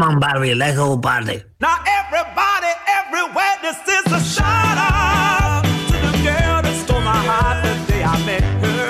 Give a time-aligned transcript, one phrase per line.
[0.00, 1.42] On, Barbie, let's go party.
[1.60, 7.64] Now everybody, everywhere, this is a shout out to the girl that stole my heart
[7.64, 8.86] the day I met her.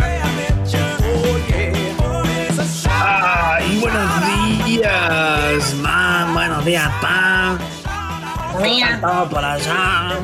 [1.00, 3.62] Oh yeah, oh, it's a shout out.
[3.62, 4.10] Ay, buenos
[4.66, 6.34] días, man.
[6.34, 7.59] Buenos días, pa.
[8.61, 10.18] Mía, Estamos por allá.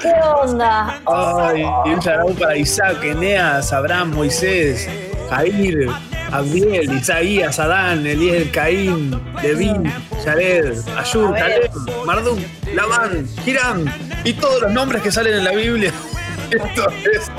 [0.00, 0.12] ¿qué
[0.42, 1.00] onda?
[1.06, 4.88] Ay, y un saludo para Isaac, Eneas, Abraham, Moisés,
[5.28, 5.88] Jair,
[6.32, 9.92] Abdiel, Isaías, Adán, Eliel, Caín, Levin,
[10.24, 11.70] Jared, Ayur, Caleb,
[12.04, 12.38] Marduk,
[12.74, 13.84] Labán, Hiram
[14.24, 15.92] y todos los nombres que salen en la Biblia.
[16.50, 17.30] Esto es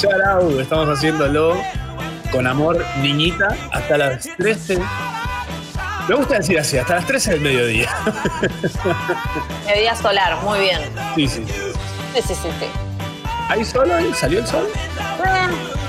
[0.00, 0.58] Sharau.
[0.60, 1.56] Estamos haciéndolo
[2.30, 4.78] con amor, niñita, hasta las 13.
[6.08, 7.90] Me gusta decir así, hasta las 13 del mediodía.
[9.66, 10.80] Mediodía solar, muy bien.
[11.14, 11.44] Sí, sí.
[12.14, 12.66] Sí, sí, sí, sí.
[13.48, 14.12] ¿Hay sol hoy?
[14.14, 14.66] ¿Salió el sol?
[15.24, 15.48] Eh,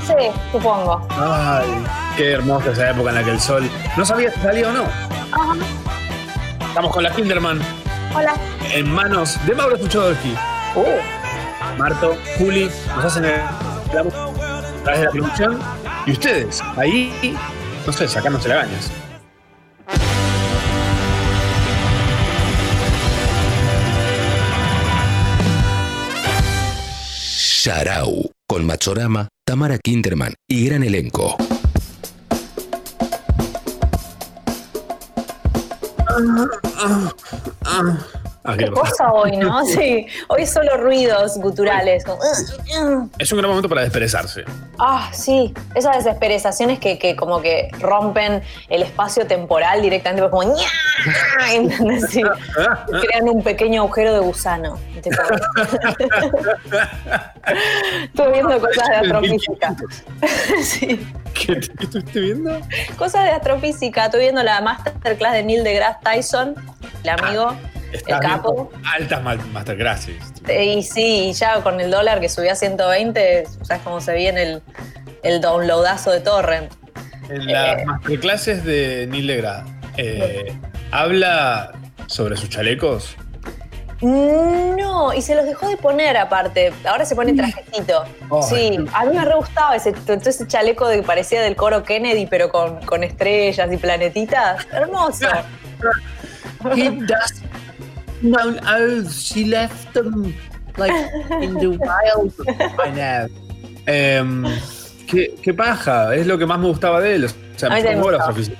[0.09, 1.07] sí, supongo.
[1.09, 1.67] Ay,
[2.17, 3.69] qué hermosa esa época en la que el sol.
[3.97, 4.83] No sabía si salía o no.
[5.31, 5.55] Ajá.
[6.67, 7.59] Estamos con la Kinderman
[8.15, 8.33] Hola.
[8.71, 10.35] en manos de Mauro Tuchodolski.
[10.75, 15.59] Uh, Marto, Juli, nos hacen el, a través de la producción.
[16.05, 17.37] Y ustedes, ahí,
[17.85, 18.91] no sé, sacándose lagañas.
[27.61, 31.35] Sharau, con Machorama, Tamara Kinderman y gran elenco.
[36.05, 37.11] Ah,
[37.63, 38.89] ¿qué qué le pasa?
[38.89, 39.65] cosa hoy, ¿no?
[39.69, 40.07] Sí.
[40.27, 42.03] Hoy solo ruidos guturales.
[43.17, 44.43] Es un gran momento para desperezarse.
[44.77, 45.53] Ah, sí.
[45.75, 50.69] Esas desesperezaciones que, que como que rompen el espacio temporal directamente, pues como ¡ña!
[52.09, 52.21] Sí.
[53.01, 54.77] Crean un pequeño agujero de gusano.
[58.03, 59.75] Estuve viendo cosas de astrofísica.
[60.61, 61.07] sí.
[61.33, 62.59] ¿Qué, qué estuviste viendo?
[62.97, 64.05] Cosas de astrofísica.
[64.05, 66.55] Estoy viendo la masterclass de Neil deGrasse Tyson,
[67.03, 67.55] el amigo,
[67.91, 68.71] Estás el capo.
[68.95, 70.15] altas ma- masterclasses.
[70.47, 74.43] Y sí, y ya con el dólar que subió a 120, ¿sabes cómo se viene
[74.43, 74.61] el,
[75.23, 76.71] el downloadazo de torrent?
[77.29, 77.53] En Eh.
[77.53, 79.65] las masterclasses de Neil deGrasse,
[79.97, 80.53] eh,
[80.91, 81.71] ¿habla
[82.07, 83.15] sobre sus chalecos?
[84.01, 86.71] No, y se los dejó de poner aparte.
[86.85, 88.05] Ahora se pone trajecito.
[88.47, 89.93] Sí, a mí me re gustaba ese,
[90.25, 94.65] ese chaleco de que parecía del coro Kennedy, pero con, con estrellas y planetitas.
[94.71, 95.27] Hermoso.
[96.75, 97.41] He does.
[98.21, 100.33] No, oh, she left them
[100.77, 100.93] like
[101.41, 102.33] in the wild.
[102.79, 103.27] I know.
[103.85, 104.43] Em,
[105.07, 107.25] ¿qué, qué paja, es lo que más me gustaba de él.
[107.25, 107.29] O
[107.59, 108.59] sea, A mí me las oficinas.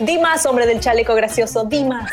[0.00, 2.10] Di más, hombre del chaleco gracioso, di más.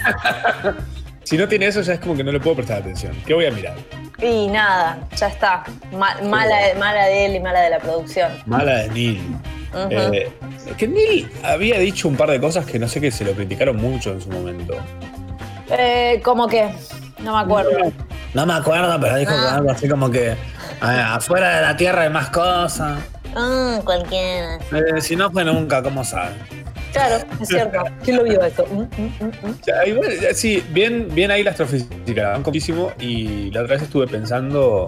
[1.24, 3.14] Si no tiene eso, ya es como que no le puedo prestar atención.
[3.26, 3.76] ¿Qué voy a mirar?
[4.22, 5.64] Y nada, ya está.
[5.92, 8.32] Ma- mala, mala de él y mala de la producción.
[8.46, 9.22] Mala de Neil.
[9.74, 10.14] Ujú.
[10.14, 10.32] Eh,
[10.78, 13.76] que Neil había dicho un par de cosas que no sé que se lo criticaron
[13.78, 14.76] mucho en su momento.
[15.70, 16.70] Eh, como que,
[17.20, 17.72] no me acuerdo.
[18.34, 19.56] No me acuerdo, pero dijo Ah.
[19.56, 20.36] algo así como que
[20.82, 23.00] afuera de la Tierra hay más cosas.
[23.36, 24.56] Ah, cualquiera.
[24.72, 26.32] Eh, si no fue nunca, ¿cómo sabe?
[26.94, 27.84] Claro, es cierto.
[28.04, 28.66] ¿Quién lo vio esto?
[28.72, 29.88] Mm, mm, mm, mm.
[29.88, 34.88] Igual, sí, bien, bien ahí la astrofísica, van muchísimo y la otra vez estuve pensando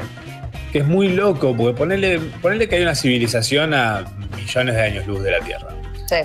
[0.72, 4.06] que es muy loco, porque ponerle, ponerle que hay una civilización a
[4.38, 5.68] millones de años luz de la Tierra.
[6.08, 6.16] Sí.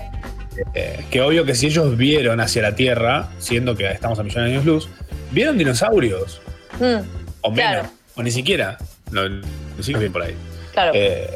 [0.75, 4.51] Eh, que obvio que si ellos vieron hacia la Tierra, siendo que estamos a millones
[4.51, 4.89] de años luz,
[5.31, 6.41] vieron dinosaurios,
[6.81, 6.85] Mm,
[7.43, 7.89] o menos, Claro.
[8.17, 8.77] o ni siquiera,
[9.11, 9.43] no, ni
[9.79, 10.35] siquiera bien por ahí.
[10.73, 10.93] claro.
[10.95, 11.31] Eh,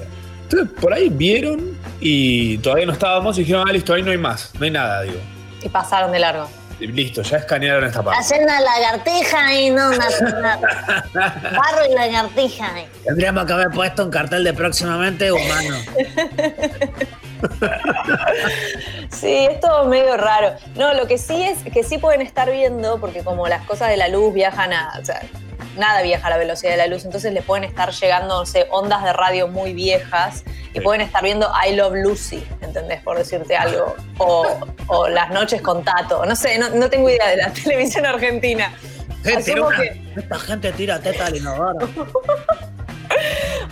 [0.44, 4.18] entonces, por ahí vieron y todavía no estábamos y dijeron, ah, listo, ahí no hay
[4.18, 5.18] más, no hay nada, digo.
[5.62, 6.48] Y pasaron de largo.
[6.80, 8.20] Y Listo, ya escanearon esta parte.
[8.20, 10.56] Hacer una lagartija y no una, una-
[11.12, 12.72] barro y lagartija.
[13.04, 15.76] Tendríamos que haber puesto un cartel de próximamente humano.
[19.10, 20.54] Sí, es todo medio raro.
[20.76, 23.96] No, lo que sí es que sí pueden estar viendo, porque como las cosas de
[23.96, 24.92] la luz viajan a.
[25.00, 25.20] O sea,
[25.76, 28.66] nada viaja a la velocidad de la luz, entonces les pueden estar llegando, no sé,
[28.70, 30.42] ondas de radio muy viejas
[30.74, 30.80] y Sí.
[30.80, 33.00] pueden estar viendo I Love Lucy, ¿entendés?
[33.02, 33.94] Por decirte algo.
[34.18, 34.46] O,
[34.88, 36.24] o Las noches con Tato.
[36.26, 38.72] No sé, no, no tengo idea de la televisión argentina.
[39.22, 41.88] Que- Esta gente tira teta al inodoro.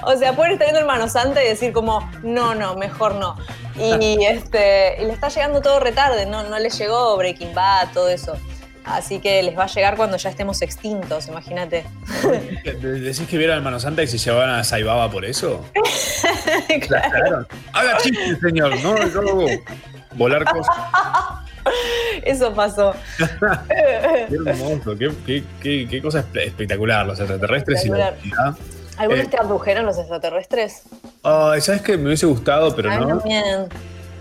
[0.02, 3.36] O sea, pueden estar viendo Hermano Santa y decir como, no, no, mejor no.
[3.78, 8.08] Y, este, y le está llegando todo retarde, no, no les llegó Breaking Bad, todo
[8.08, 8.36] eso.
[8.84, 11.84] Así que les va a llegar cuando ya estemos extintos, imagínate.
[12.80, 15.64] ¿Decís que vieron al Mano Santa y se llevaban a Saibaba por eso?
[16.86, 17.46] Claro.
[17.72, 18.96] Haga chiste, señor, ¿no?
[19.08, 19.22] Yo
[20.14, 20.74] volar cosas.
[22.22, 22.94] Eso pasó.
[24.28, 28.54] Qué hermoso, qué, qué, qué, qué cosa espe- espectacular, los extraterrestres y la humanidad.
[28.96, 30.82] ¿Alguna Eh, te abdujeron los extraterrestres?
[31.22, 31.96] Ay, ¿sabes qué?
[31.96, 33.18] Me hubiese gustado, pero A mí no.
[33.18, 33.66] también.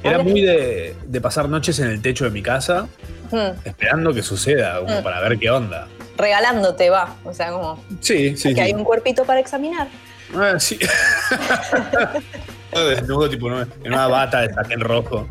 [0.03, 2.87] Era muy de, de pasar noches en el techo de mi casa
[3.31, 5.03] Mm, esperando que suceda, como Mm.
[5.03, 5.87] para ver qué onda.
[6.17, 7.15] regalándote, va.
[7.25, 9.87] O sea, como Sí, sí, que hay un cuerpito para examinar.
[10.35, 10.77] Ah, sí.
[12.71, 13.61] Desnudo, tipo, ¿no?
[13.61, 15.27] en una bata de saquén rojo.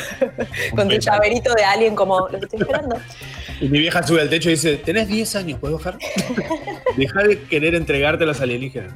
[0.76, 2.96] Con tu llaverito de alien, como lo estoy esperando.
[3.60, 5.96] Y mi vieja sube al techo y dice, tenés 10 años, ¿puedes bajar?
[6.96, 8.92] Deja de querer entregarte a los alienígenas.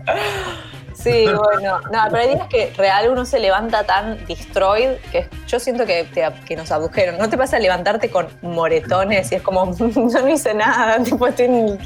[0.95, 1.81] Sí, bueno.
[1.93, 6.05] No, pero hay días que real uno se levanta tan destroyed que yo siento que,
[6.05, 7.19] te- que nos abdujeron.
[7.19, 9.87] ¿No te pasa levantarte con moretones y es como, yo
[10.23, 11.79] no hice nada, tipo, estoy en,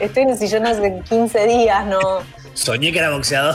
[0.00, 1.98] estoy en el sillón hace 15 días, no.
[2.54, 3.54] Soñé que era boxeador.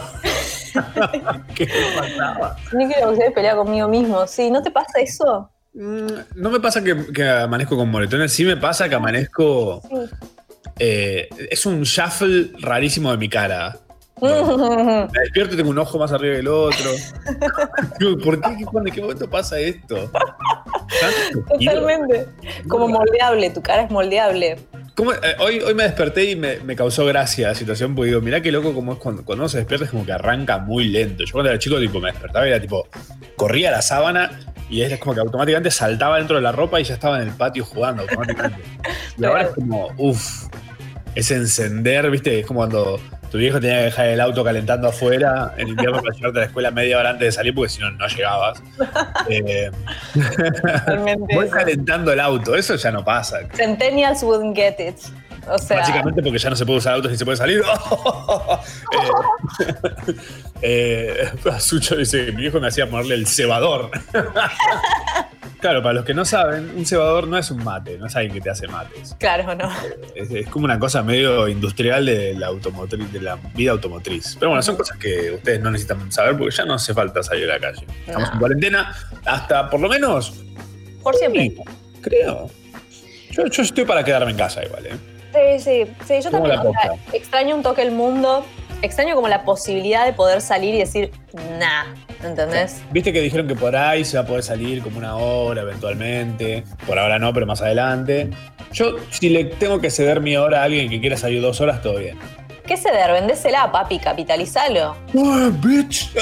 [1.56, 2.56] ¿Qué pasaba?
[2.72, 4.26] Ni que me pelear conmigo mismo.
[4.28, 5.51] Sí, ¿no te pasa eso?
[5.74, 9.82] Mm, No me pasa que, que amanezco con moretones, sí me pasa que amanezco...
[9.90, 9.96] Sí.
[10.80, 13.78] eh, es un shuffle rarísimo de mi cara.
[14.22, 14.28] Me
[15.24, 16.92] despierto y tengo un ojo más arriba que el otro.
[18.24, 18.56] ¿Por qué?
[18.58, 20.12] ¿Qué- ¿En qué momento pasa esto?
[21.60, 22.28] Totalmente.
[22.68, 24.60] Como moldeable, tu cara es moldeable.
[24.96, 25.14] ¿Cómo?
[25.14, 28.42] Eh, hoy, hoy me desperté y me, me causó gracia la situación, porque digo, mirá
[28.42, 31.24] qué loco como es cuando, cuando uno se despierta, es como que arranca muy lento.
[31.24, 32.88] Yo cuando era chico, tipo, me despertaba y era tipo,
[33.36, 34.40] corría la sábana
[34.70, 37.34] y es como que automáticamente saltaba dentro de la ropa y ya estaba en el
[37.34, 38.62] patio jugando automáticamente.
[39.18, 40.48] Y ahora es como, uff,
[41.16, 42.40] es encender, ¿viste?
[42.40, 43.00] Es como cuando
[43.32, 46.48] tu viejo tenía que dejar el auto calentando afuera en invierno para llevarte a la
[46.48, 48.62] escuela media hora antes de salir, porque si no, no llegabas.
[49.30, 49.72] Eh,
[51.34, 53.40] voy calentando el auto, eso ya no pasa.
[53.54, 54.98] Centennials wouldn't get it.
[55.48, 57.62] O sea, Básicamente porque ya no se puede usar autos ni se puede salir.
[60.62, 63.92] eh, eh, Sucho dice mi viejo me hacía ponerle el cebador.
[65.62, 68.34] Claro, para los que no saben, un cebador no es un mate, no es alguien
[68.34, 69.16] que te hace mates.
[69.20, 69.70] claro, no.
[70.16, 74.36] Es, es como una cosa medio industrial de la, automotriz, de la vida automotriz.
[74.40, 77.50] Pero bueno, son cosas que ustedes no necesitan saber porque ya no hace falta salir
[77.50, 77.86] a la calle.
[78.06, 78.34] Estamos No.
[78.34, 78.94] en cuarentena
[79.26, 80.34] hasta por lo menos,
[81.02, 81.42] Por siempre.
[81.44, 81.58] sí,
[82.02, 82.50] creo.
[83.32, 84.92] Yo, yo estoy para quedarme en casa igual, ¿eh?
[85.34, 86.60] Sí, sí, sí, yo también.
[86.60, 88.46] o sea, extraño un toque el mundo.
[88.82, 91.12] Extraño como la posibilidad de poder salir y decir,
[91.60, 91.86] nah,
[92.24, 92.82] ¿entendés?
[92.92, 96.64] Viste que dijeron que por ahí se va a poder salir como una hora eventualmente.
[96.86, 98.30] Por ahora no, pero más adelante.
[98.72, 101.82] Yo, si le tengo que ceder mi hora a alguien que quiera salir dos horas,
[101.82, 102.18] todo bien.
[102.66, 103.12] ¿Qué ceder?
[103.12, 104.96] Vendésela, papi, capitalizalo.
[105.18, 106.12] ¡Ah, bitch!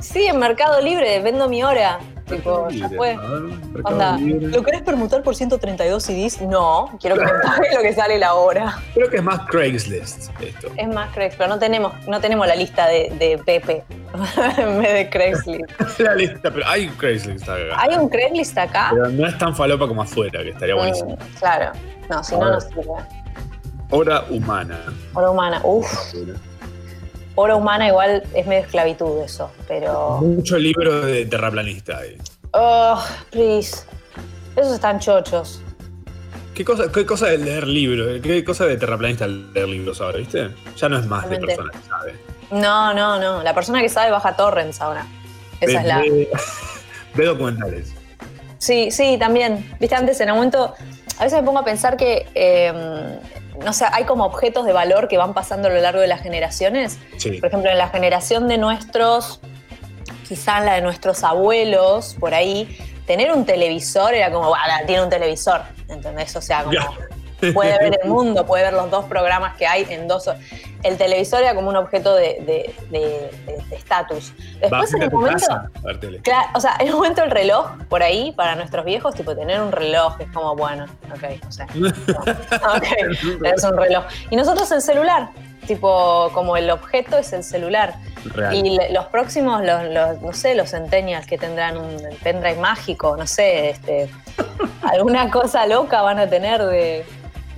[0.00, 1.98] Sí, en Mercado Libre, vendo mi hora.
[2.28, 3.16] Tipo, ya fue.
[3.82, 4.16] Onda.
[4.18, 6.40] ¿lo querés permutar por 132 CDs?
[6.40, 8.78] No, quiero que me pague lo que sale la hora.
[8.94, 10.68] Creo que es más Craigslist esto.
[10.76, 13.84] Es más Craigslist, pero no tenemos, no tenemos la lista de, de Pepe
[14.56, 15.70] en vez de Craigslist.
[15.98, 17.76] La lista, pero hay Craigslist acá.
[17.76, 18.88] ¿Hay un Craigslist acá?
[18.92, 21.16] Pero no es tan falopa como afuera, que estaría buenísimo.
[21.16, 21.72] Mm, claro.
[22.08, 22.82] No, si no, no sirve.
[23.90, 24.80] Hora humana.
[25.14, 25.60] Hora humana.
[25.62, 25.86] Uf,
[27.34, 30.18] hora humana igual es medio esclavitud eso, pero...
[30.22, 32.16] Mucho libro de terraplanista ahí.
[32.52, 33.84] Oh, please.
[34.56, 35.60] Esos están chochos.
[36.54, 38.20] ¿Qué cosa, ¿Qué cosa de leer libros?
[38.22, 40.50] ¿Qué cosa de terraplanista leer libros ahora, viste?
[40.76, 42.14] Ya no es más de persona que sabe.
[42.52, 43.42] No, no, no.
[43.42, 45.04] La persona que sabe baja torrents ahora.
[45.60, 45.98] Esa es la...
[45.98, 46.30] Ve-
[47.14, 47.92] ve documentales.
[48.58, 49.74] Sí, sí, también.
[49.80, 50.74] Viste, antes en un momento,
[51.18, 53.18] a veces me pongo a pensar que, eh,
[53.64, 56.20] no sé, hay como objetos de valor que van pasando a lo largo de las
[56.20, 56.98] generaciones.
[57.16, 57.32] Sí.
[57.40, 59.40] Por ejemplo, en la generación de nuestros,
[60.28, 64.54] quizá en la de nuestros abuelos, por ahí, tener un televisor era como,
[64.86, 66.34] tiene un televisor, ¿entendés?
[66.36, 67.52] O sea, como Ya.
[67.52, 70.40] puede ver el mundo, puede ver los dos programas que hay en dos horas.
[70.84, 72.72] El televisor era como un objeto de
[73.70, 74.32] estatus.
[74.60, 75.46] Después en un momento...
[75.46, 75.70] casa.
[76.22, 79.60] Claro, o sea, en un momento el reloj, por ahí, para nuestros viejos, tipo tener
[79.60, 84.04] un reloj es como, bueno, ok, o sea, no, ok, es un reloj.
[84.30, 85.28] Y nosotros el celular,
[85.66, 87.94] tipo, como el objeto es el celular.
[88.26, 88.54] Real.
[88.54, 93.26] Y los próximos, los, los- no sé, los centennials que tendrán un pendrive mágico, no
[93.26, 94.08] sé, este,
[94.82, 97.04] alguna cosa loca van a tener de,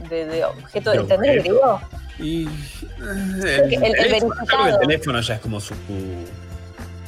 [0.09, 0.93] de, de objeto.
[0.93, 1.55] ¿Entendés lo que objeto.
[1.55, 1.81] digo?
[2.19, 2.47] Y.
[2.47, 3.93] Que el- el
[4.79, 5.75] teléfono, el ya es como su.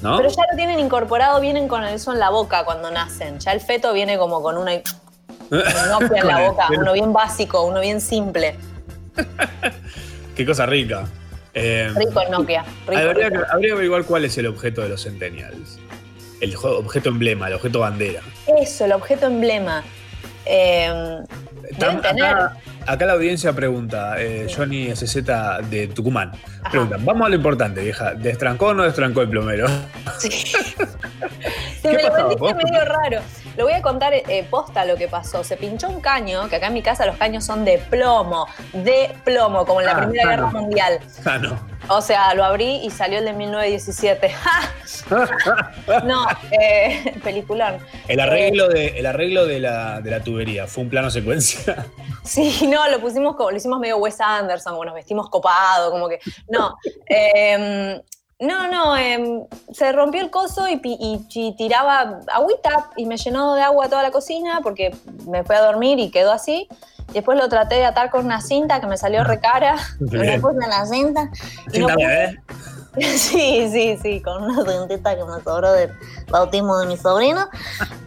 [0.03, 0.17] ¿No?
[0.19, 3.39] Pero ya lo tienen incorporado, vienen con eso en la boca cuando nacen.
[3.41, 4.83] Ya el feto viene como con una un
[5.51, 8.55] Nokia en la boca, uno bien básico, uno bien simple.
[10.37, 11.05] Qué cosa rica.
[11.55, 12.65] Eh, Rico el Nokia.
[12.87, 13.43] Rico, habría, rico.
[13.43, 15.79] que, habría que averiguar cuál es el objeto de los Centennials.
[16.41, 18.21] El objeto emblema, el objeto bandera.
[18.61, 19.83] Eso, el objeto emblema.
[20.47, 21.19] Eh,
[21.77, 22.25] deben Tam- tener.
[22.27, 22.57] Acá,
[22.89, 25.23] acá la audiencia pregunta, eh, Johnny SZ
[25.71, 26.33] de Tucumán.
[26.71, 28.15] Preguntan, vamos a lo importante, vieja.
[28.15, 29.67] ¿Destrancó o no destrancó el plomero?
[30.19, 30.31] Sí.
[31.81, 32.65] Sí, ¿Qué me lo pasaba, vendiste vos?
[32.65, 33.21] medio raro.
[33.57, 35.45] lo voy a contar eh, posta lo que pasó.
[35.45, 39.15] Se pinchó un caño, que acá en mi casa los caños son de plomo, de
[39.25, 40.61] plomo, como en la Ah, Primera ah, Guerra no.
[40.61, 40.99] Mundial.
[41.25, 41.57] Ah, no.
[41.91, 44.29] O sea, lo abrí y salió el de 1917.
[44.29, 44.61] ¡Ja!
[46.05, 47.79] No, eh, peliculón.
[48.09, 51.87] El arreglo, de, el arreglo de, la, de la tubería, ¿fue un plano secuencia?
[52.25, 56.09] Sí, no, lo pusimos como, lo hicimos medio Wes Anderson, como nos vestimos copado, como
[56.09, 56.19] que.
[56.51, 56.75] No.
[57.07, 58.01] em,
[58.41, 63.17] no, no, em, se rompió el coso y, pi- y- y tiraba agüita y me
[63.17, 64.95] llenó de agua toda la cocina porque
[65.27, 66.69] me fui a dormir y quedó así.
[67.13, 69.77] Después lo traté de atar con una cinta que me salió recara.
[70.01, 71.31] Me puse en la cinta.
[71.73, 72.41] y no pude-.
[72.99, 75.93] Sí, sí, sí, con una cintita que me sobró del
[76.29, 77.49] bautismo de mi sobrino.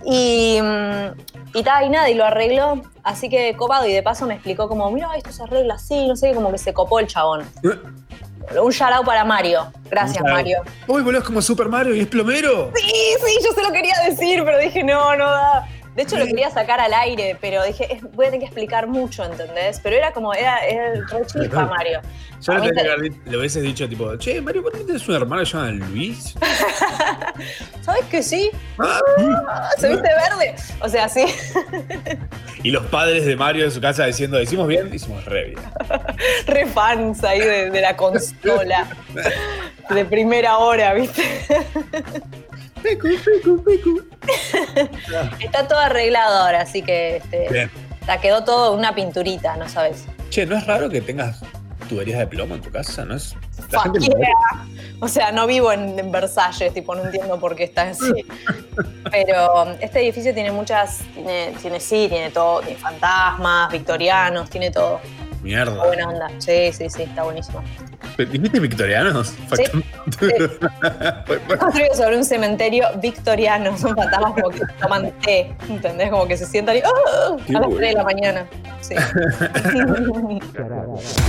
[0.05, 2.81] Y, mm, y, ta, y nada, y lo arregló.
[3.03, 6.15] Así que copado, y de paso me explicó como, mira, esto se arregla así, no
[6.15, 7.45] sé, como que se copó el chabón.
[8.61, 9.71] Un shout out para Mario.
[9.89, 10.23] Gracias.
[10.23, 10.61] Mario.
[10.87, 12.71] Uy, boludo, es como Super Mario y es plomero.
[12.75, 12.91] Sí,
[13.25, 15.67] sí, yo se lo quería decir, pero dije, no, no da.
[15.95, 18.87] De hecho, lo quería sacar al aire, pero dije, es- voy a tener que explicar
[18.87, 19.79] mucho, ¿entendés?
[19.83, 21.99] Pero era como, era, era el re chispa, Mario.
[22.39, 25.45] Yo tenía te- le hubieses dicho, tipo, che, Mario, ¿por qué tienes un hermano que
[25.47, 26.33] se llama Luis?
[27.81, 28.49] ¿Sabes que sí?
[28.79, 28.99] Ah,
[29.47, 30.55] Ah, ¿Se viste verde?
[30.81, 31.25] O sea, sí.
[32.63, 34.93] Y los padres de Mario en su casa diciendo, ¿hicimos bien?
[34.93, 35.59] Hicimos re bien.
[36.47, 38.87] re fans ahí de, de la consola.
[39.89, 41.21] De primera hora, ¿viste?
[42.81, 44.01] Pecu, pecu, pecu.
[45.39, 47.71] Está todo arreglado ahora, así que este, Bien.
[48.07, 50.05] la quedó todo una pinturita, ¿no sabes?
[50.29, 51.41] Che, ¿no es raro que tengas
[51.89, 53.05] tuberías de plomo en tu casa?
[53.05, 53.35] ¿No es?
[53.71, 54.65] La Fuck gente yeah.
[54.99, 58.25] O sea, no vivo en, en Versalles, tipo, no entiendo por qué está así.
[59.11, 65.01] Pero este edificio tiene muchas, tiene, tiene sí, tiene todo, tiene fantasmas, victorianos, tiene todo.
[65.41, 65.73] Mierda.
[65.73, 66.29] Está buena onda.
[66.39, 67.63] Sí, sí, sí, está buenísimo.
[68.17, 69.33] ¿Dijiste victorianos?
[71.59, 73.77] Construido sobre un cementerio victoriano.
[73.77, 76.09] Son fantasmas como que toman té, ¿entendés?
[76.09, 77.37] Como que se sientan y ¡ah!
[77.47, 77.77] Qué a las bueno.
[77.77, 78.45] 3 de la mañana.
[78.81, 78.95] Sí.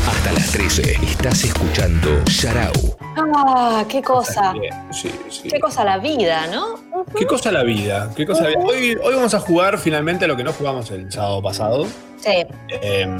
[0.07, 2.73] Hasta las 13 estás escuchando Sharau.
[3.17, 4.53] ah, qué cosa.
[4.91, 5.49] Sí, sí.
[5.49, 6.81] Qué cosa la vida, ¿no?
[7.17, 8.11] ¿Qué cosa la vida?
[8.15, 8.61] ¿Qué cosa la vida?
[8.61, 11.87] Hoy, hoy vamos a jugar finalmente a lo que no jugamos el sábado pasado.
[12.19, 12.47] Sí.
[12.69, 13.19] Em,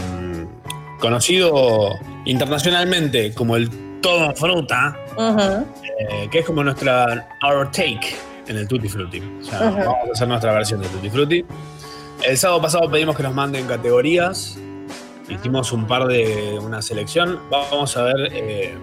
[1.03, 3.69] conocido internacionalmente como el
[4.01, 8.15] Todo Fruta, eh, que es como nuestra our take
[8.47, 9.21] en el Tutti Frutti.
[9.41, 9.79] O sea, Ujú.
[9.79, 11.45] vamos a hacer nuestra versión del Tutti Frutti.
[12.25, 14.57] El sábado pasado pedimos que nos manden categorías.
[15.29, 17.41] Hicimos un par de una selección.
[17.51, 18.75] Vamos a ver eh,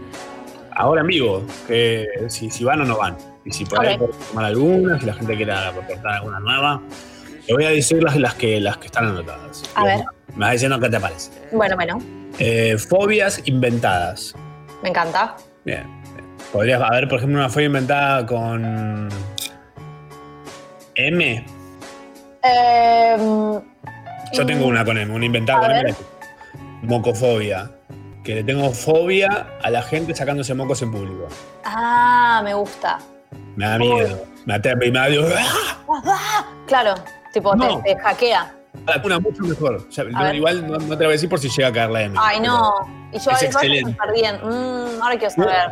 [0.76, 3.16] ahora en vivo que si, si van o no van.
[3.46, 4.00] Y si por ahí Ok.
[4.02, 6.82] podemos tomar algunas, si la gente quiera aportar alguna nueva.
[7.48, 9.64] Te voy a decir las, las, que, las que están anotadas.
[9.76, 10.00] A ver.
[10.36, 11.31] Me vas diciendo qué te parece.
[11.51, 12.00] Bueno, bueno,
[12.39, 14.36] Eh, fobias inventadas.
[14.83, 15.36] me encanta.
[15.65, 15.83] Bien.
[16.53, 19.09] Podrías haber, por ejemplo, una fobia inventada con.
[20.95, 21.45] M.
[22.41, 23.62] Em,
[24.33, 25.88] Yo tengo una con M, una inventada con ver.
[25.88, 25.95] M.
[26.83, 27.71] Mocofobia.
[28.24, 31.27] Que le tengo fobia a la gente sacándose mocos en público.
[31.63, 33.00] Ah, me gusta.
[33.55, 34.24] Me da miedo.
[34.45, 35.05] Me aterra y me da
[35.38, 35.77] ¡ah!
[36.05, 36.95] Ah, Claro,
[37.33, 37.81] tipo, No.
[37.81, 38.53] te, te hackea.
[38.86, 39.76] A la cuna mucho mejor.
[39.88, 41.90] O sea, igual no, no te lo voy a decir por si llega a caer
[41.90, 42.16] la M.
[42.20, 42.74] Ay, no.
[43.12, 43.98] Y yo Es excelente.
[44.44, 45.72] Mm, ahora quiero saber.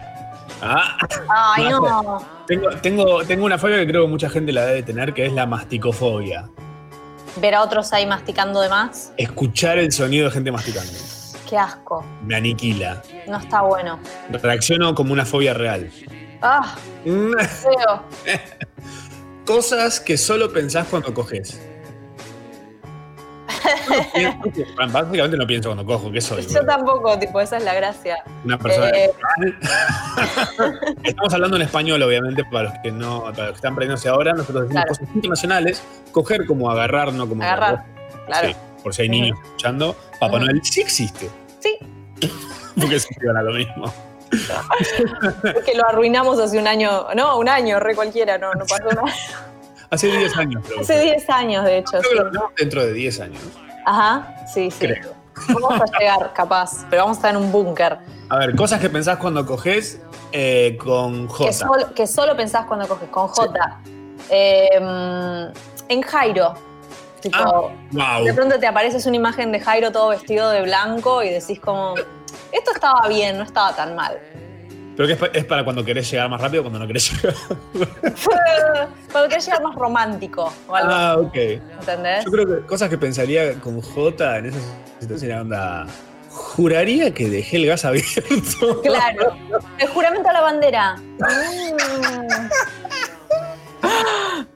[0.61, 0.97] Ah,
[1.29, 2.25] Ay, No.
[2.47, 5.33] tengo, tengo, tengo una fobia que creo que mucha gente la debe tener, que es
[5.33, 6.49] la masticofobia.
[7.35, 9.13] Ver a otros ahí masticando de más.
[9.17, 10.91] Escuchar el sonido de gente masticando.
[11.47, 12.03] Qué asco.
[12.23, 13.01] Me aniquila.
[13.27, 13.99] No está bueno.
[14.31, 15.89] Reacciono como una fobia real.
[16.41, 16.75] Ah,
[17.05, 17.31] Mm.
[19.45, 21.61] Cosas que solo pensás cuando coges.
[24.77, 26.45] No, Básicamente no pienso cuando cojo, ¿qué soy?
[26.47, 28.17] Yo tampoco, tipo, esa es la gracia.
[28.43, 28.89] Una persona.
[28.89, 29.11] Eh,
[31.03, 34.33] Estamos hablando en español, obviamente, para los que no, para los que están aprendiéndose ahora,
[34.33, 34.87] nosotros decimos Claro.
[34.89, 37.85] cosas internacionales, coger como agarrar, no como agarrar.
[38.25, 38.49] Claro.
[38.49, 40.39] Sí, por si hay niños escuchando, Papá.
[40.39, 41.29] Noel sí existe.
[41.59, 41.77] Sí,
[42.79, 43.93] Porque se a lo mismo.
[45.65, 47.07] que lo arruinamos hace un año.
[47.15, 49.03] No, un año, re cualquiera, no, no pasó nada.
[49.89, 50.81] Hace 10 años, creo.
[50.81, 51.91] Hace 10 años, de hecho.
[51.91, 52.15] Creo que sí.
[52.15, 53.41] lo hablamos dentro de 10 años.
[53.85, 54.79] Ajá, sí, sí.
[54.79, 55.13] Creo.
[55.49, 57.97] Vamos a llegar, capaz, pero vamos a estar en un búnker.
[58.29, 60.01] A ver, cosas que pensás cuando coges
[60.31, 61.45] eh, con J.
[61.45, 63.79] Que solo, que solo pensás cuando coges, con J.
[64.29, 64.67] Eh,
[65.89, 66.53] en Jairo.
[67.21, 67.37] Tipo,
[67.99, 68.25] Ah, wow.
[68.25, 71.95] de pronto te apareces una imagen de Jairo todo vestido de blanco y decís como,
[72.51, 74.19] esto estaba bien, no estaba tan mal.
[74.97, 77.11] Pero que es, pa- es para cuando querés llegar más rápido o cuando no querés
[77.13, 77.35] llegar.
[79.11, 81.35] Cuando querés llegar más romántico o algo, ah, ok.
[81.35, 82.25] ¿entendés?
[82.25, 84.57] Yo creo que cosas que pensaría con J en esa
[84.99, 85.87] situación era onda.
[86.29, 88.21] Juraría que dejé el gas abierto.
[88.83, 89.35] Claro.
[89.79, 90.95] El juramento a la bandera.
[90.97, 92.47] Mm.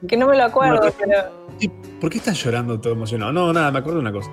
[0.06, 1.46] Que no me lo acuerdo, pero.
[2.00, 3.32] por qué estás llorando todo emocionado?
[3.32, 4.30] No, nada, me acuerdo de una cosa.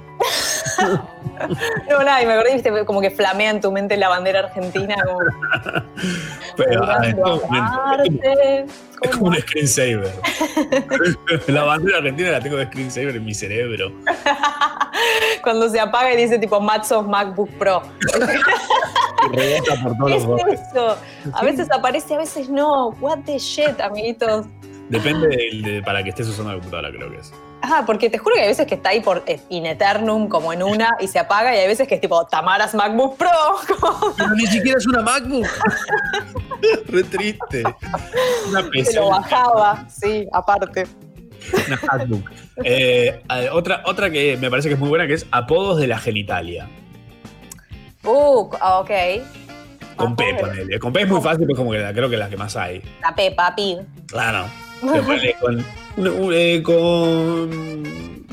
[1.90, 4.96] No, nada, y me acordé, viste, como que flamea en tu mente la bandera argentina.
[5.06, 5.20] Como,
[6.58, 7.42] Pero ah, es como-
[9.02, 10.12] es como un screensaver.
[11.48, 13.92] la bandera argentina la tengo de screensaver en mi cerebro.
[15.42, 17.82] Cuando se apaga y dice tipo Matsos MacBook Pro.
[19.22, 20.98] Por todos ¿Qué los es eso?
[21.34, 22.90] A veces aparece, a veces no.
[23.00, 24.46] What the shit, amiguitos.
[24.90, 27.32] Depende del- de, para que estés usando la computadora, creo que es.
[27.62, 30.54] Ah, porque te juro que hay veces que está ahí por eh, in eternum, como
[30.54, 33.30] en una, y se apaga, y hay veces que es tipo Tamaras MacBook Pro.
[34.18, 35.46] Pero ni siquiera es una MacBook.
[36.88, 37.64] Re triste.
[38.50, 40.88] Una se lo bajaba, sí, aparte.
[41.68, 42.32] Una MacBook.
[42.64, 45.88] Eh, eh, otra, otra que me parece que es muy buena, que es apodos de
[45.88, 46.68] la genitalia.
[48.04, 48.92] Uh, ah, ok.
[49.96, 50.50] Con P, Apodos.
[50.50, 50.80] ponele.
[50.80, 52.56] Con P es muy fácil, pues como que la- creo que es la que más
[52.56, 52.82] hay.
[53.02, 53.80] La Peppa Pig.
[54.08, 54.46] Claro.
[54.82, 55.66] Pero ponele con.
[56.34, 58.28] Eh, con.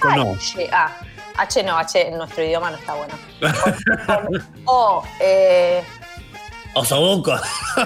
[0.00, 0.34] Con O.
[0.34, 0.90] H, ah,
[1.38, 3.14] H no, H en nuestro idioma no está bueno.
[4.64, 5.82] O, eh,
[6.74, 7.38] Osobuco.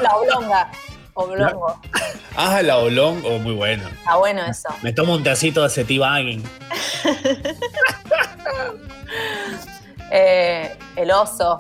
[0.03, 0.71] la oblonga.
[1.15, 1.81] Oblongo.
[2.37, 3.23] Ah, la Olong.
[3.25, 3.87] Oh, muy bueno.
[3.89, 4.69] Está bueno eso.
[4.83, 6.43] Me tomo un tecito de Cetibagging.
[10.13, 11.59] Eh, el oso.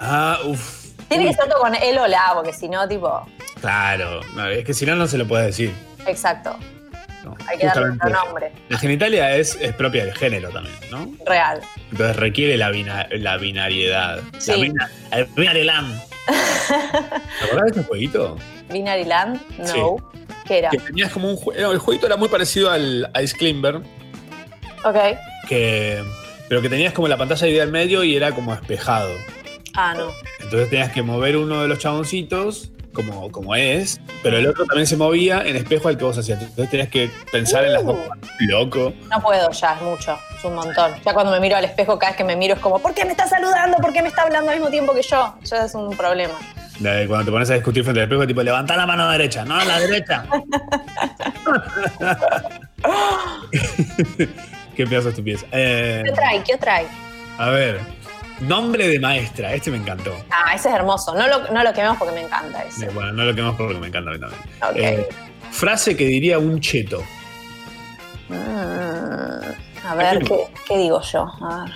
[0.00, 0.92] Ah, uff.
[1.08, 3.26] Tiene que ser todo con el o la, porque si no, tipo.
[3.60, 4.20] Claro.
[4.36, 5.74] No, es que si no, no se lo puede decir.
[6.06, 6.56] Exacto.
[7.24, 8.50] No, Hay que darle otro nombre.
[8.70, 11.10] La genitalia es, es propia del género también, ¿no?
[11.26, 11.60] Real.
[11.90, 14.20] Entonces requiere la, bina- la binariedad.
[14.38, 14.52] Sí.
[14.52, 16.00] La bina- el binariland.
[16.68, 18.36] ¿Te acordás de ese jueguito?
[18.70, 19.96] Binary Land, no.
[20.46, 20.70] ¿Qué era?
[20.70, 21.72] Que tenías como un juego.
[21.72, 23.76] El jueguito era muy parecido al Ice Climber,
[24.84, 24.96] Ok.
[25.48, 26.02] que,
[26.48, 29.12] pero que tenías como la pantalla ahí del medio y era como espejado.
[29.74, 30.10] Ah, no.
[30.40, 34.86] Entonces tenías que mover uno de los chaboncitos, como, como es, pero el otro también
[34.86, 36.40] se movía en espejo al que vos hacías.
[36.40, 37.96] Entonces tenías que pensar en las dos.
[37.96, 38.46] Uh.
[38.48, 38.92] Loco.
[39.10, 40.18] No puedo ya, es mucho.
[40.36, 40.92] Es un montón.
[41.04, 43.04] Ya cuando me miro al espejo, cada vez que me miro es como, ¿por qué
[43.04, 43.76] me está saludando?
[43.78, 45.34] ¿Por qué me está hablando al mismo tiempo que yo?
[45.44, 46.34] Ya es un problema.
[46.78, 49.62] De Cuando te pones a discutir frente al espejo, tipo, levanta la mano derecha, no
[49.62, 50.24] la derecha.
[54.74, 55.44] Qué pedazo de estupidez.
[55.52, 56.42] Eh, ¿Qué trae?
[56.42, 56.86] ¿Qué trae?
[57.40, 57.80] a ver,
[58.40, 60.14] nombre de maestra, este me encantó.
[60.30, 61.14] Ah, ese es hermoso.
[61.14, 62.88] No lo, no lo quememos porque me encanta ese.
[62.90, 64.40] Bueno, no lo quemamos porque me encanta a mí también.
[65.00, 65.08] Eh,
[65.50, 67.02] frase que diría un cheto.
[68.28, 71.26] Mm, a ver, ¿qué, qué digo yo?
[71.42, 71.72] A ver.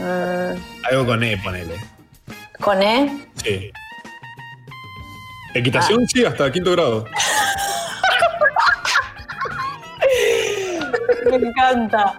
[0.00, 1.74] Mm, Algo con E, ponele.
[2.60, 3.26] ¿Con E?
[3.42, 3.70] Sí.
[5.54, 7.04] Equitación, sí, hasta quinto grado.
[11.30, 12.18] Me encanta.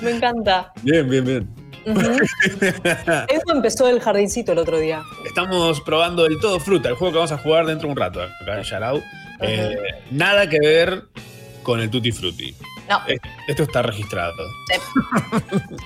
[0.00, 0.72] Me encanta.
[0.82, 1.59] Bien, bien, bien.
[3.28, 5.02] Eso empezó el jardincito el otro día.
[5.24, 8.22] Estamos probando el todo fruta, el juego que vamos a jugar dentro de un rato
[8.22, 9.02] acá en Yarao.
[9.40, 9.76] Eh,
[10.10, 11.04] nada que ver
[11.62, 12.54] con el Tutti Frutti.
[12.88, 14.34] No, Eh, Esto está registrado.
[14.68, 14.80] Sí.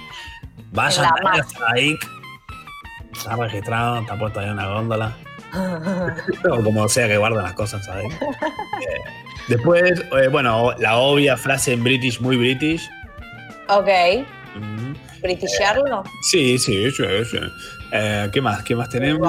[0.73, 1.13] Vayan a
[1.73, 1.97] ahí.
[3.13, 5.17] Está registrado, está puesto ahí en una góndola.
[6.51, 8.13] o como sea que guardan las cosas, ¿sabes?
[8.13, 9.01] Eh,
[9.47, 12.83] después, eh, bueno, la obvia frase en British, muy British.
[13.69, 13.89] ok.
[14.57, 14.93] Mm,
[15.25, 16.05] ¿Britisharlo?
[16.23, 17.39] Sí, sí, sí, sí.
[17.93, 18.63] Eh, ¿Qué más?
[18.63, 19.27] ¿Qué más tenemos?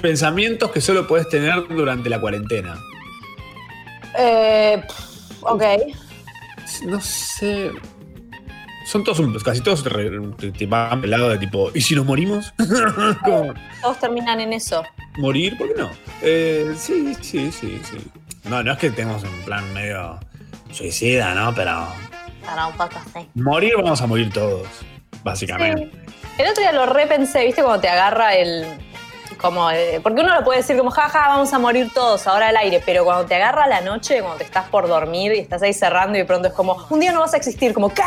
[0.00, 2.78] Pensamientos que solo puedes tener durante la cuarentena.
[4.16, 4.82] Eh,
[5.42, 5.62] ok.
[6.86, 7.72] No sé.
[8.86, 12.06] Son todos, casi todos re- te, te van del lado de tipo, ¿y si nos
[12.06, 12.52] morimos?
[13.24, 14.82] Como, Todos terminan en eso.
[15.18, 15.56] ¿Morir?
[15.58, 15.90] ¿Por qué no?
[16.22, 17.98] Eh, sí, sí, sí, sí.
[18.48, 20.18] No, no es que tengamos un plan medio
[20.72, 21.54] suicida, ¿no?
[21.54, 21.86] Pero
[22.44, 22.96] Para un poco
[23.34, 24.66] morir vamos a morir todos,
[25.22, 25.90] básicamente.
[26.38, 27.62] El otro día lo repensé, ¿viste?
[27.62, 28.66] Cuando te agarra el.
[29.40, 32.56] Como, eh, porque uno lo puede decir como, jaja, vamos a morir todos ahora al
[32.58, 35.72] aire, pero cuando te agarra la noche, cuando te estás por dormir y estás ahí
[35.72, 38.02] cerrando y de pronto es como, un día no vas a existir, como, ¿qué?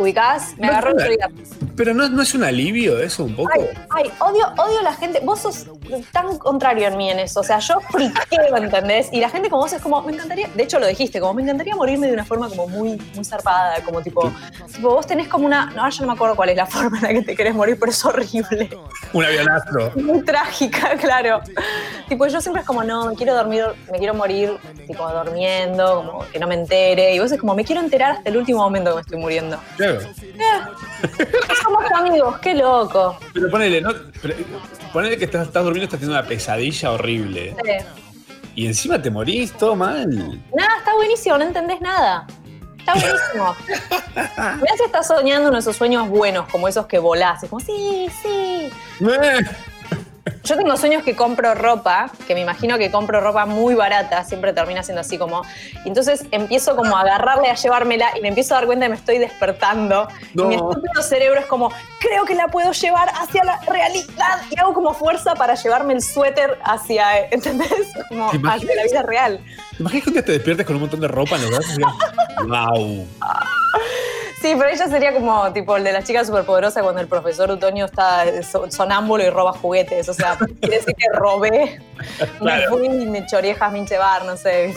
[0.00, 0.54] ¿Ubicás?
[0.56, 1.28] Me No, agarró día.
[1.76, 3.50] Pero no, no es un alivio eso un poco.
[3.52, 5.20] Ay, ay, odio, odio la gente.
[5.20, 5.66] Vos sos
[6.10, 7.40] tan contrario en mí en eso.
[7.40, 9.08] O sea, yo friqueo, ¿entendés?
[9.12, 11.42] Y la gente como vos es como, me encantaría, de hecho lo dijiste, como me
[11.42, 14.32] encantaría morirme de una forma como muy, muy zarpada, como tipo,
[14.74, 17.02] tipo, vos tenés como una, no, yo no me acuerdo cuál es la forma en
[17.02, 18.70] la que te querés morir, pero es horrible.
[19.12, 19.92] Un avionastro.
[19.96, 21.40] Muy trágica, claro.
[22.08, 24.52] Tipo, yo siempre es como, no, me quiero dormir, me quiero morir,
[24.86, 27.14] tipo, durmiendo, como que no me entere.
[27.14, 29.60] Y vos es como, me quiero enterar hasta el último momento que me estoy muriendo.
[31.62, 33.18] Somos amigos, qué loco.
[33.32, 33.90] Pero ponele, ¿no?
[34.22, 34.34] Pero,
[34.92, 37.56] ponele que estás, estás durmiendo, estás teniendo una pesadilla horrible.
[38.54, 40.08] Y encima te morís, todo mal.
[40.54, 42.26] Nada, está buenísimo, no entendés nada.
[42.78, 43.56] Está buenísimo.
[44.16, 47.42] Mirá si estás soñando uno de esos sueños buenos, como esos que volás.
[47.42, 48.70] Es como, sí, sí.
[49.00, 49.40] Eh,
[50.44, 54.52] Yo tengo sueños que compro ropa, que me imagino que compro ropa muy barata, siempre
[54.52, 55.42] termina siendo así como.
[55.84, 58.90] Y entonces empiezo como a agarrarle a llevármela y me empiezo a dar cuenta que
[58.90, 60.08] me estoy despertando.
[60.34, 60.44] No.
[60.44, 64.40] Y mi estúpido cerebro es como, creo que la puedo llevar hacia la realidad.
[64.50, 67.88] Y hago como fuerza para llevarme el suéter hacia, ¿entendés?
[68.08, 69.40] Como hacia la vida real.
[69.70, 71.76] ¿Te imaginas que un día te despiertes con un montón de ropa en los brazos?
[72.46, 73.06] ¡Wow!
[74.40, 77.84] Sí, pero ella sería como tipo el de la chica superpoderosa cuando el profesor Utonio
[77.84, 80.08] está so- sonámbulo y roba juguetes.
[80.08, 81.80] O sea, quiere decir que robé.
[82.18, 82.70] Me Claro.
[82.70, 84.66] fui y me choriejas minche bar, no sé.
[84.70, 84.76] Es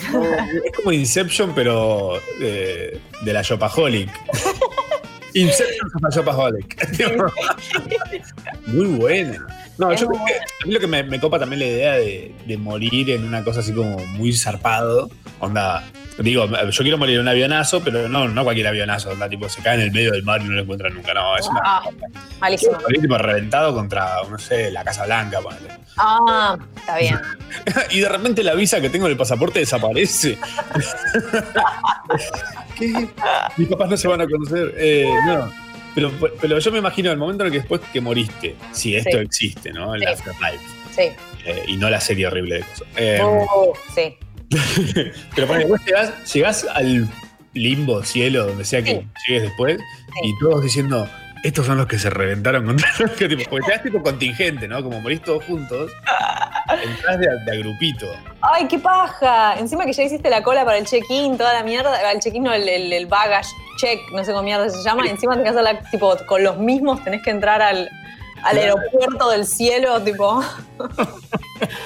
[0.75, 4.09] como Inception, pero de, de la Shopaholic.
[5.33, 6.77] Inception of la Shopaholic.
[8.67, 9.47] Muy buena.
[9.77, 11.65] No, Es yo muy creo que a mí lo que me, me copa también la
[11.65, 15.09] idea de, de morir en una cosa así como muy zarpado.
[15.39, 15.83] Onda,
[16.19, 19.09] digo, yo quiero morir en un avionazo, pero no, no cualquier avionazo.
[19.09, 21.13] Onda, tipo, se cae en el medio del mar y no lo encuentran nunca.
[21.13, 21.61] No, es una.
[21.63, 21.83] Ah,
[22.39, 22.79] malísimo.
[22.79, 25.69] Morir tipo reventado contra, no sé, la Casa Blanca, ponele.
[25.97, 27.19] Ah, está bien.
[27.91, 30.37] y de repente la visa que tengo en el pasaporte desaparece.
[32.77, 33.09] ¿Qué?
[33.57, 34.73] Mis papás no se van a conocer.
[34.77, 35.62] Eh, no.
[35.95, 39.11] Pero, pero yo me imagino el momento en el que después que moriste, si esto
[39.17, 39.23] Sí.
[39.23, 39.93] existe, ¿no?
[39.95, 40.07] El Sí.
[40.07, 40.65] afterlife.
[40.95, 41.01] Sí.
[41.45, 42.87] eh, y no la serie horrible de cosas.
[42.95, 44.15] Eh, Uh, sí.
[45.35, 47.09] pero ponele, vos llegás, llegás al
[47.53, 49.07] limbo, cielo, donde sea que Sí.
[49.27, 49.77] llegues después,
[50.23, 51.07] y todos diciendo,
[51.43, 54.67] estos son los que se reventaron contra los que tipo, porque te das tipo contingente,
[54.67, 54.81] ¿no?
[54.81, 55.91] Como morís todos juntos,
[56.83, 58.07] entras de, de a grupito.
[58.41, 59.59] Ay, qué paja.
[59.59, 62.11] Encima que ya hiciste la cola para el check-in, toda la mierda.
[62.11, 65.05] El check-in, no, el, el, el baggage check, no sé cómo mierda se llama.
[65.05, 67.89] Encima tenés que hacerla, tipo, con los mismos tenés que entrar al,
[68.43, 70.41] al aeropuerto del cielo, tipo,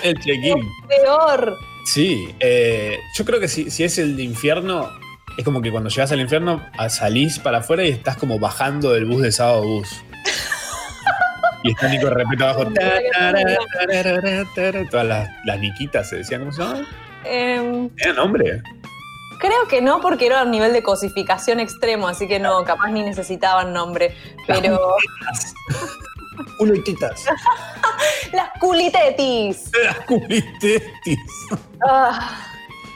[0.03, 0.59] El check-in.
[0.87, 1.55] peor.
[1.85, 4.89] Sí, eh, yo creo que si, si es el infierno,
[5.37, 9.05] es como que cuando llegas al infierno salís para afuera y estás como bajando del
[9.05, 9.89] bus de sábado bus.
[11.63, 12.65] Y está Nico repente abajo.
[14.91, 16.61] Todas las, las niquitas se decían, ¿cómo se?
[17.25, 18.61] Em, ¿Era nombre?
[19.39, 23.03] creo que no, porque era un nivel de cosificación extremo, así que no, capaz ni
[23.03, 24.15] necesitaban nombre.
[24.45, 24.79] Pero
[26.57, 27.25] Culo y titas.
[28.33, 29.71] las culitetis.
[29.83, 31.19] Las culitetis.
[31.87, 32.46] Ah,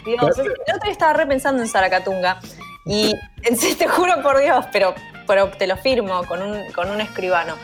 [0.06, 2.40] El otro día estaba repensando en Zaracatunga
[2.86, 3.14] y
[3.78, 4.94] te juro por Dios, pero,
[5.28, 7.56] pero te lo firmo con un, con un escribano.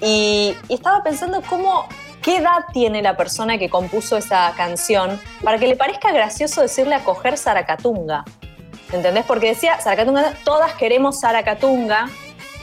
[0.00, 1.86] Y, y estaba pensando cómo,
[2.22, 6.94] qué edad tiene la persona que compuso esa canción para que le parezca gracioso decirle
[6.94, 8.24] a coger Zaracatunga.
[8.92, 9.24] ¿Entendés?
[9.24, 12.08] Porque decía, Zaracatunga, todas queremos Zaracatunga,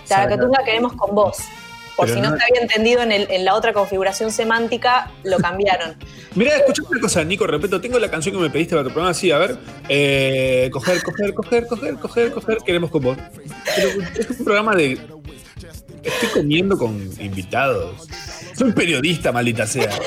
[0.06, 1.38] Zaracatunga queremos con vos.
[1.98, 5.12] Por Pero si no, no- se había entendido en, el- en la otra configuración semántica,
[5.24, 5.96] lo cambiaron.
[6.36, 9.14] Mira, escuchame una cosa, Nico, repito, tengo la canción que me pediste para tu programa,
[9.16, 9.58] sí, a ver.
[9.90, 13.18] Eh, coger, coger, coger, coger, coger, coger, queremos con vos.
[13.76, 14.94] Pero es un programa de...
[16.04, 18.08] Estoy comiendo con invitados.
[18.56, 19.90] Soy periodista, maldita sea.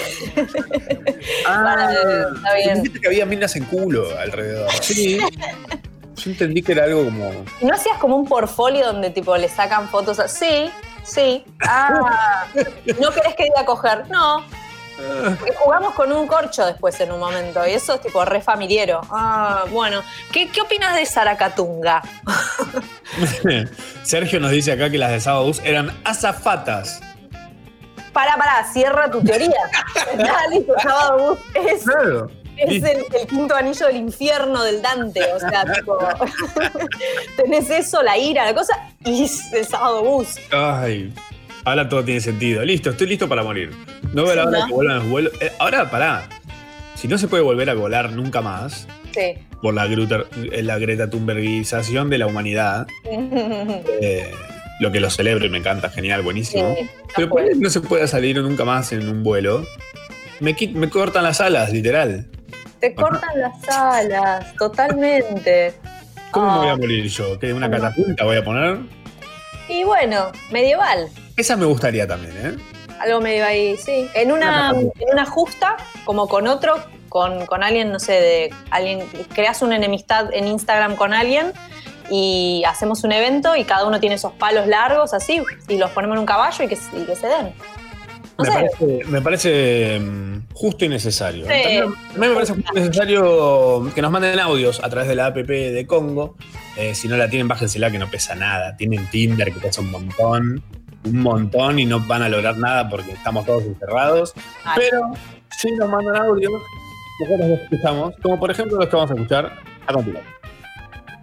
[1.47, 1.89] Ah,
[2.37, 2.75] Está bien.
[2.83, 4.71] Dijiste que había minas en culo alrededor.
[4.81, 5.19] Sí.
[6.17, 7.45] Yo entendí que era algo como...
[7.61, 10.19] ¿Y ¿No hacías como un portfolio donde tipo le sacan fotos?
[10.21, 10.71] a- Sí,
[11.03, 11.45] sí.
[11.67, 12.47] Ah,
[13.01, 14.09] ¿no querés que diga coger?
[14.09, 14.45] No.
[15.39, 19.01] Porque jugamos con un corcho después en un momento y eso es tipo re familiero.
[19.11, 20.03] Ah, bueno.
[20.31, 22.03] ¿Qué, qué opinas de Zaracatunga?
[24.03, 27.01] Sergio nos dice acá que las de Sábado Bus eran azafatas.
[28.13, 29.51] Pará, pará, cierra tu teoría.
[30.17, 32.31] Dale, tu sábado bus es, Claro.
[32.67, 35.21] Es el, el quinto anillo del infierno del Dante.
[35.35, 35.99] O sea, tipo,
[37.37, 40.29] tenés eso, la ira, la cosa, y es el sábado bus.
[40.53, 41.13] Ay,
[41.65, 42.65] ahora todo tiene sentido.
[42.65, 43.71] Listo, estoy listo para morir.
[44.13, 45.33] No veo la hora que vuelvan los vuelos.
[45.41, 46.29] Eh, ahora, pará.
[46.95, 49.35] Si no se puede volver a volar nunca más Sí.
[49.63, 50.25] por la, Greta,
[50.63, 54.31] la Greta Thunbergización de la humanidad, eh,
[54.81, 56.75] lo que lo celebro y me encanta, genial, buenísimo.
[56.79, 57.55] Sí, Pero no puede.
[57.57, 59.65] no se puede salir nunca más en un vuelo.
[60.41, 62.27] Me, me cortan las alas, literal.
[62.81, 65.75] Te cortan las alas, totalmente.
[66.31, 67.39] ¿Cómo me voy a Ah, morir yo?
[67.39, 68.79] ¿Que una catapulta voy a poner?
[69.69, 71.09] Y bueno, medieval.
[71.37, 72.57] Esa me gustaría también, ¿eh?
[73.01, 74.09] Algo medio ahí, sí.
[74.15, 76.75] En una, Una en una justa, como con otro,
[77.09, 79.01] con, con alguien, no sé, de alguien,
[79.35, 81.53] creas una enemistad en Instagram con alguien
[82.11, 86.17] y hacemos un evento y cada uno tiene esos palos largos así y los ponemos
[86.17, 87.55] en un caballo y que, y que se den.
[88.43, 91.45] Me, parece, me parece, mm, justo y necesario.
[91.45, 91.51] Sí.
[91.51, 95.27] También, también me parece justo y necesario que nos manden audios a través de la
[95.27, 96.37] app de Congo.
[96.77, 98.77] Eh, si no la tienen, bájensela que no pesa nada.
[98.77, 100.63] Tienen Tinder que pesa un montón,
[101.05, 104.33] un montón y no van a lograr nada porque estamos todos encerrados.
[104.65, 104.83] Ay.
[104.83, 105.13] Pero
[105.51, 106.53] si nos mandan audios,
[107.21, 109.53] nosotros los escuchamos, como por ejemplo los que vamos a escuchar
[109.87, 110.40] a continuación.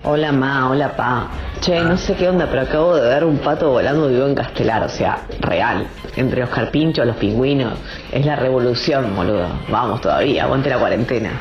[0.10, 1.30] Hola ma, hola pa.
[1.60, 4.84] Che, no sé qué onda, pero acabo de ver un pato volando vivo en Castelar,
[4.84, 5.86] o sea, real.
[6.15, 7.78] Entre los carpinchos, los pingüinos.
[8.13, 9.50] Es la revolución, boludo.
[9.67, 11.38] Vamos todavía, aguante la cuarentena.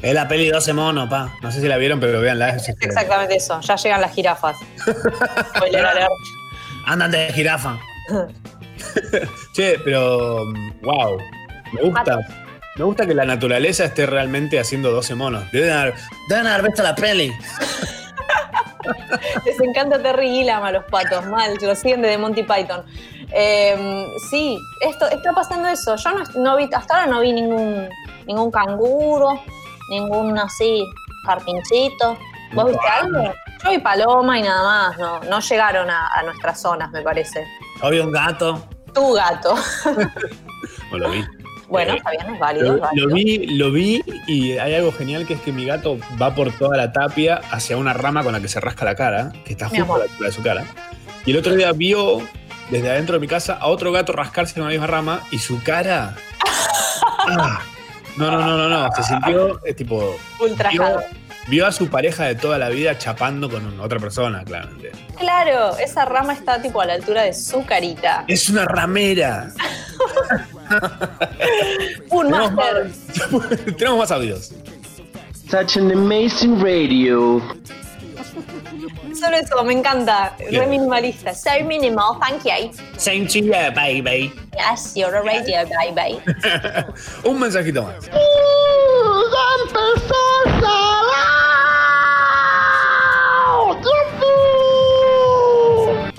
[0.00, 1.30] Es la peli 12 monos, pa.
[1.42, 2.48] No sé si la vieron, pero véanla.
[2.48, 2.70] es.
[2.70, 3.60] Exactamente eso.
[3.60, 4.56] Ya llegan las jirafas.
[5.56, 6.08] Spoiler alert.
[6.86, 7.78] Andan de jirafa.
[9.52, 10.46] che, pero.
[10.80, 11.18] Wow.
[11.74, 12.18] Me gusta.
[12.80, 15.52] Me gusta que la naturaleza esté realmente haciendo 12 monos.
[15.52, 15.94] Deben haber,
[16.30, 17.30] deben haber visto la peli.
[19.44, 22.86] Les encanta Terry Gilliam a los patos, mal, lo siguen desde Monty Python.
[23.34, 25.94] Eh, sí, esto, está pasando eso.
[25.96, 27.86] Yo no, no vi, hasta ahora no vi ningún,
[28.26, 29.42] ningún canguro,
[29.90, 30.82] ningún así
[31.26, 32.16] carpinchito.
[32.54, 33.34] ¿Vos viste algo?
[33.62, 37.46] Yo vi paloma y nada más, no, no llegaron a, a nuestras zonas, me parece.
[37.82, 38.66] Había un gato.
[38.94, 39.54] Tu gato.
[40.90, 41.24] No lo vi.
[41.70, 42.66] Bueno, Eh, está bien, es válido.
[42.66, 43.06] Lo, es válido.
[43.08, 46.52] lo vi, lo vi y hay algo genial que es que mi gato va por
[46.52, 49.68] toda la tapia hacia una rama con la que se rasca la cara, que está
[49.68, 50.64] justo a la altura de su cara.
[51.24, 52.20] Y el otro día vio
[52.70, 55.62] desde adentro de mi casa a otro gato rascarse en la misma rama y su
[55.62, 56.16] cara.
[57.32, 57.60] Ah,
[58.16, 58.92] no, no, no, no, no.
[58.92, 60.16] Se sintió eh, tipo.
[60.40, 60.98] Ultrajado.
[60.98, 61.08] Vio,
[61.48, 64.90] vio a su pareja de toda la vida chapando con otra persona, claramente.
[65.16, 68.24] Claro, esa rama está tipo a la altura de su carita.
[68.26, 69.50] Es una ramera.
[72.10, 72.84] Un Tenemos máster.
[73.32, 74.52] más, tenemos más audios.
[75.50, 77.42] Such an amazing radio.
[79.12, 80.36] Solo eso, me encanta.
[80.50, 81.34] Re minimalista.
[81.34, 82.72] So minimal, thank you.
[82.96, 84.32] Same to you, baby.
[84.56, 86.20] Yes, you're a radio baby.
[87.24, 88.08] Un mensajito más.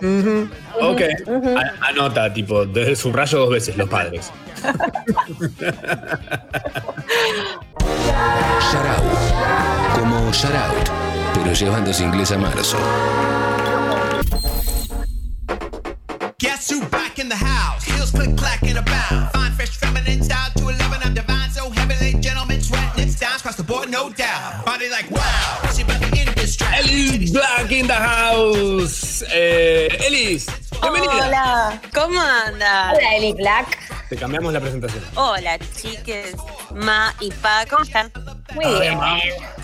[0.02, 0.50] Ujú,
[0.82, 1.02] Ok.
[1.58, 4.32] A- anota, tipo, de subrayo dos veces los padres.
[8.72, 9.04] Sharau.
[10.00, 10.89] Como Shoutout,
[11.34, 12.78] pero llevándose inglés a marzo.
[16.39, 17.84] Guess who back in the house?
[17.84, 19.30] Heels click clack in a bound.
[19.32, 21.02] Fine, fresh, feminine style to 11.
[21.04, 22.20] I'm divine, so heavenly.
[22.20, 24.65] Gentlemen, sweating it down across the board, no doubt.
[24.65, 25.61] Body like wow.
[26.60, 29.24] Elis Black in the house.
[29.32, 30.48] Eh, Elis,
[30.82, 31.28] bienvenida.
[31.28, 31.82] Hola.
[31.94, 32.98] ¿Cómo andas?
[32.98, 33.78] Hola, Eli Black.
[34.10, 35.04] Te cambiamos la presentación.
[35.16, 36.36] Hola, chiques,
[36.72, 38.12] Ma y Pa, ¿cómo están?
[38.54, 39.00] Muy bien.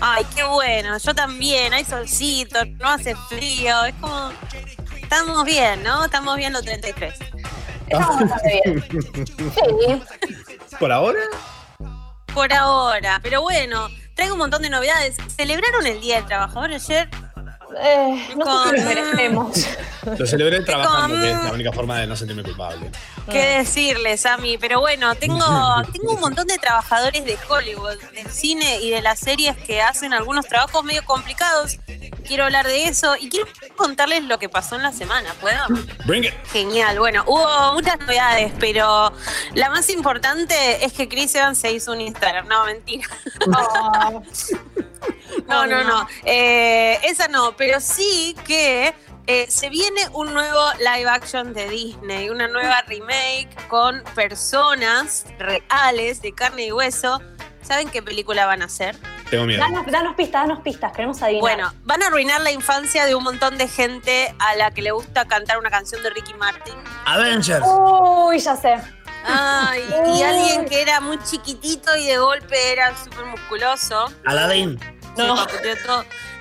[0.00, 4.32] Ay, qué bueno, yo también, hay solcito, no hace frío, es como...
[5.02, 6.06] Estamos bien, ¿no?
[6.06, 7.14] Estamos bien los 33.
[7.86, 8.84] Estamos bastante bien.
[9.36, 10.76] Sí.
[10.78, 11.20] ¿Por ahora?
[12.32, 15.16] Por ahora, pero bueno, traigo un montón de novedades.
[15.36, 17.08] ¿Celebraron el Día del Trabajador ayer?
[17.80, 19.66] Eh, no sé si lo merecemos.
[20.18, 22.90] Lo celebré trabajando, Con- que es la única forma de no sentirme culpable.
[23.30, 24.58] ¿Qué decirles, Ami?
[24.58, 25.38] Pero bueno, tengo,
[25.92, 30.12] tengo un montón de trabajadores de Hollywood, del cine y de las series que hacen
[30.12, 31.78] algunos trabajos medio complicados.
[32.26, 35.58] Quiero hablar de eso y quiero contarles lo que pasó en la semana, ¿puedo?
[36.06, 36.34] Bring it.
[36.52, 39.12] Genial, bueno, hubo muchas novedades, pero
[39.54, 43.08] la más importante es que Chris Evans se hizo un Instagram, no, mentira.
[43.46, 44.22] Oh,
[45.48, 45.84] no, no.
[45.84, 46.08] no.
[46.24, 48.94] Eh, esa no, pero sí que
[49.28, 56.22] eh, se viene un nuevo live action de Disney, una nueva remake con personas reales
[56.22, 57.20] de carne y hueso.
[57.60, 58.96] ¿Saben qué película van a hacer?
[59.28, 59.60] Tengo miedo.
[59.60, 60.92] danos, danos pistas, danos pistas.
[60.92, 61.42] Queremos adivinar.
[61.42, 64.92] Bueno, van a arruinar la infancia de un montón de gente a la que le
[64.92, 66.74] gusta cantar una canción de Ricky Martin.
[67.04, 67.66] Avengers.
[67.66, 68.78] Uy, ya sé.
[69.24, 69.84] Ay,
[70.16, 74.10] y alguien que era muy chiquitito y de golpe era súper musculoso.
[74.24, 74.80] Aladdin.
[75.18, 75.46] No.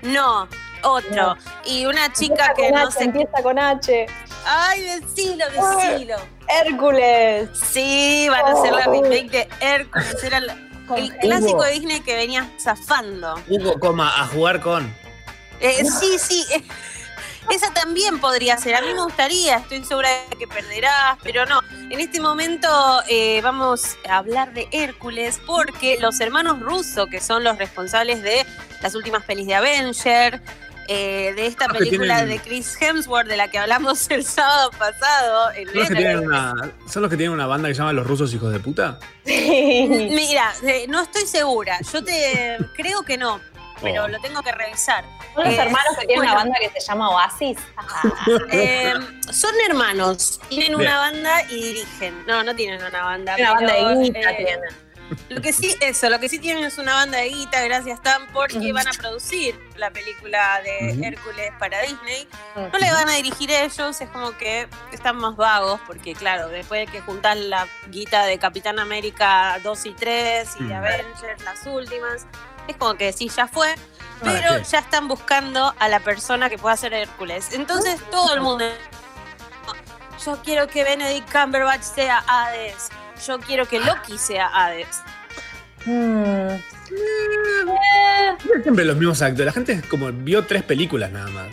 [0.03, 0.47] No,
[0.83, 1.35] otro.
[1.65, 3.03] Y una chica que no H, sé.
[3.05, 4.05] Empieza con H.
[4.45, 6.15] Ay, decilo, decilo.
[6.47, 7.49] Hércules.
[7.53, 10.23] Sí, van a hacer la remake de Hércules.
[10.23, 13.35] Era el, clásico de Disney que venía zafando.
[13.49, 14.93] Hugo, coma, a jugar con.
[15.59, 16.45] Eh, sí, sí.
[16.53, 16.63] eh,
[17.49, 18.75] esa también podría ser.
[18.75, 21.61] A mí me gustaría, estoy segura de que perderás, pero no.
[21.89, 22.67] En este momento
[23.07, 28.45] eh, vamos a hablar de Hércules porque los hermanos Russo, que son los responsables de
[28.81, 30.41] las últimas pelis de Avenger,
[30.87, 34.71] eh, de esta que película tienen- de Chris Hemsworth, de la que hablamos el sábado
[34.71, 36.53] pasado en ¿Son los, que tienen una,
[36.89, 38.99] ¿Son los que tienen una banda que se llama Los Rusos Hijos de Puta?
[39.25, 41.79] Mira, eh, no estoy segura.
[41.91, 43.39] Yo te creo que no,
[43.81, 44.07] pero Oh.
[44.07, 45.03] lo tengo que revisar.
[45.35, 46.31] ¿Son los Eh, hermanos que tienen bueno.
[46.33, 47.57] una banda que se llama Oasis?
[48.51, 48.93] Eh,
[49.31, 50.81] son hermanos, tienen Bien.
[50.81, 52.25] una banda y dirigen.
[52.25, 53.35] No, no tienen una banda.
[53.37, 54.59] Una banda de guita eh, tienen.
[55.29, 58.27] Lo que sí, eso, lo que sí tienen es una banda de guita, gracias Tan,
[58.33, 61.07] porque van a producir la película de.
[61.07, 62.27] Hércules para Disney.
[62.55, 66.85] No le van a dirigir ellos, es como que están más vagos, porque claro, después
[66.85, 70.75] de que juntar la guita de Capitán América 2 y 3 y de.
[70.75, 72.25] Avengers, las últimas,
[72.67, 73.75] Es como que sí, ya fue,
[74.17, 77.49] Ah, pero ya están buscando a la persona que pueda ser Hércules.
[77.51, 78.65] Entonces todo el mundo.
[80.25, 82.89] Yo quiero que Benedict Cumberbatch sea Hades.
[83.25, 85.01] Yo quiero que Loki sea Hades.
[85.85, 86.49] Mm.
[88.61, 89.45] Siempre los mismos actores.
[89.47, 91.47] La gente como vio tres películas nada más.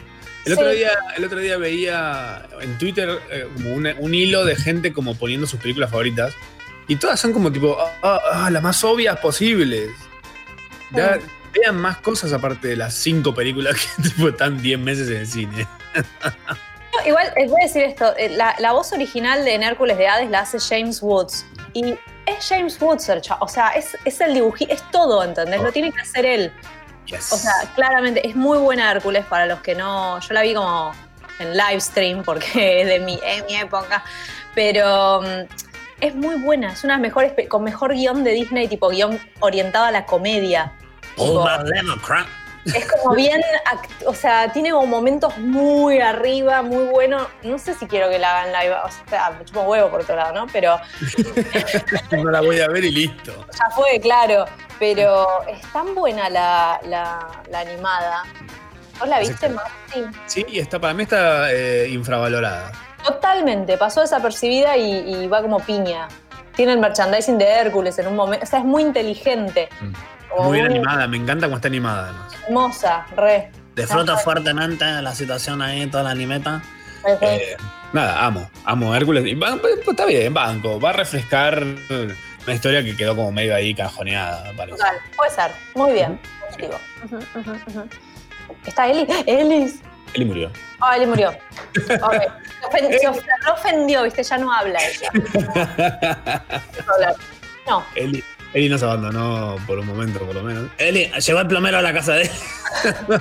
[0.44, 0.60] El, Sí.
[0.60, 4.92] otro, día, el otro día veía en Twitter eh, como un, un hilo de gente
[4.92, 6.34] como poniendo sus películas favoritas.
[6.86, 9.88] Y todas son como tipo, ah, ah, las más obvias posibles.
[10.90, 11.18] Ya,
[11.54, 15.26] Vean más cosas aparte de las cinco películas que tipo, están 10 meses en el
[15.26, 15.66] cine.
[17.04, 20.08] Igual, les voy a decir esto, eh, la, la voz original de en Hércules de
[20.08, 21.44] Hades la hace James Woods.
[21.72, 21.94] Y
[22.26, 25.60] es James Woods el o sea, es, es el dibujito, es todo, ¿entendés?
[25.60, 26.52] Lo tiene que hacer él.
[27.06, 27.32] Yes.
[27.32, 30.18] O sea, claramente, es muy buena Hércules para los que no.
[30.20, 30.92] Yo la vi como
[31.38, 32.46] en live stream porque
[32.82, 34.02] es de mi, es mi época.
[34.54, 35.46] Pero mm,
[36.00, 36.72] es muy buena.
[36.72, 40.72] Es una pe- con mejor guion de Disney, tipo guion orientado a la comedia.
[41.16, 41.44] Tipo,
[42.64, 43.42] es como bien,
[44.06, 47.26] o sea, tiene como momentos muy arriba, muy buenos.
[47.42, 50.16] No sé si quiero que la hagan live, o sea, me chupo huevo por otro
[50.16, 50.46] lado, ¿no?
[50.52, 50.78] Pero
[52.12, 53.32] no la voy a ver y listo.
[53.58, 54.46] ya fue, claro.
[54.78, 58.24] Pero es tan buena la, la, la animada.
[58.98, 60.10] ¿Vos la viste, Martín?
[60.26, 62.72] Sí, y está, para mí está eh, infravalorada.
[63.04, 66.08] Totalmente, pasó desapercibida y, y va como piña.
[66.56, 68.44] Tiene el merchandising de Hércules en un momento.
[68.44, 69.68] O sea, es muy inteligente.
[70.42, 72.32] Muy bien muy animada, me encanta cómo está animada además.
[72.46, 73.50] Hermosa, re.
[73.74, 76.62] Disfruta fuertemente la situación ahí, toda la animeta.
[77.20, 77.56] Eh,
[77.92, 79.26] nada, amo, amo Hércules.
[79.26, 80.80] Y va- pues, está bien, banco.
[80.80, 84.76] Va a refrescar una historia que quedó como medio ahí cajoneada, parece.
[84.78, 85.50] Total, puede ser.
[85.74, 86.18] Muy bien.
[87.04, 87.18] Ujú.
[88.64, 89.06] Está Eli.
[89.26, 89.80] Elis.
[90.14, 90.50] Eli murió.
[90.80, 91.30] Ah, Eli murió.
[91.74, 91.82] Ok.
[91.84, 95.10] Se ofen- Se of- se ofendió, viste, ya no habla ella.
[97.66, 98.22] No, Eli,
[98.54, 100.70] Eli nos abandonó por un momento, por lo menos.
[100.78, 102.30] Eli, llegó el plomero a la casa de él.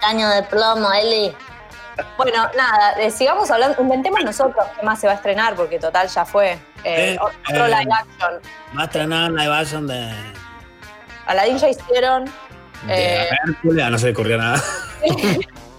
[0.00, 1.32] Caño de plomo, Eli.
[2.16, 3.80] Bueno, nada, eh, sigamos hablando.
[3.80, 6.52] Inventemos nosotros qué más se va a estrenar, porque total ya fue.
[6.84, 7.68] Eh, Eh, otro eh.
[7.68, 8.40] live action.
[8.76, 10.10] Va a estrenar live action de.
[11.26, 12.24] Aladdin ya hicieron.
[12.86, 14.62] De Eh, Hércules, ah, no se le ocurrió nada.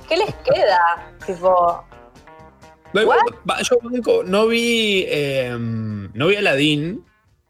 [0.07, 1.11] ¿Qué les queda?
[1.25, 1.83] Tipo,
[2.93, 3.01] No,
[3.61, 7.03] yo no vi, eh, no vi Aladdin,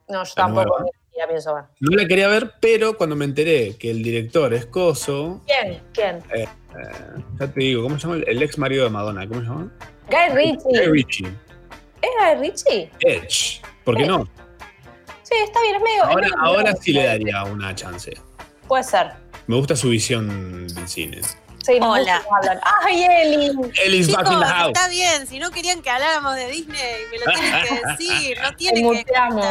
[0.08, 0.86] no, yo La tampoco
[1.18, 1.64] ya pienso ver.
[1.80, 5.82] no la quería ver, pero cuando me enteré que el director es Coso, ¿Quién?
[5.94, 6.20] ¿Quién?
[6.36, 6.48] eh,
[7.40, 8.22] ya te digo, ¿cómo se llama?
[8.28, 9.72] El ex marido de Madonna, ¿cómo se llama?
[10.10, 10.70] Guy Ritchie.
[10.70, 11.28] Guy Ritchie.
[12.02, 12.92] ¿Es Guy Ritchie?
[13.00, 13.62] Edge.
[13.84, 14.28] ¿Por qué no?
[15.24, 16.04] Sí, está bien, es medio.
[16.04, 18.14] es Ahora, medio- ahora sí le daría una chance.
[18.68, 19.12] Puede ser.
[19.48, 21.22] Me gusta su visión del cine.
[21.66, 22.22] Sí, Hola.
[22.84, 23.56] ¡Ay, Eli!
[23.56, 24.68] Back in Chicos, the house.
[24.68, 28.56] está bien, si no querían que habláramos de Disney, me lo tienen que decir, no
[28.56, 29.44] tienen que cortarme.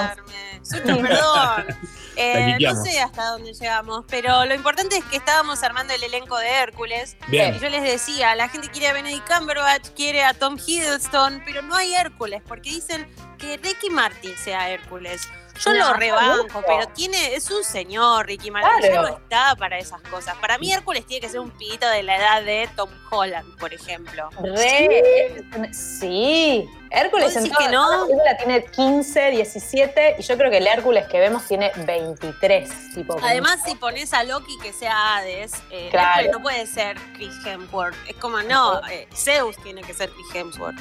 [0.62, 1.64] Sucho, perdón.
[2.16, 6.38] Eh, no sé hasta dónde llegamos, pero lo importante es que estábamos armando el elenco
[6.38, 7.16] de Hércules.
[7.26, 7.56] Bien.
[7.56, 11.62] Y yo les decía, la gente quiere a Benedict Cumberbatch, quiere a Tom Hiddleston, pero
[11.62, 15.28] no hay Hércules, porque dicen que Ricky Martin sea Hércules.
[15.60, 19.78] Yo No, lo rebanco, pero tiene, es un señor Ricky Martin, ya no está para
[19.78, 20.36] esas cosas.
[20.38, 23.72] Para mí Hércules tiene que ser un pibito de la edad de Tom Holland, por
[23.72, 24.30] ejemplo.
[24.40, 25.44] Re.
[25.72, 26.68] Sí.
[26.94, 27.90] Hércules ¿Vos en que no?
[27.90, 32.94] la película tiene 15, 17 y yo creo que el Hércules que vemos tiene 23.
[32.94, 36.08] Tipo, Además, si pones a Loki que sea Hades, eh, Claro.
[36.20, 37.96] Hércules no puede ser Chris Hemsworth.
[38.08, 40.78] Es como, no, eh, Zeus tiene que ser Chris Hemsworth.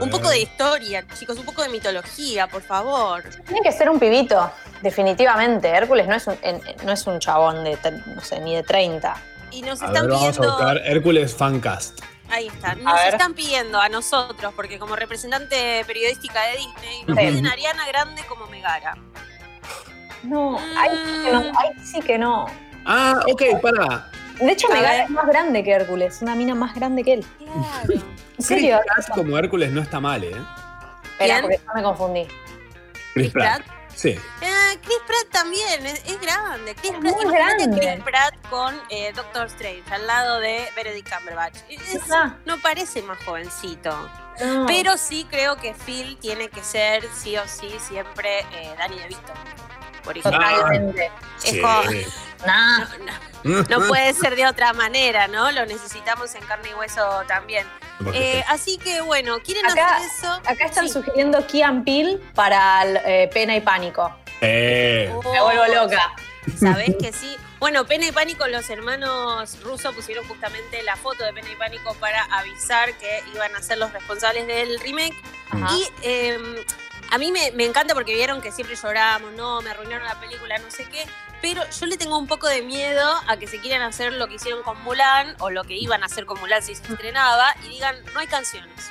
[0.00, 3.22] Un poco de historia, chicos, un poco de mitología, por favor.
[3.46, 4.50] Tiene que ser un pibito,
[4.82, 5.68] definitivamente.
[5.68, 7.78] Hércules no es un, en- no es un chabón de,
[8.14, 9.16] no sé, ni de 30.
[9.50, 10.48] Y nos A están ver, vamos a pidiendo.
[10.56, 12.00] buscar Hércules Fancast.
[12.30, 12.74] Ahí está.
[12.74, 17.86] Nos están pidiendo a nosotros, porque como representante periodística de Disney, nos piden a Ariana
[17.88, 18.96] Grande como Megara.
[20.22, 21.38] No, ahí sí que no.
[21.38, 22.46] Ahí sí que no.
[22.84, 24.10] Ah, ok, para.
[24.38, 27.26] De hecho, Megara es más grande que Hércules, una mina más grande que él.
[27.38, 28.02] Claro.
[28.38, 28.78] ¿En serio?
[28.94, 30.36] Chris Pratt como Hércules no está mal, ¿eh?
[31.12, 32.24] Espera, porque yo me confundí.
[33.14, 33.62] Chris Chris Pratt.
[33.98, 34.16] Sí.
[34.44, 36.72] Ah, Chris Pratt también, es, es grande.
[36.76, 37.80] Chris Es Pratt, muy grande.
[37.80, 41.56] Chris Pratt con eh, Doctor Strange al lado de Benedict Cumberbatch.
[41.68, 42.36] Es- Ah.
[42.44, 43.90] no parece más jovencito.
[44.40, 44.66] No.
[44.66, 49.32] Pero sí creo que Phil tiene que ser, sí o sí, siempre eh, Danny DeVito.
[50.04, 50.40] Por ejemplo.
[50.40, 51.10] Totalmente.
[51.42, 51.60] Es Sí.
[51.60, 51.82] como-
[52.46, 52.78] Nah.
[52.78, 55.50] no, no- no puede ser de otra manera, ¿no?
[55.50, 57.66] Lo necesitamos en carne y hueso también.
[58.14, 60.32] Eh, así que bueno, ¿quieren Acá- hacer eso?
[60.46, 60.92] Acá están Sí.
[60.94, 64.14] sugiriendo Key and Peele para el, eh, Pena y Pánico.
[64.40, 66.14] Eh, Me vuelvo loca.
[66.58, 67.36] Sabés que sí.
[67.58, 71.92] Bueno, Pena y Pánico, los hermanos rusos pusieron justamente la foto de Pena y Pánico
[71.94, 75.14] para avisar que iban a ser los responsables del remake.
[75.50, 75.68] Ajá.
[75.74, 76.38] Y eh,
[77.10, 80.58] A mí me, me encanta porque vieron que siempre lloramos, no, me arruinaron la película,
[80.58, 81.06] no sé qué.
[81.40, 84.34] Pero yo le tengo un poco de miedo a que se quieran hacer lo que
[84.34, 87.68] hicieron con Mulan o lo que iban a hacer con Mulan si se estrenaba y
[87.68, 88.90] digan, no hay canciones.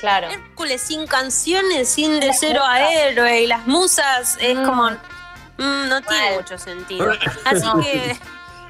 [0.00, 0.28] Claro.
[0.30, 4.64] Hércules sin canciones, sin de cero a héroe y las musas es Mm.
[4.64, 4.90] como.
[4.90, 7.10] mm, no tiene mucho sentido.
[7.44, 8.16] Así que.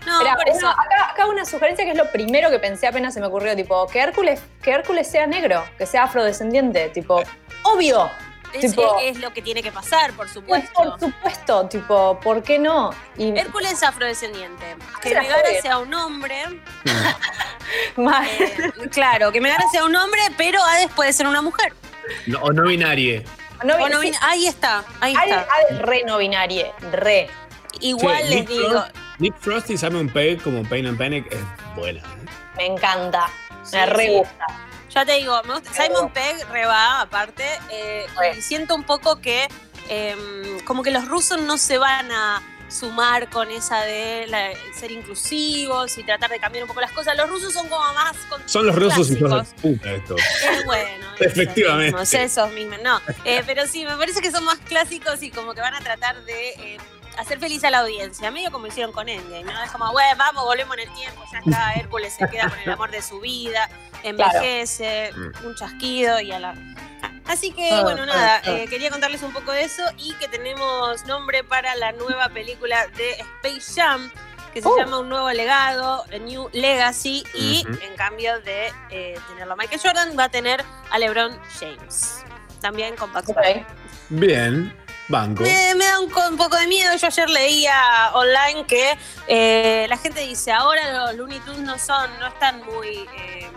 [0.07, 0.59] No, por eso.
[0.61, 3.55] uno- acá, acá una sugerencia que es lo primero que pensé apenas se me ocurrió,
[3.55, 7.23] tipo, que Hércules, que Hércules sea negro, que sea afrodescendiente, tipo,
[7.65, 8.11] obvio.
[8.53, 10.72] Es, tipo- es- es lo que tiene que pasar, por Pues supuesto.
[10.74, 12.90] por supuesto, tipo, ¿por qué no?
[13.16, 14.76] Y Hércules es afrodescendiente.
[15.03, 16.42] Que Se la Megara sea un hombre.
[17.96, 21.72] eh, claro, que Megara sea un hombre, pero Hades puede ser una mujer.
[22.26, 23.24] No- o no binarie.
[23.64, 25.46] No, O no sí, ahí está, ahí hay- está.
[25.53, 27.28] hay re no binarie, re.
[27.80, 28.68] Igual les Nick digo.
[28.70, 31.40] Frost- Nick Frost y Simon Pegg como Pain and Panic es
[31.74, 31.99] buena.
[32.01, 32.05] ¿eh?
[32.57, 33.28] Me encanta.
[33.64, 34.12] Sí, me re sí.
[34.12, 34.46] gusta.
[34.99, 38.05] Ya te digo, me gusta- Simon Pegg reba, aparte, eh,
[38.36, 39.46] y siento un poco que
[39.88, 44.90] em, como que los rusos no se van a sumar con esa de la- ser
[44.90, 47.16] inclusivos y tratar de cambiar un poco las cosas.
[47.16, 48.14] Los rusos son como más...
[48.28, 49.20] con- Son los rusos y de
[49.62, 50.16] puta esto.
[50.42, 51.92] Eh, bueno, esos Efectivamente.
[51.92, 53.01] mismos, esos mismos, no.
[53.24, 56.22] Eh, pero sí, me parece que son más clásicos y como que van a tratar
[56.24, 56.78] de eh,
[57.19, 59.62] hacer feliz a la audiencia, medio como hicieron con Endgame, ¿no?
[59.62, 62.71] Es como, bueno, vamos, volvemos en el tiempo, ya está, Hércules se queda con el
[62.71, 63.69] amor de su vida,
[64.03, 65.12] envejece,
[65.45, 66.55] un chasquido y a la...
[67.27, 68.51] Así que, Ah, bueno, ah, nada, ah.
[68.51, 72.87] eh, quería contarles un poco de eso y que tenemos nombre para la nueva película
[72.97, 73.11] de
[73.43, 74.11] Space Jam,
[74.55, 74.79] que se Oh.
[74.79, 79.81] llama Un Nuevo Legado, A New Legacy, y en cambio de eh, tenerlo a Michael
[79.83, 82.25] Jordan, va a tener a LeBron James.
[82.62, 83.37] También con Bugs Ok.
[83.37, 83.64] Bunny.
[84.09, 84.75] Bien,
[85.09, 85.43] banco.
[85.43, 86.95] Me, me da un, co- un poco de miedo.
[86.97, 88.97] Yo ayer leía online que
[89.27, 93.49] eh, la gente dice ahora los Looney Tunes no son, no están muy eh,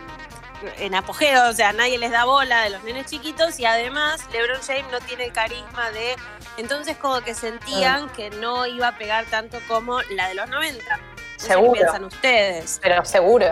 [0.77, 4.59] en apogeo, o sea, nadie les da bola de los nenes chiquitos y además LeBron
[4.65, 6.15] James no tiene el carisma de.
[6.57, 10.97] Entonces, como que sentían que no iba a pegar tanto como la de los 90.
[10.97, 11.03] No
[11.37, 11.71] sé qué Seguro.
[11.73, 12.79] piensan ustedes?
[12.83, 13.47] Pero seguro.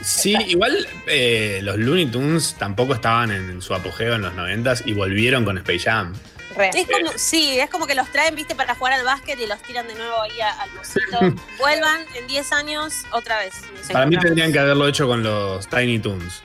[0.00, 4.92] Sí, igual eh, los Looney Tunes tampoco estaban en su apogeo en los 90s y
[4.94, 6.14] volvieron con Space Jam.
[6.54, 6.70] Re.
[6.74, 9.60] Es como, sí, es como que los traen, viste, para jugar al básquet y los
[9.62, 10.70] tiran de nuevo ahí a- al.
[11.58, 13.54] Vuelvan en 10 años otra vez.
[13.92, 16.42] Para mí tendrían que haberlo hecho con los Tiny Toons.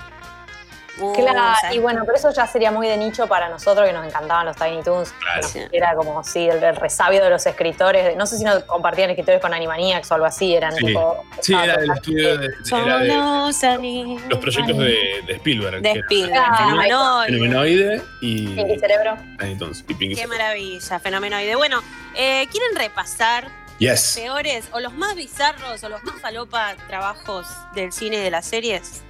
[1.00, 4.06] Uh, Claro, y bueno, pero eso ya sería muy de nicho para nosotros que nos
[4.06, 5.12] encantaban los Tiny Toons.
[5.20, 5.41] Claro.
[5.41, 8.16] nos- Era como, sí, el, el resabio de los escritores.
[8.16, 10.86] No sé si no compartían escritores con Animaniacs o algo así, eran Sí.
[10.86, 11.24] tipo.
[11.41, 14.22] Sí, era del estudio de, era de animales.
[14.30, 15.82] los proyectos de, de Spielberg.
[15.82, 17.26] De Spielberg, Ah, Fenomenoide.
[17.26, 19.18] Fenomenoide y Pinky Cerebro.
[19.39, 20.38] Tiny Toons y Pinky Qué Cerebro.
[20.38, 21.56] maravilla, fenomenoide.
[21.56, 21.82] Bueno,
[22.16, 23.48] eh, ¿quieren repasar
[23.80, 24.14] Yes.
[24.16, 28.46] peores o los más bizarros o los más falopa trabajos del cine y de las
[28.46, 29.04] series?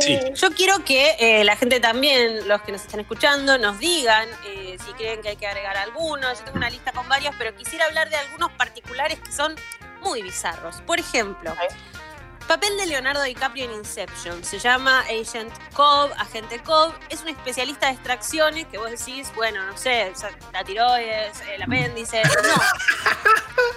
[0.00, 0.18] Sí.
[0.34, 4.76] Yo quiero que eh, la gente también, los que nos están escuchando, nos digan eh,
[4.84, 6.32] si creen que hay que agregar alguno.
[6.32, 9.54] Yo tengo una lista con varios, pero quisiera hablar de algunos particulares que son
[10.02, 10.80] muy bizarros.
[10.82, 11.54] Por ejemplo,
[12.48, 14.42] papel de Leonardo DiCaprio en Inception.
[14.42, 16.92] Se llama Agent Cobb, Agente Cobb.
[17.10, 20.12] Es un especialista de extracciones que vos decís, bueno, no sé,
[20.52, 22.22] la tiroides, el apéndice.
[22.48, 22.62] No.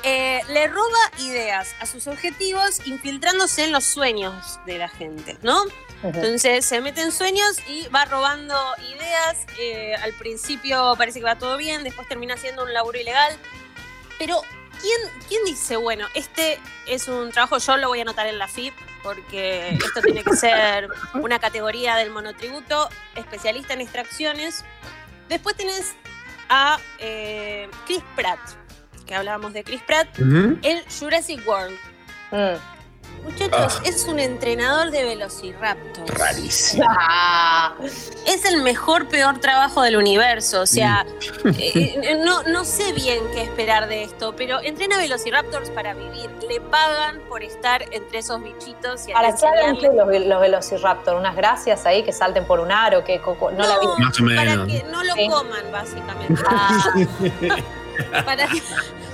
[0.04, 5.64] Eh, le roba ideas a sus objetivos infiltrándose en los sueños de la gente, ¿no?
[6.04, 8.56] Entonces se mete en sueños y va robando
[8.96, 9.46] ideas.
[9.60, 13.38] eh, al principio parece que va todo bien, después termina siendo un laburo ilegal.
[14.18, 14.42] Pero,
[14.82, 18.48] ¿quién, ¿quién dice, bueno, este es un trabajo, yo lo voy a anotar en la
[18.48, 18.74] FIP,
[19.04, 24.64] porque esto tiene que ser una categoría del monotributo, especialista en extracciones.
[25.30, 25.96] Después tenés
[26.50, 28.40] a eh, Chris Pratt,
[29.06, 30.58] que hablábamos de Chris Pratt, Ujú.
[30.62, 31.78] en Jurassic World.
[32.32, 32.81] Mm.
[33.24, 33.82] Muchachos, Ah.
[33.86, 36.10] es un entrenador de velociraptors.
[36.10, 36.84] Rarísimo.
[36.90, 37.76] Ah,
[38.28, 40.62] Es el mejor, peor trabajo del universo.
[40.62, 41.06] O sea,
[41.44, 41.48] Mm.
[41.50, 46.30] eh, eh, no, no sé bien qué esperar de esto, pero entrena velociraptors para vivir.
[46.50, 51.36] Le pagan por estar entre esos bichitos y Para enseñarle- que los, los Velociraptor, unas
[51.36, 53.88] gracias ahí que salten por un aro, que coco- no, la vi.
[54.00, 55.28] Más o para que no lo Sí.
[55.30, 56.42] coman, básicamente.
[56.48, 56.94] Ah,
[58.26, 58.62] para, que,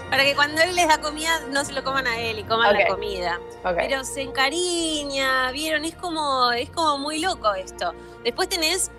[0.10, 2.74] para que cuando él les da comida, no se lo coman a él y coman
[2.74, 3.40] la comida.
[3.64, 5.86] Pero se encariña, ¿vieron?
[5.86, 7.94] Es como, es como muy loco esto.
[8.24, 8.92] Después tenés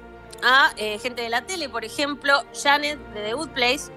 [0.42, 3.90] a eh, gente de la tele, por ejemplo, Janet de The Good Place.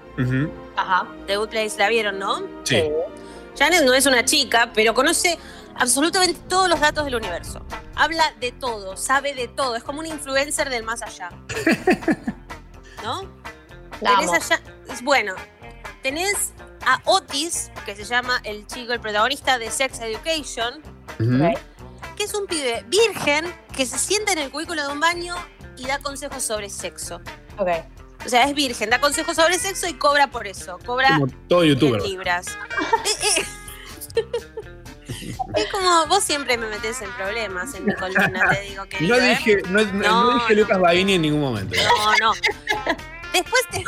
[0.76, 1.06] Ajá.
[1.26, 2.42] The Good Place la vieron, ¿no?
[2.64, 2.90] Sí.
[3.58, 5.38] Janet no es una chica, pero conoce
[5.76, 7.64] absolutamente todos los datos del universo.
[7.94, 9.76] Habla de todo, sabe de todo.
[9.76, 11.30] Es como un influencer del más allá.
[13.02, 13.20] ¿No?
[14.04, 14.32] Amo.
[14.32, 14.60] allá,
[15.02, 15.34] bueno,
[16.02, 16.52] tenés
[16.86, 20.82] a Otis, que se llama el chico, el protagonista de Sex Education,
[22.16, 25.34] que es un pibe virgen que se sienta en el cubículo de un baño
[25.76, 27.20] y da consejos sobre sexo.
[27.58, 27.68] Ok.
[28.24, 30.78] O sea, es virgen, da consejos sobre sexo y cobra por eso.
[30.86, 32.02] Cobra Como todo youtuber.
[32.02, 32.46] libras.
[33.04, 33.44] Eh, eh.
[35.56, 39.00] Es como vos siempre me metés en problemas en mi columna, te digo que.
[39.02, 41.74] No dije, no, no- no No, dije Lucas Baini en ningún momento.
[42.20, 42.32] No, no.
[43.32, 43.84] Después, te-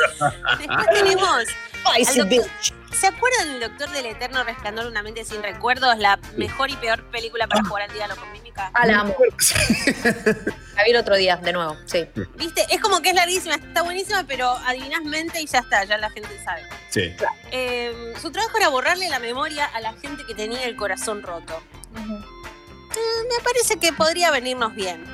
[0.58, 1.44] después tenemos.
[1.84, 2.50] Al doctor-
[2.94, 5.98] ¿Se acuerdan del Doctor del Eterno Resplandor de una mente sin recuerdos?
[5.98, 8.70] La mejor y peor película para jugar al diálogo con mímica.
[8.72, 9.16] Ah, la amo.
[10.76, 12.06] La vi el otro día, de nuevo, sí.
[12.36, 12.64] ¿Viste?
[12.70, 16.10] Es como que es larguísima, está buenísima, pero adivinás mente y ya está, ya la
[16.10, 16.62] gente sabe.
[16.90, 17.14] Sí.
[17.52, 21.60] Eh, su trabajo era borrarle la memoria a la gente que tenía el corazón roto.
[21.96, 25.04] Eh, me parece que podría venirnos bien.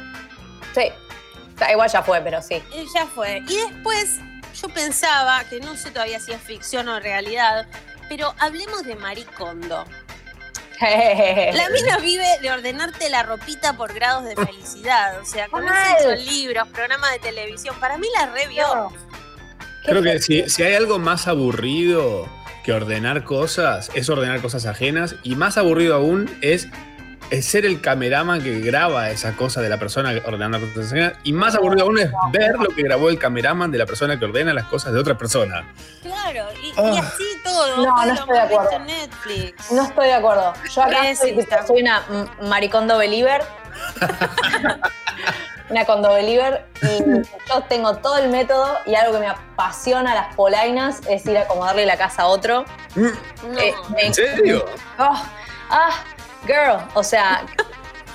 [0.75, 0.89] Sí.
[1.55, 2.62] O sea, igual ya fue, pero sí.
[2.75, 3.43] Y ya fue.
[3.49, 4.18] Y después
[4.61, 7.66] yo pensaba, que no sé todavía si es ficción o realidad,
[8.08, 9.84] pero hablemos de Maricondo.
[10.80, 15.20] La mina vive de ordenarte la ropita por grados de felicidad.
[15.20, 15.98] O sea, con Mal.
[15.98, 17.76] sexo, libros, programas de televisión.
[17.78, 18.90] Para mí la revió.
[19.84, 22.26] Creo que si, si hay algo más aburrido
[22.64, 25.16] que ordenar cosas, es ordenar cosas ajenas.
[25.22, 26.66] Y más aburrido aún es,
[27.31, 31.12] es ser el cameraman que graba esa cosa de la persona ordenando cosas ajenas.
[31.22, 34.24] Y más aburrido aún es ver lo que grabó el cameraman de la persona que
[34.24, 35.72] ordena las cosas de otra persona.
[36.03, 36.99] Claro, y, y Ah.
[37.01, 37.76] así todo.
[37.76, 38.78] No, todo no estoy de acuerdo.
[38.81, 39.70] Netflix.
[39.72, 40.53] No estoy de acuerdo.
[40.74, 42.01] Yo acá ¿Qué soy, soy una
[42.41, 43.43] mm, maricondo believer.
[45.68, 46.64] una condo believer.
[46.83, 51.39] Y yo tengo todo el método y algo que me apasiona las polainas es ir
[51.39, 52.64] a acomodarle la casa a otro.
[52.97, 53.09] No.
[53.59, 54.64] Eh, me- ¿En serio?
[54.99, 55.22] Oh,
[55.70, 55.91] ah,
[56.47, 56.78] girl.
[56.95, 57.43] O sea,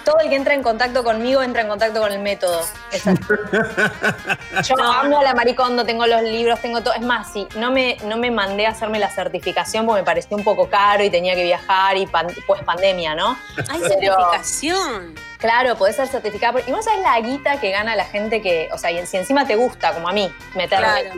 [0.04, 2.62] todo el que entra en contacto conmigo entra en contacto con el método.
[2.94, 3.10] Así.
[4.70, 6.94] Yo amo a la maricondo, tengo los libros, tengo todo.
[6.94, 10.38] Es más, sí, no me, no me mandé a hacerme la certificación porque me pareció
[10.38, 13.38] un poco caro y tenía que viajar y pan- pues pandemia, ¿no?
[13.56, 15.16] Pero- certificación.
[15.38, 16.54] Claro, podés ser certificada.
[16.54, 19.18] por- Y vos sabés la guita que gana la gente que, o sea, y si
[19.18, 21.12] encima te gusta, como a mí, meterle,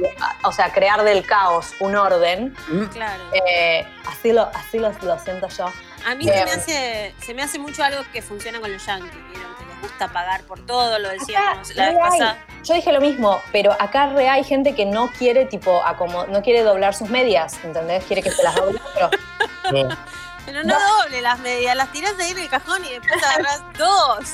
[0.43, 2.53] o sea, crear del caos un orden,
[2.91, 3.24] Claro.
[3.34, 5.72] eh, así, lo, así lo, lo siento yo.
[6.08, 9.12] A mí se me, hace, se me hace mucho algo que funciona con los yankees,
[9.12, 9.53] ¿vieron?
[9.55, 12.45] Que les gusta pagar por todo, lo Acá, decíamos la vez pasada.
[12.64, 15.82] Yo dije lo mismo, pero acá re hay gente que no quiere, tipo,
[16.30, 18.05] no quiere doblar sus medias, ¿entendés?
[18.05, 19.10] Quiere que se las doble otro.
[20.45, 24.30] Pero no, doble las medias, las tirás ahí en el cajón y después agarrás dos.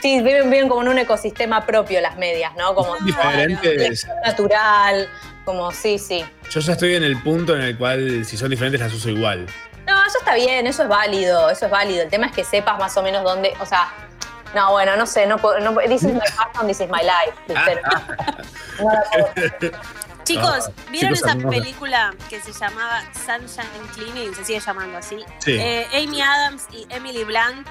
[0.00, 2.74] Sí, viven, viven como en un ecosistema propio las medias, ¿no?
[2.74, 4.06] Como Diferentes.
[4.24, 5.10] natural,
[5.44, 6.24] como sí, sí.
[6.48, 9.46] Yo ya estoy en el punto en el cual, si son diferentes, las uso igual.
[9.88, 12.02] No, eso está bien, eso es válido, eso es válido.
[12.02, 13.90] El tema es que sepas más o menos dónde, o sea,
[14.54, 17.34] no, bueno, no sé, no puedo, no, this is my fashion, this is my life.
[17.48, 17.80] ¿viste?
[18.78, 18.90] No
[19.58, 19.72] puedo-
[20.24, 24.34] Chicos, Ah, ¿vieron chicos, esa película que se llamaba Sunshine Cleaning?
[24.34, 25.24] Se sigue llamando así.
[25.38, 25.56] Sí.
[25.58, 27.66] Eh, Amy Adams y Emily Blunt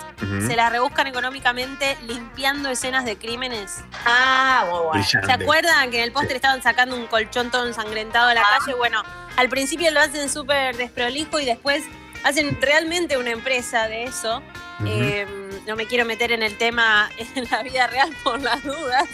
[0.48, 3.76] se la rebuscan económicamente limpiando escenas de crímenes.
[4.08, 4.92] Ah, muy bueno.
[4.94, 5.28] Brillante.
[5.28, 8.58] ¿Se acuerdan que en el póster estaban sacando un colchón todo ensangrentado a la Ah.
[8.58, 8.74] calle?
[8.76, 9.04] Bueno,
[9.36, 11.84] al principio lo hacen súper desprolijo y después
[12.28, 14.42] hacen realmente una empresa de eso.
[14.86, 15.26] Eh,
[15.66, 19.06] no me quiero meter en el tema en la vida real por las dudas,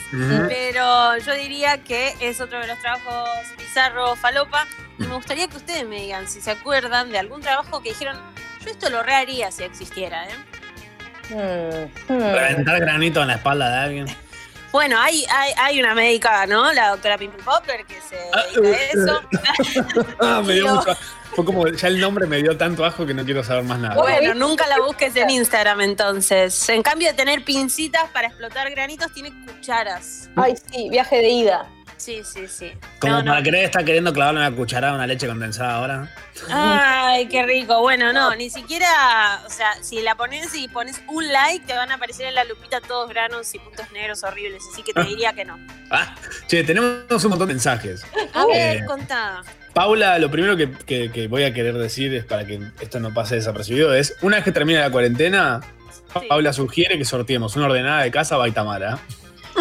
[0.49, 4.67] pero yo diría que es otro de los trabajos bizarro falopa.
[4.99, 8.17] Y me gustaría que ustedes me digan si se acuerdan de algún trabajo que dijeron,
[8.63, 11.89] yo esto lo reharía si existiera, ¿eh?
[12.07, 12.19] Hmm.
[12.19, 14.07] Reventar granito en la espalda de alguien.
[14.73, 16.73] Bueno, hay, hay, hay una médica, ¿no?
[16.73, 19.21] La doctora Pimple Popper que se dedica a eso.
[20.19, 20.97] Ah, me dio mucho.
[21.35, 23.95] Fue como, ya el nombre me dio tanto asco que no quiero saber más nada.
[23.95, 26.69] Bueno, nunca la busques en Instagram entonces.
[26.69, 30.29] En cambio de tener pincitas para explotar granitos, tiene cucharas.
[30.35, 31.67] Ay, sí, viaje de ida.
[31.97, 32.73] Sí, sí, sí.
[32.99, 36.13] Como No, estar queriendo clavarle una cucharada a una leche condensada ahora.
[36.49, 37.79] Ay, qué rico.
[37.79, 41.91] Bueno, no, ni siquiera, o sea, si la pones y pones un like, te van
[41.91, 44.63] a aparecer en la lupita todos granos y puntos negros horribles.
[44.71, 45.57] Así que te diría que no.
[45.91, 46.13] Ah,
[46.47, 48.03] che, tenemos un montón de mensajes.
[48.33, 49.41] A ver, Eh, contá.
[49.73, 53.13] Paula, lo primero que, que- que voy a querer decir es para que esto no
[53.13, 55.61] pase desapercibido es, una vez que termine la cuarentena,
[56.19, 56.27] Sí.
[56.29, 58.99] Paula sugiere que sorteemos una ordenada de casa Baitamara.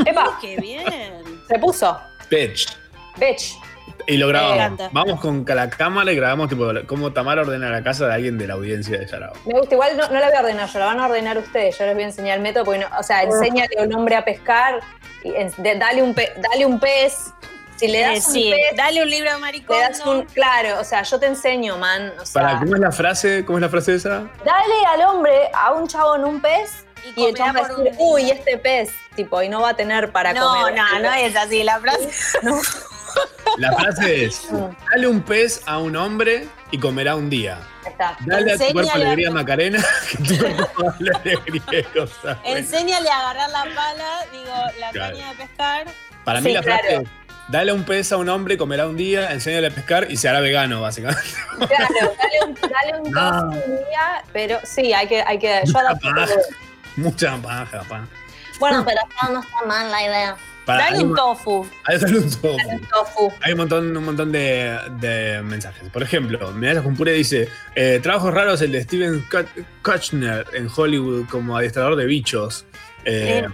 [0.04, 0.84] Epa, Qué bien.
[1.48, 1.98] se puso.
[2.30, 2.68] Bitch.
[3.18, 3.54] Bitch.
[4.06, 4.56] Y lo Me grabamos.
[4.56, 4.88] encanta.
[4.92, 8.46] Vamos con la cámara y grabamos tipo cómo Tamara ordena la casa de alguien de
[8.48, 9.32] la audiencia de Yarao.
[9.46, 11.78] Me gusta, igual no, no la voy a ordenar yo, la van a ordenar ustedes.
[11.78, 14.16] Yo les voy a enseñar el método, porque no- o sea, enséñale a un hombre
[14.16, 14.80] a pescar,
[15.24, 17.32] y en- de- dale, un pe- dale un pez.
[17.86, 19.76] Si le das Eh, un sí, pez, dale un libro a le Maricón.
[19.80, 20.22] das un.
[20.26, 22.12] Claro, o sea, yo te enseño, man.
[22.20, 23.44] O sea, Para, ¿cómo es la frase?
[23.44, 24.22] ¿Cómo es la frase esa?
[24.44, 26.84] dale al hombre, a un chabón un pez,
[27.16, 29.74] Y y el chabón va a decir, uy, este pez, tipo, y no va a
[29.74, 30.74] tener para No, comer.
[30.76, 31.64] no, no es así.
[31.64, 32.08] La frase.
[33.58, 34.48] La frase es,
[34.90, 37.58] dale un pez a un hombre y comerá un día.
[37.84, 38.16] Está.
[38.20, 41.62] Dale a tu cuerpo Enséñale a- alegría Macarena, que tu cuerpo va a la alegría.
[42.44, 45.16] Enséñale a agarrar la pala, digo, la Claro.
[45.16, 45.86] caña de pescar.
[46.24, 47.02] Para mí Sí, la frase claro.
[47.02, 47.08] es,
[47.52, 50.40] dale un pez a un hombre, comerá un día, enséñale a pescar y se hará
[50.40, 51.22] vegano, básicamente.
[51.58, 53.50] Claro, dale un, dale un No.
[53.52, 55.60] tofu un día, pero sí, hay que, hay que.
[55.64, 56.26] Yo Mucha paja.
[56.96, 58.08] Mucha paja, pa.
[58.58, 60.36] Bueno, pero no, no está mal la idea.
[60.64, 61.68] Para- Dale hay un tofu.
[61.84, 62.48] hay dale un tofu.
[62.68, 63.32] Un tofu.
[63.40, 65.88] Hay un montón, un montón de, de mensajes.
[65.90, 69.24] Por ejemplo, Medallas con Puré dice: eh, Trabajos raros el de Steven
[69.82, 72.64] Kushner en Hollywood como adiestrador de bichos.
[73.04, 73.44] eh,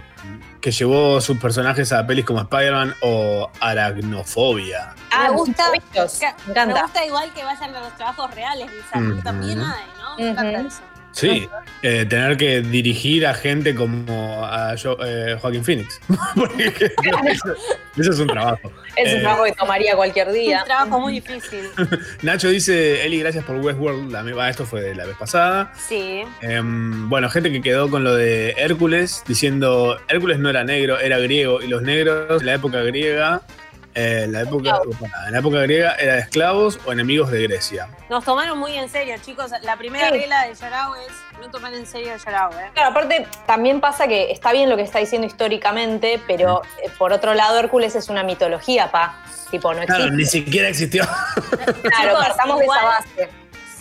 [0.61, 4.93] que llevó sus personajes a pelis como Spider-Man o Aracnofobia.
[5.11, 6.65] Ah, me gusta, Me encanta.
[6.75, 10.17] me gusta igual que vayan a los trabajos reales, Lisa, también hay, ¿no?
[10.17, 10.81] Me encanta eso.
[11.19, 11.47] Sí,
[11.81, 15.99] eh, tener que dirigir a gente como a Jo- eh, Joaquín Phoenix.
[16.35, 16.67] Porque
[17.31, 17.53] eso,
[17.97, 18.71] eso es un trabajo.
[18.95, 20.59] Es un Eh, trabajo que tomaría cualquier Es día.
[20.59, 21.61] un trabajo muy difícil.
[22.21, 24.11] Nacho dice: Eli, gracias por Westworld.
[24.11, 25.71] La, ah, esto fue de la vez pasada.
[25.77, 26.23] Sí.
[26.41, 31.17] Em, bueno, gente que quedó con lo de Hércules, diciendo Hércules no era negro, era
[31.19, 33.41] griego, y los negros en la época griega,
[33.95, 34.79] eh, en la época,
[35.27, 37.87] en la época griega era de esclavos o enemigos de Grecia.
[38.09, 39.51] Nos tomaron muy en serio, chicos.
[39.63, 40.13] La primera Sí.
[40.19, 42.69] regla de Yarao es no tomar en serio a Yarao, ¿eh?
[42.73, 47.11] Claro, aparte, también pasa que está bien lo que está diciendo históricamente, pero eh, por
[47.13, 49.23] otro lado, Hércules es una mitología, pa.
[49.51, 51.03] Tipo, no Claro, ni siquiera existió.
[51.05, 53.29] Claro, Chicos, partamos de esa base.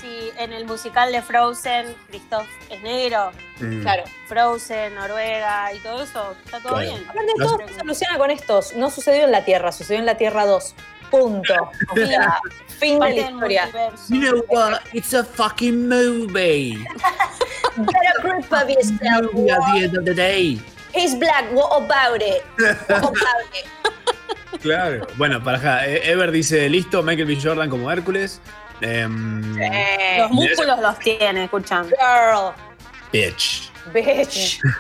[0.00, 3.82] Si en el musical de Frozen, Christoph es negro, Mm.
[3.82, 4.04] Claro.
[4.28, 6.90] Frozen, Noruega y todo eso, está todo Claro.
[6.90, 7.04] bien.
[7.08, 8.72] Aparte, No todo se soluciona con estos.
[8.76, 10.74] No sucedió en la Tierra, sucedió en la Tierra 2.
[11.10, 11.54] Punto.
[12.78, 13.68] Fin de la historia.
[14.08, 14.80] You know what?
[14.92, 16.78] It's a fucking movie.
[17.76, 19.32] Better grip of yourself.
[19.32, 20.60] Movie at the end of the day.
[20.94, 22.44] He's black, what about it?
[22.88, 23.14] What about
[23.54, 23.66] it?
[24.62, 25.06] Claro.
[25.16, 27.38] Bueno, para acá, eh, Ever dice: Listo, Michael B.
[27.40, 28.40] Jordan como Hércules.
[28.80, 29.56] Em,
[30.18, 31.84] Los músculos los tiene, escuchan.
[31.88, 32.52] girl,
[33.12, 33.70] bitch.
[33.92, 34.60] bitch.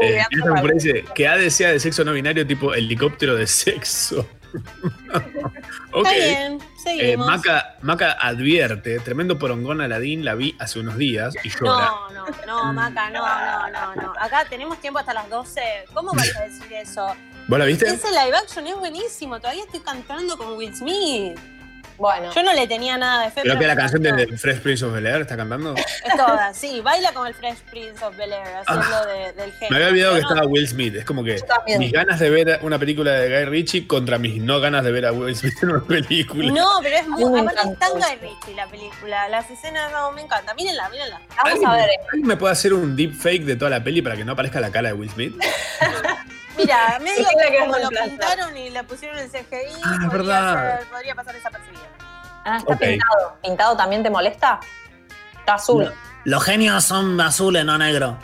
[0.00, 4.26] Eh, que AD sea de sexo no binario tipo helicóptero de sexo.
[5.92, 6.06] ok.
[6.06, 7.26] Está bien, Eh, seguimos.
[7.26, 11.90] Maca, Maca advierte, tremendo porongón Aladín la vi hace unos días y llora.
[12.12, 14.12] No, no, no, Maca, no, no, no, no.
[14.20, 15.60] Acá tenemos tiempo hasta las 12.
[15.92, 17.14] ¿Cómo vas a decir eso?
[17.48, 17.86] ¿Vos la viste?
[17.86, 19.38] Ese live action es buenísimo.
[19.40, 21.38] Todavía estoy cantando con Will Smith.
[21.98, 23.40] Bueno, Yo no le tenía nada de fe.
[23.42, 24.30] Creo pero que la canción encantó.
[24.32, 25.74] de Fresh Prince of Bel Air está cantando.
[25.76, 26.80] Es toda, sí.
[26.82, 29.68] Baila con el Fresh Prince of Bel Air, haciendo de- del genio.
[29.70, 29.70] Ah.
[29.70, 30.94] Me había olvidado que no, estaba Will Smith.
[30.96, 31.36] Es como que
[31.78, 35.06] mis ganas de ver una película de Guy Ritchie contra mis no ganas de ver
[35.06, 36.52] a Will Smith en una película.
[36.52, 37.40] No, pero es muy.
[37.40, 37.92] Aparte, es tan.
[37.92, 39.28] Guy Ritchie la película.
[39.28, 40.54] Las escenas, no, me encanta.
[40.54, 41.20] Mírenla, mírenla.
[41.44, 41.88] vamos a ver.
[42.12, 44.70] ¿Alguien me puede hacer un deepfake de toda la peli para que no aparezca la
[44.70, 45.34] cara de Will Smith?
[46.56, 50.78] Mira, medio que que como lo pintaron y le pusieron el CGI, Ah, podría, verdad.
[50.80, 51.82] ser- podría pasar desapercibido.
[52.44, 53.36] Ah, está pintado.
[53.42, 54.60] ¿Pintado también te molesta?
[55.38, 55.92] Está azul.
[56.24, 58.16] Los genios son azules, no negros.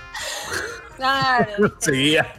[0.97, 1.47] Claro.
[1.79, 2.33] Seguía.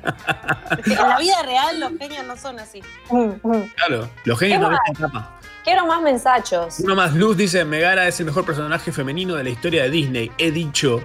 [0.86, 2.82] En la vida real los genios no son así.
[3.10, 3.72] Mm, mm.
[3.76, 4.10] Claro.
[4.26, 5.39] Los genios no visten capa.
[5.64, 6.80] Quiero más mensachos.
[6.80, 10.32] Uno más, Luz dice, Megara es el mejor personaje femenino de la historia de Disney.
[10.38, 11.02] He dicho.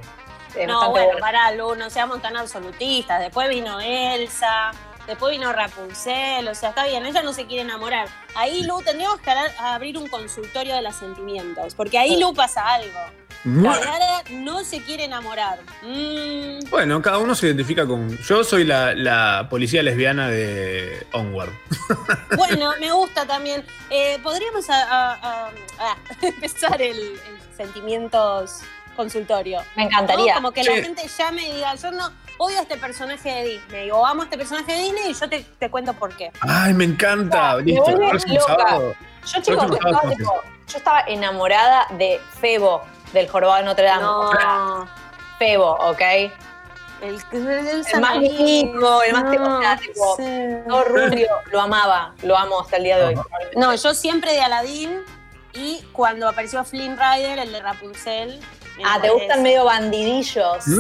[0.54, 1.20] Eh, No, bueno, bueno.
[1.20, 3.20] pará, Lu, no seamos tan absolutistas.
[3.20, 4.70] Después vino Elsa,
[5.06, 8.08] después vino Rapunzel, o sea, está bien, ella no se quiere enamorar.
[8.34, 12.98] Ahí, Lu, tendríamos que abrir un consultorio de los sentimientos, porque ahí, Lu, pasa algo.
[13.44, 15.60] No se quiere enamorar.
[15.82, 18.18] Mm, Bueno, cada uno se identifica con.
[18.18, 21.52] Yo soy la, la policía lesbiana de Onward.
[22.36, 23.64] bueno, me gusta también.
[23.90, 25.46] Eh, Podríamos a- a- a-
[25.78, 25.96] a
[26.26, 28.60] empezar el, el sentimientos
[28.98, 29.60] consultorio.
[29.76, 30.34] Me encantaría.
[30.34, 30.40] ¿no?
[30.40, 30.68] Como que Sí.
[30.68, 34.22] la gente llame y diga, yo no odio a este personaje de Disney o amo
[34.22, 36.30] a este personaje de Disney y yo te, te cuento por qué.
[36.40, 37.56] Ay, me encanta.
[37.56, 37.82] Listo.
[37.84, 38.78] vuelve próximo loca.
[38.78, 40.32] Yo, chicos, yo estaba, sábado, tipo,
[40.68, 42.82] yo estaba enamorada de Febo,
[43.12, 44.04] del jorobado de Notre Dame.
[44.04, 44.88] O sea, No.
[45.38, 46.00] Febo, ¿ok?
[47.00, 50.16] El, el, El más bonito, el más o sea, tipo,
[50.68, 53.14] todo rubio, lo amaba, lo amo hasta el día de hoy.
[53.56, 54.98] No, yo siempre de Aladdin
[55.54, 58.40] y cuando apareció Flynn Rider, el de Rapunzel.
[58.78, 60.64] Me Ah, ¿te gustan medio bandidillos?
[60.64, 60.70] Sí,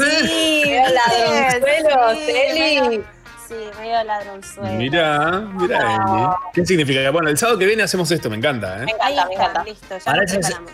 [0.64, 2.60] Medio ladronzuelos, Sí, Eli.
[2.80, 3.04] medio-
[3.48, 4.72] Sí, medio ladronzuelo.
[4.74, 6.26] Mira, mira, Eli.
[6.52, 7.10] ¿Qué significa?
[7.10, 8.94] Bueno, el sábado que viene hacemos esto, me encanta, Me ¿eh?
[9.00, 9.64] Ahí encanta, me encanta.
[9.64, 10.70] listo, ya preparamos.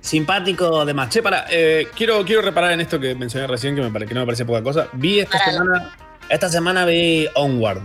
[0.00, 1.08] Simpático de más.
[1.10, 4.20] Che, para, eh, quiero, quiero reparar en esto que mencioné recién, que, me que no
[4.20, 4.88] me parece poca cosa.
[4.92, 5.94] Vi esta semana,
[6.28, 7.82] esta semana vi Onward.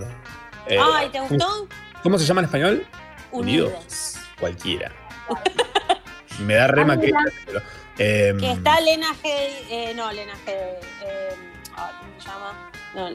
[0.67, 1.67] Eh, Ay, ¿te gustó?
[2.01, 2.85] ¿Cómo se llama en español?
[3.31, 3.69] Unidos.
[3.71, 4.15] Unidos.
[4.39, 4.91] Cualquiera.
[6.39, 7.11] me da rema que.
[7.97, 9.19] Eh, Que está Lena G.
[9.23, 10.49] Eh, no, Lena G.
[10.49, 11.29] Eh,
[11.75, 12.71] ay, ¿Cómo se llama?
[12.95, 13.09] No,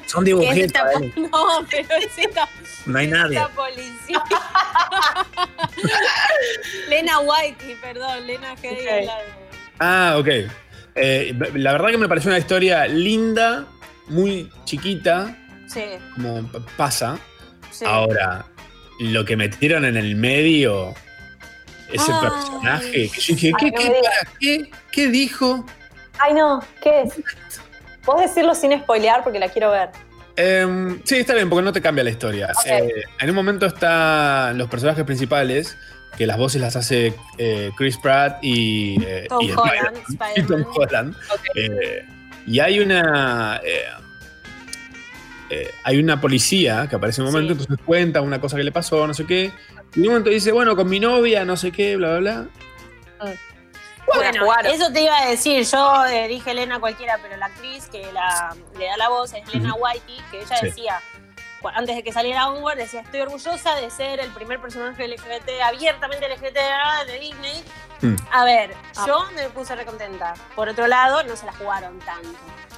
[0.06, 0.82] Son dibujitos.
[1.00, 1.12] Eli.
[1.30, 2.48] no, pero es esta,
[2.86, 3.36] No hay nadie.
[3.38, 4.22] esta policía.
[6.88, 8.70] Lena Whitey, perdón, Lena G.
[8.72, 8.84] Ok.
[9.06, 9.44] la de-
[9.80, 10.28] Ah, ok.
[10.96, 13.66] Eh, la verdad que me pareció una historia linda,
[14.08, 15.36] muy chiquita,
[15.66, 15.82] Sí,
[16.14, 17.18] como pasa.
[17.70, 17.84] sí.
[17.86, 18.46] Ahora,
[19.00, 20.94] lo que metieron en el medio,
[21.94, 22.20] ese Ay.
[22.20, 24.02] personaje, que yo dije, ¿qué, Ay, no qué,
[24.40, 25.64] qué, qué dijo?
[26.18, 27.14] Ay, no, ¿qué es?
[28.04, 29.90] ¿Puedo decirlo sin spoilear porque la quiero ver?
[30.36, 32.52] Em, sí, está bien, porque no te cambia la historia.
[32.66, 35.76] Eh, en un momento están los personajes principales,
[36.18, 40.42] que las voces las hace eh, Chris Pratt y, eh, Tom y Holland, Spider-Man, y
[40.42, 40.64] Tom.
[40.74, 41.16] Holland.
[42.46, 43.60] Y hay una.
[45.50, 47.60] Eh, hay una policía que aparece en un momento, Sí.
[47.62, 49.52] entonces cuenta una cosa que le pasó, no sé qué.
[49.94, 52.46] Y en un momento dice, bueno, con mi novia, no sé qué, bla, bla,
[53.20, 53.34] bla.
[54.14, 54.70] Bueno, jugaron.
[54.72, 55.64] eso te iba a decir.
[55.64, 59.42] Yo eh, dije Elena cualquiera, pero la actriz que la, le da la voz es
[59.48, 60.66] Elena Whitey, que ella Sí.
[60.66, 61.00] decía,
[61.74, 66.26] antes de que saliera Onward, decía, estoy orgullosa de ser el primer personaje LGBT, abiertamente
[66.28, 66.58] LGBT
[67.06, 67.64] de Disney.
[68.02, 68.16] Mm.
[68.30, 69.04] A ver, Ah.
[69.06, 70.34] yo me puse recontenta.
[70.54, 72.28] Por otro lado, no se la jugaron tanto.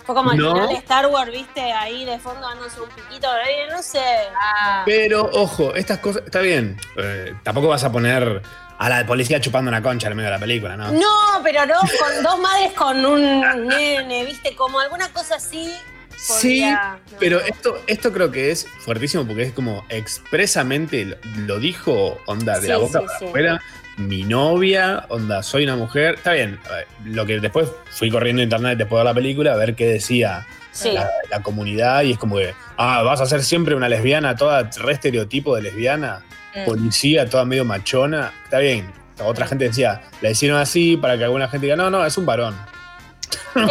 [0.07, 0.53] Fue como al No.
[0.53, 4.01] final de Star Wars, viste, ahí de fondo dándose un piquito, eh, no sé.
[4.41, 6.79] Ah, Pero, ojo, estas cosas, está bien.
[6.97, 8.41] eh, tampoco vas a poner
[8.79, 10.93] a la policía chupando una concha en el medio de la película, ¿no?
[10.93, 15.75] No, pero no, con dos madres con un nene, viste, como alguna cosa así.
[16.19, 16.99] Sí, no.
[17.19, 22.59] pero esto, esto creo que es fuertísimo porque es como expresamente lo, lo dijo, onda,
[22.59, 23.25] de la boca sí, para sí.
[23.27, 23.63] afuera.
[23.97, 26.15] Mi novia, onda, soy una mujer.
[26.17, 29.57] Está bien, ver, lo que después fui corriendo a internet después de la película a
[29.57, 30.93] ver qué decía Sí.
[30.93, 34.69] la, la comunidad y es como que, ah, vas a ser siempre una lesbiana, toda
[34.79, 36.23] re estereotipo de lesbiana,
[36.55, 36.65] Mm.
[36.67, 38.33] policía, toda medio machona.
[38.45, 38.91] Está bien.
[39.23, 42.27] Otra gente decía, la hicieron así para que alguna gente diga, no, no, es un
[42.27, 42.55] varón.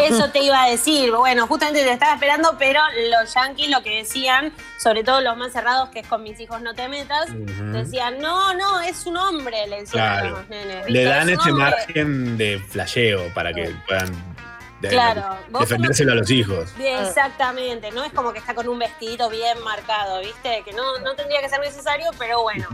[0.00, 1.12] Eso te iba a decir.
[1.12, 2.80] Bueno, justamente te estaba esperando, pero
[3.10, 6.60] los yankees lo que decían, sobre todo los más cerrados, que es con mis hijos
[6.62, 7.26] no te metas,
[7.72, 10.90] decían, no, no, es un hombre, le decían a los nenes.
[10.90, 11.70] Le dan ese hombre.
[11.70, 14.36] margen de flasheo para que puedan
[14.80, 16.70] de- Claro, defendérselo a los hijos.
[16.78, 20.62] Exactamente, no es como que está con un vestidito bien marcado, ¿viste?
[20.64, 22.66] Que no, no tendría que ser necesario, pero bueno.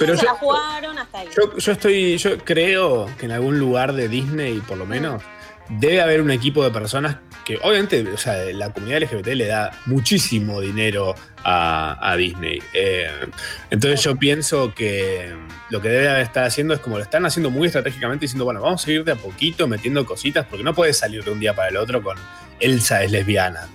[0.00, 1.28] Pero se yo- la jugaron hasta ahí.
[1.36, 5.22] Yo, yo estoy, yo creo que en algún lugar de Disney, por lo menos,
[5.68, 9.70] debe haber un equipo de personas que, obviamente, o sea, la comunidad LGBT le da
[9.86, 11.14] muchísimo dinero
[11.44, 12.60] a, Disney.
[12.72, 13.08] Eh,
[13.70, 15.32] entonces yo pienso que
[15.70, 18.84] lo que debe estar haciendo es como lo están haciendo muy estratégicamente, diciendo, bueno, vamos
[18.86, 21.68] a ir de a poquito metiendo cositas, porque no puedes salir de un día para
[21.68, 22.16] el otro con
[22.60, 23.68] Elsa es lesbiana.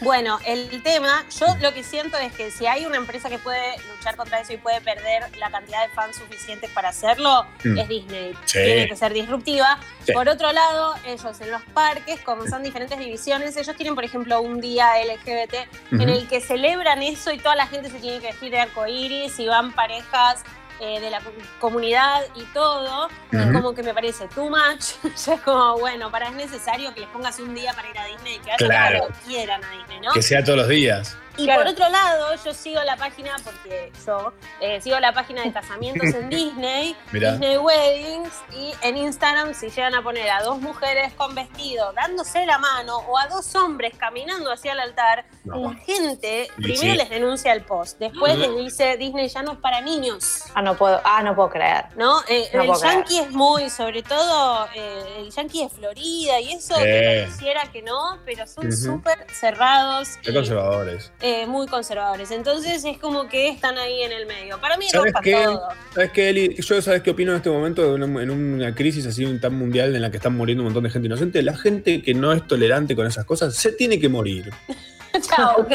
[0.00, 3.76] Bueno, el tema, yo lo que siento es que si hay una empresa que puede
[3.96, 7.78] luchar contra eso y puede perder la cantidad de fans suficientes para hacerlo, Mm.
[7.78, 8.32] es Disney.
[8.44, 8.58] Sí.
[8.64, 9.80] Tiene que ser disruptiva.
[10.06, 10.12] Sí.
[10.12, 14.40] Por otro lado, ellos en los parques, como son diferentes divisiones, ellos tienen, por ejemplo,
[14.40, 18.28] un día LGBT en el que celebran eso y toda la gente se tiene que
[18.28, 20.44] vestir de arcoíris y van parejas
[20.80, 23.08] eh, de la co- comunidad y todo.
[23.32, 23.52] Y Ujú.
[23.52, 24.92] como que me parece too much.
[25.26, 28.04] ya es como, bueno, para es necesario que les pongas un día para ir a
[28.06, 28.98] Disney y que vayan Claro.
[29.00, 30.12] cuando quieran a Disney, ¿no?
[30.12, 31.16] Que sea todos los días.
[31.38, 31.62] Y Claro.
[31.62, 36.08] por otro lado, yo sigo la página, porque yo eh, sigo la página de casamientos
[36.14, 37.30] en Disney, Mirá.
[37.32, 42.44] Disney Weddings, y en Instagram si llegan a poner a dos mujeres con vestido dándose
[42.44, 45.72] la mano o a dos hombres caminando hacia el altar, No.
[45.72, 46.96] la gente Sí, primero sí.
[46.98, 50.42] les denuncia el post, después les dice Disney ya no es para niños.
[50.54, 51.84] ah, no puedo, ah, no puedo creer.
[51.96, 52.20] ¿No?
[52.28, 52.94] Eh, No el creer.
[52.94, 57.82] yankee es muy, sobre todo, eh, el yankee de Florida y eso, que pareciera que
[57.82, 58.76] no, pero son Ujú.
[58.76, 60.16] súper cerrados.
[60.22, 61.12] Qué y- conservadores.
[61.28, 62.30] Eh, muy conservadores.
[62.30, 64.60] Entonces es como que están ahí en el medio.
[64.60, 65.32] Para mí ¿Sabes qué?
[65.44, 65.68] todo.
[65.94, 66.56] ¿Sabes qué, Eli?
[66.56, 70.02] Yo, ¿sabes qué opino en este momento una- en una crisis así tan mundial en
[70.02, 71.42] la que están muriendo un montón de gente inocente?
[71.42, 74.50] La gente que no es tolerante con esas cosas se tiene que morir.
[75.36, 75.66] Chao.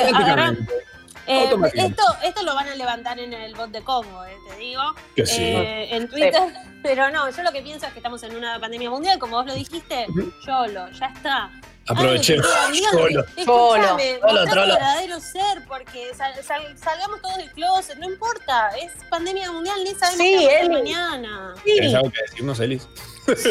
[1.25, 4.81] Eh, esto, esto lo van a levantar en el bot de Congo, eh, te digo.
[5.15, 5.41] Que sí.
[5.41, 6.41] Eh, en Twitter.
[6.83, 9.45] Pero no, yo lo que pienso es que estamos en una pandemia mundial, como vos
[9.45, 10.33] lo dijiste, Ujú.
[10.45, 11.49] YOLO, ya está.
[11.87, 12.45] Aprovechemos.
[12.91, 13.25] Solo.
[13.35, 14.45] Escúchame, Solo.
[14.45, 19.91] verdadero ser, porque sal- sal- salgamos todos del closet, no importa, es pandemia mundial, ni
[19.93, 21.53] sabemos Sí, qué a mañana.
[21.63, 22.87] ¿Tienes algo que decirnos, Elis?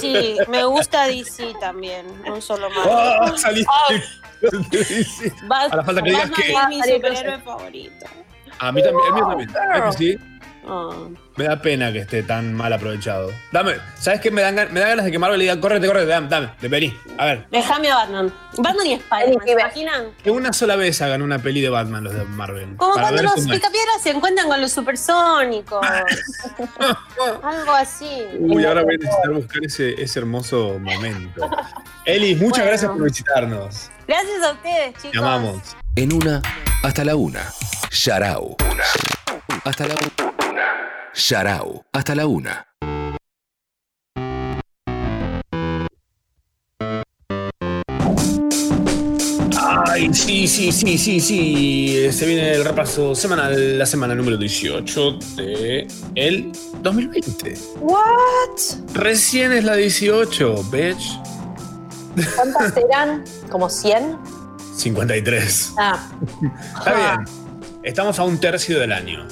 [0.01, 2.87] Sí, me gusta DC también, no solo más.
[2.91, 3.33] ¡Ah!
[3.37, 3.71] saliste.
[4.85, 5.33] Sí.
[5.47, 8.07] Bat- A la falta que digas que- es mi Salió superhéroe favorito.
[8.59, 9.51] A mí también, el mío también.
[9.53, 10.19] ¿Sabes que sí?
[10.65, 10.91] Ah.
[11.37, 13.31] Me da pena que esté tan mal aprovechado.
[13.51, 14.31] Dame, ¿sabes qué?
[14.31, 16.69] Me dan, me da ganas de que Marvel le diga, córrete, córrete, dame, dame, de
[16.69, 16.97] vení.
[17.19, 18.33] A ver, Déjame a Batman.
[18.59, 20.05] Batman y Spider-Man, ¿se imaginan?
[20.23, 22.77] que una sola vez hagan una peli de Batman los de Marvel.
[22.77, 25.85] Como Para cuando ver los picapiedras se encuentran con los supersónicos.
[27.43, 28.23] Algo así.
[28.39, 31.51] Uy, ahora voy a necesitar buscar ese, ese hermoso momento.
[32.05, 32.67] Eli, muchas Bueno.
[32.67, 33.91] gracias por visitarnos.
[34.07, 35.11] Gracias a ustedes, chicos.
[35.13, 35.77] Te amamos.
[35.97, 36.43] En una,
[36.83, 37.43] hasta la una.
[37.91, 38.57] Sharau.
[39.65, 41.13] Hasta la una.
[41.15, 41.85] Sharau.
[41.93, 42.67] Hasta la una.
[49.89, 52.09] Ay, sí, sí, sí, sí, sí.
[52.11, 56.51] Se viene el repaso semanal, la semana número 18 de el
[56.81, 57.55] 2020.
[57.81, 58.95] ¿What?
[58.95, 61.21] Recién es la 18, bitch.
[62.35, 63.23] ¿Cuántas serán?
[63.51, 64.19] ¿Como 100?
[64.77, 65.75] 53.
[65.79, 66.11] Ah.
[66.79, 67.43] Está bien.
[67.83, 69.27] Estamos a un tercio del año.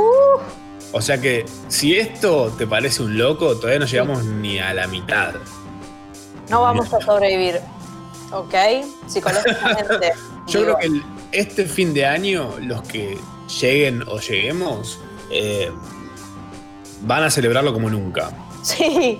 [0.00, 0.40] Uh,
[0.92, 4.86] O sea que si esto te parece un loco, todavía no llegamos ni a la
[4.86, 5.34] mitad.
[6.48, 7.60] no vamos a sobrevivir.
[8.32, 8.54] ¿Ok?
[9.06, 10.12] Psicológicamente.
[10.46, 10.76] Yo digo.
[10.76, 13.16] creo que el- este fin de año, los que
[13.60, 14.98] lleguen o lleguemos,
[15.30, 15.70] eh,
[17.02, 18.30] van a celebrarlo como nunca.
[18.62, 19.18] Sí,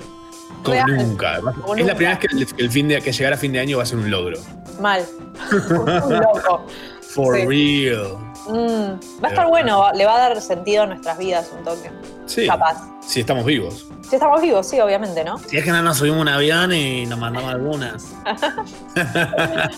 [0.64, 0.96] Como Real.
[0.96, 1.40] nunca.
[1.40, 1.84] Como es nunca.
[1.84, 3.86] la primera vez que el, fin de que llegar a fin de año va a
[3.86, 4.38] ser un logro.
[4.80, 5.06] mal.
[5.70, 6.66] Un loco.
[7.14, 7.46] For Sí.
[7.46, 8.29] real.
[8.49, 11.64] Mm, va a estar bueno, va- le va a dar sentido a nuestras vidas un
[11.64, 11.91] toque.
[12.26, 12.47] Sí.
[12.47, 12.76] Capaz.
[13.07, 13.86] Si estamos vivos.
[14.09, 15.38] Si estamos vivos, sí, obviamente, ¿no?
[15.38, 18.05] Si es que no nos subimos un avión y nos mandamos algunas.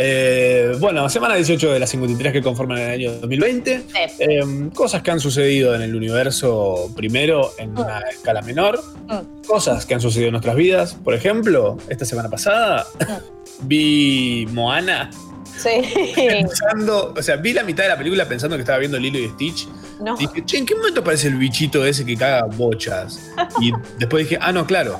[0.00, 3.78] Eh, bueno, semana 18 de las 53 que conforman el año 2020.
[3.80, 3.94] Sí.
[4.20, 8.80] Eh, cosas que han sucedido en el universo primero en una escala menor.
[9.08, 9.44] Mm.
[9.48, 10.94] Cosas que han sucedido en nuestras vidas.
[10.94, 12.86] Por ejemplo, esta semana pasada
[13.62, 15.10] vi Moana
[15.58, 16.12] Sí.
[16.14, 19.28] pensando, o sea, vi la mitad de la película pensando que estaba viendo Lilo y
[19.28, 19.68] Stitch.
[20.00, 20.16] No.
[20.16, 23.30] Dije, che, ¿en qué momento aparece el bichito ese que caga bochas?
[23.60, 24.98] Y después dije, ah, no, claro,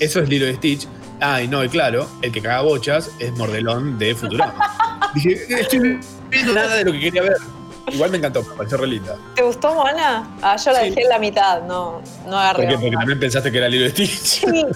[0.00, 0.86] eso es Lilo y Stitch.
[1.20, 5.10] Ah, y no, y claro, el que caga bochas es Mordelón de Futurama.
[5.14, 5.98] dije, estoy
[6.30, 7.36] viendo nada de lo que quería ver.
[7.90, 9.16] Igual me encantó, me pareció re linda.
[9.34, 10.36] ¿Te gustó, Moana?
[10.42, 10.90] Ah, yo la Sí.
[10.90, 12.68] dejé en la mitad, no, no ¿Por agarré.
[12.68, 12.74] qué?
[12.74, 14.08] Porque también pensaste que era Lilo y Stitch.
[14.20, 14.66] Sí.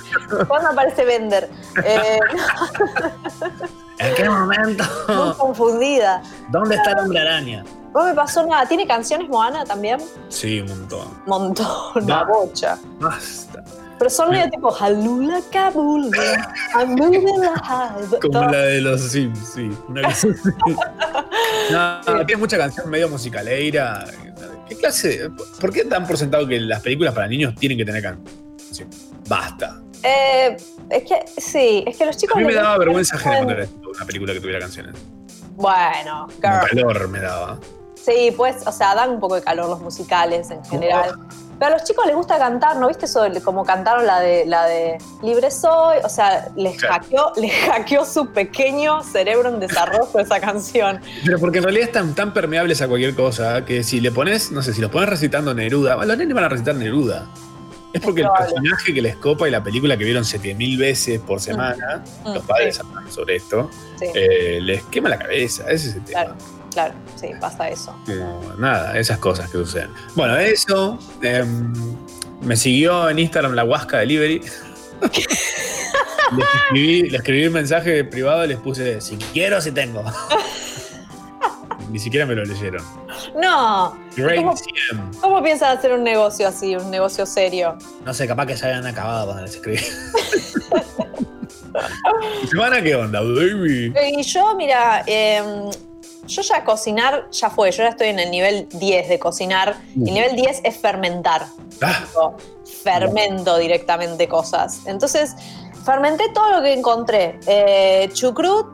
[0.48, 1.50] ¿Cuándo aparece Bender?
[1.84, 2.18] Eh,
[4.02, 4.84] ¿En qué momento?
[5.08, 6.22] muy confundida.
[6.50, 7.64] ¿Dónde está el hombre araña?
[7.94, 8.66] No me pasó nada.
[8.66, 10.00] ¿Tiene canciones Moana también?
[10.28, 11.08] Sí, un montón.
[11.26, 11.66] Montón,
[12.02, 12.78] una bocha.
[12.98, 13.62] Basta.
[13.98, 15.72] Pero son medio tipo Halula high.
[18.22, 19.70] Como la de los Sims, sí.
[19.88, 20.28] Una así.
[21.70, 24.04] No, tiene mucha canción medio musicaleira.
[24.68, 25.30] ¿Qué clase?
[25.60, 28.88] ¿Por qué dan por sentado que las películas para niños tienen que tener canción?
[29.28, 29.80] Basta.
[30.02, 30.56] Eh,
[30.90, 32.36] es que sí, es que los chicos.
[32.36, 33.62] A mí me daba vergüenza ver- ajena cuando era
[33.96, 34.94] una película que tuviera canciones.
[35.54, 36.68] Bueno, girl.
[36.68, 37.58] calor me daba.
[37.94, 41.14] Sí, pues, o sea, dan un poco de calor los musicales en general.
[41.58, 43.24] Pero a los chicos les gusta cantar, ¿no viste eso?
[43.44, 45.98] Como cantaron la de la de Libre Soy.
[46.02, 51.00] O sea, les hackeó, les hackeó su pequeño cerebro en desarrollo esa canción.
[51.24, 54.62] Pero porque en realidad están tan permeables a cualquier cosa que si le pones, no
[54.62, 57.28] sé, si los pones recitando Neruda, los nenes van a recitar Neruda.
[57.92, 61.40] Es porque el personaje que les copa y la película que vieron 7000 veces por
[61.40, 65.64] semana, Mm, los padres sí, hablan sobre esto, sí, eh, les quema la cabeza.
[65.70, 66.24] Ese es el tema.
[66.24, 66.36] claro,
[66.72, 67.94] claro, sí, pasa eso.
[68.06, 69.90] Como nada, esas cosas que suceden.
[70.14, 70.98] Bueno, eso.
[71.22, 71.72] em,
[72.40, 74.40] me siguió en Instagram la Huasca Delivery.
[75.02, 80.02] les, escribí, le escribí un mensaje privado y les puse si quiero, si tengo.
[81.92, 82.82] Ni siquiera me lo leyeron.
[83.38, 84.54] No, Great ¿Cómo?
[85.20, 87.76] ¿cómo piensan hacer un negocio así, un negocio serio?
[88.06, 89.78] No sé, capaz que ya habían acabado cuando les escribí.
[92.48, 93.92] ¿Semana qué onda, baby?
[94.16, 95.70] Y yo, mira, em,
[96.26, 99.76] yo ya cocinar ya fue, yo ya estoy en el nivel 10 de cocinar.
[99.94, 100.08] Mm.
[100.08, 101.44] El nivel 10 es fermentar.
[101.82, 102.36] Ah, Tipo,
[102.82, 104.86] fermento directamente cosas.
[104.86, 105.34] Entonces,
[105.84, 107.38] fermenté todo lo que encontré.
[107.46, 108.68] Eh, chucrut,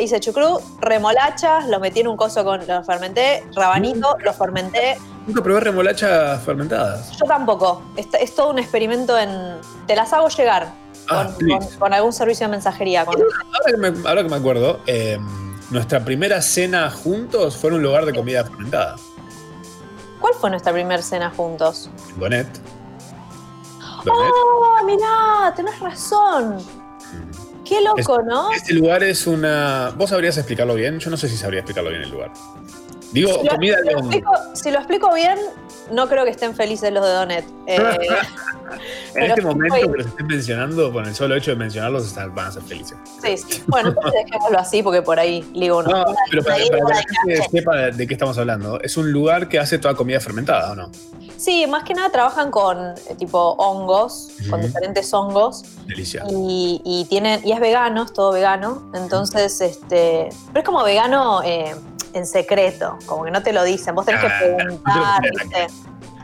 [0.00, 4.98] hice chucrut, remolachas, lo metí en un coso con, lo fermenté, rabanito, lo fermenté.
[5.26, 7.12] nunca probé remolachas fermentadas.
[7.18, 7.82] Yo tampoco.
[7.96, 9.56] Es, es todo un experimento en.
[9.86, 10.68] Te las hago llegar.
[11.08, 11.68] Ah, con, please.
[11.70, 13.04] con- con algún servicio de mensajería.
[13.04, 17.76] con- Ahora que me, ahora que me acuerdo, em, nuestra primera cena juntos fue en
[17.76, 18.96] un lugar de comida fermentada.
[20.20, 21.90] ¿Cuál fue nuestra primera cena juntos?
[22.16, 22.46] Donet.
[24.04, 24.32] Donet.
[24.34, 25.52] ¡Oh, mirá!
[25.54, 26.58] Tenés razón.
[27.64, 28.52] Qué loco, ¿no?
[28.52, 29.92] Este lugar es una.
[29.96, 30.98] ¿Vos sabrías explicarlo bien?
[30.98, 32.32] Yo no sé si sabría explicarlo bien el lugar.
[33.12, 35.38] Digo, Si lo, comida si lo explico, si lo explico bien,
[35.90, 37.44] no creo que estén felices los de Donet.
[37.66, 37.78] Eh,
[39.14, 42.48] En este momento que los estén mencionando, con el solo hecho de mencionarlos, están- van
[42.48, 42.96] a ser felices.
[43.22, 43.62] sí, sí.
[43.66, 45.90] Bueno, entonces dejémoslo así porque por ahí ligo uno.
[45.90, 49.58] No, pero para, que la gente sepa de qué estamos hablando, es un lugar que
[49.58, 50.90] hace toda comida fermentada, ¿o no?
[51.36, 55.62] Sí, más que nada trabajan con eh, tipo hongos, con diferentes hongos.
[55.86, 56.24] Delicia.
[56.30, 58.90] Y, y tienen, y es vegano, es todo vegano.
[58.94, 60.30] Entonces, este.
[60.48, 61.74] Pero es como vegano eh,
[62.14, 63.94] en secreto, como que no te lo dicen.
[63.94, 65.66] Vos tenés que Ah, preguntar, ¿viste?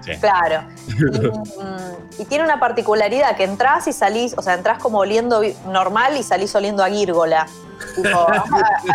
[0.05, 0.13] Sí.
[0.21, 0.63] Claro.
[0.89, 5.43] Y, mm, y tiene una particularidad que entras y salís, o sea, entras como oliendo
[5.67, 7.47] normal y salís oliendo a gírgola.
[7.95, 8.45] Tipo, a,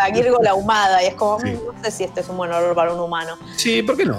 [0.00, 1.02] a gírgola ahumada.
[1.02, 1.50] Y es como, Sí.
[1.52, 3.36] mm, no sé si este es un buen olor para un humano.
[3.56, 4.18] Sí, ¿por qué no?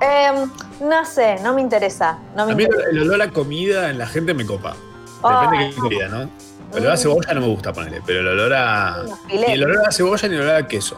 [0.00, 0.50] Em,
[0.80, 2.18] no sé, no me interesa.
[2.36, 2.88] No me A mí interesa.
[2.90, 4.74] el olor a comida en la gente me copa.
[5.22, 6.22] Depende de qué comida, ¿no?
[6.72, 8.96] El olor a cebolla no me gusta ponerle, pero el olor a.
[9.28, 10.96] Ni el olor a cebolla ni el olor a queso.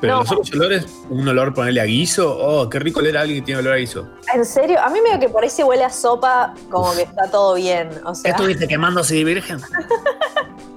[0.00, 0.20] Pero No.
[0.20, 3.46] los otros olores, un olor ponerle a guiso, oh, qué rico leer a alguien que
[3.46, 4.08] tiene olor a guiso.
[4.32, 4.78] ¿En serio?
[4.80, 7.54] A mí me digo que por ahí si huele a sopa, como que está todo
[7.54, 7.90] bien.
[8.04, 9.60] O sea, ¿Estuviste quemándose de virgen?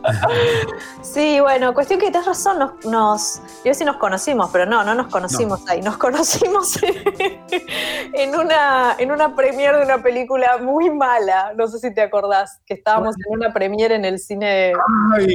[1.02, 4.96] sí, bueno, cuestión que tenés razón, nos, nos yo sí nos conocimos, pero no, no
[4.96, 6.80] nos conocimos ahí, nos conocimos
[8.14, 12.60] en una, en una premiere de una película muy mala, no sé si te acordás,
[12.66, 14.74] que estábamos en una premiere en el cine.
[15.16, 15.28] Ay,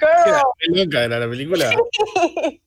[0.00, 0.42] Girl.
[0.58, 1.70] qué loca era la película.
[1.70, 2.60] Sí,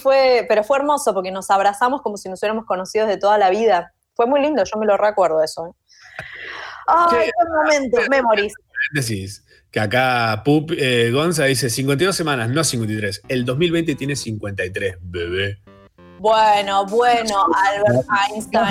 [0.00, 3.50] fue, pero fue hermoso porque nos abrazamos como si nos hubiéramos conocido de toda la
[3.50, 3.92] vida.
[4.14, 5.66] Fue muy lindo, yo me lo recuerdo eso.
[5.66, 5.70] ¿eh?
[6.86, 7.30] Ay, Sí.
[7.38, 8.52] qué momento, memories.
[8.92, 13.22] Decís que acá Pup eh, Gonza dice 52 semanas, no 53.
[13.28, 15.58] El 2020 tiene 53, bebé.
[16.20, 18.64] Bueno, bueno, Albert Einstein.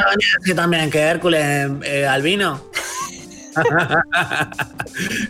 [0.43, 2.61] Sí, también, que Hércules eh, albino.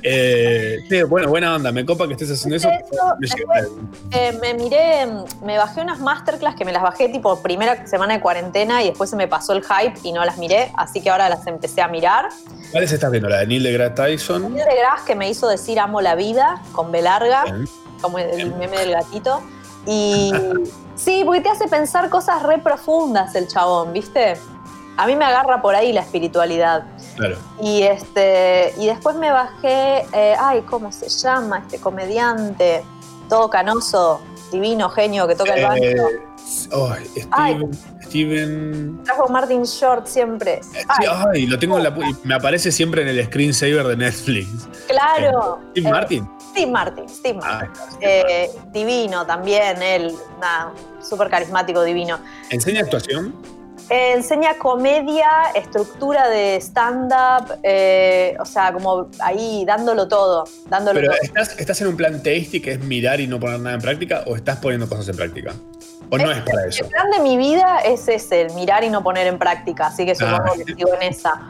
[0.03, 2.69] Eh, sí, bueno, buena onda, me copa que estés haciendo eso.
[2.69, 3.67] Eso, Me llega-
[4.11, 5.05] Eh, me miré,
[5.43, 9.09] me bajé unas masterclass que me las bajé tipo primera semana de cuarentena y después
[9.09, 11.87] se me pasó el hype y no las miré, así que ahora las empecé a
[11.87, 12.29] mirar.
[12.71, 13.29] ¿Cuáles estás viendo?
[13.29, 14.53] ¿La de Neil deGrasse Tyson?
[14.53, 17.67] Neil deGrasse que me hizo decir amo la vida con B larga, Bien.
[18.01, 19.41] como el meme del gatito.
[19.85, 20.31] Y
[20.95, 24.37] sí, porque te hace pensar cosas re profundas el chabón, ¿viste?
[24.97, 26.83] A mí me agarra por ahí la espiritualidad.
[27.15, 27.37] Claro.
[27.61, 32.83] Y este y después me bajé, eh, ay, ¿cómo se llama este comediante?
[33.29, 34.21] Todo canoso,
[34.51, 35.83] divino, genio que toca el banjo.
[35.83, 36.19] Eh,
[36.71, 37.53] ay, Ay.
[37.55, 37.73] Steven.
[38.03, 39.03] Steven.
[39.03, 40.61] Trajo Martin Short siempre.
[40.87, 41.95] Ay, ay, lo tengo en la.
[42.23, 44.47] Me aparece siempre en el screensaver de Netflix.
[44.87, 45.59] claro.
[45.71, 46.29] Steve Eh, Martin.
[46.51, 47.69] Steve Martin, Steve Martin.
[47.81, 50.71] Ah, Eh, divino también, él, nada,
[51.01, 52.19] súper carismático, divino.
[52.19, 52.47] Martin.
[52.51, 53.33] ¿Enseña actuación?
[53.89, 61.11] Eh, enseña comedia, estructura de stand-up, eh, o sea, como ahí dándolo todo, dándolo Pero
[61.11, 61.21] todo.
[61.21, 64.23] ¿estás, ¿estás en un plan tasty que es mirar y no poner nada en práctica
[64.25, 65.53] o estás poniendo cosas en práctica?
[66.13, 66.83] ¿O no es para eso?
[66.83, 70.05] El plan de mi vida es ese, el mirar y no poner en práctica, así
[70.05, 70.53] que supongo Ah.
[70.55, 71.41] que sigo en esa.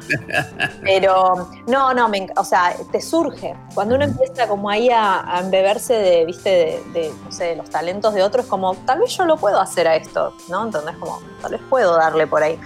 [0.83, 3.55] Pero no, no, me o sea, te surge.
[3.73, 7.55] Cuando uno empieza como ahí a, a embeberse de, viste, de, de, no sé, de
[7.57, 10.63] los talentos de otros, como tal vez yo lo puedo hacer a esto, ¿no?
[10.65, 12.59] Entonces, como tal vez puedo darle por ahí.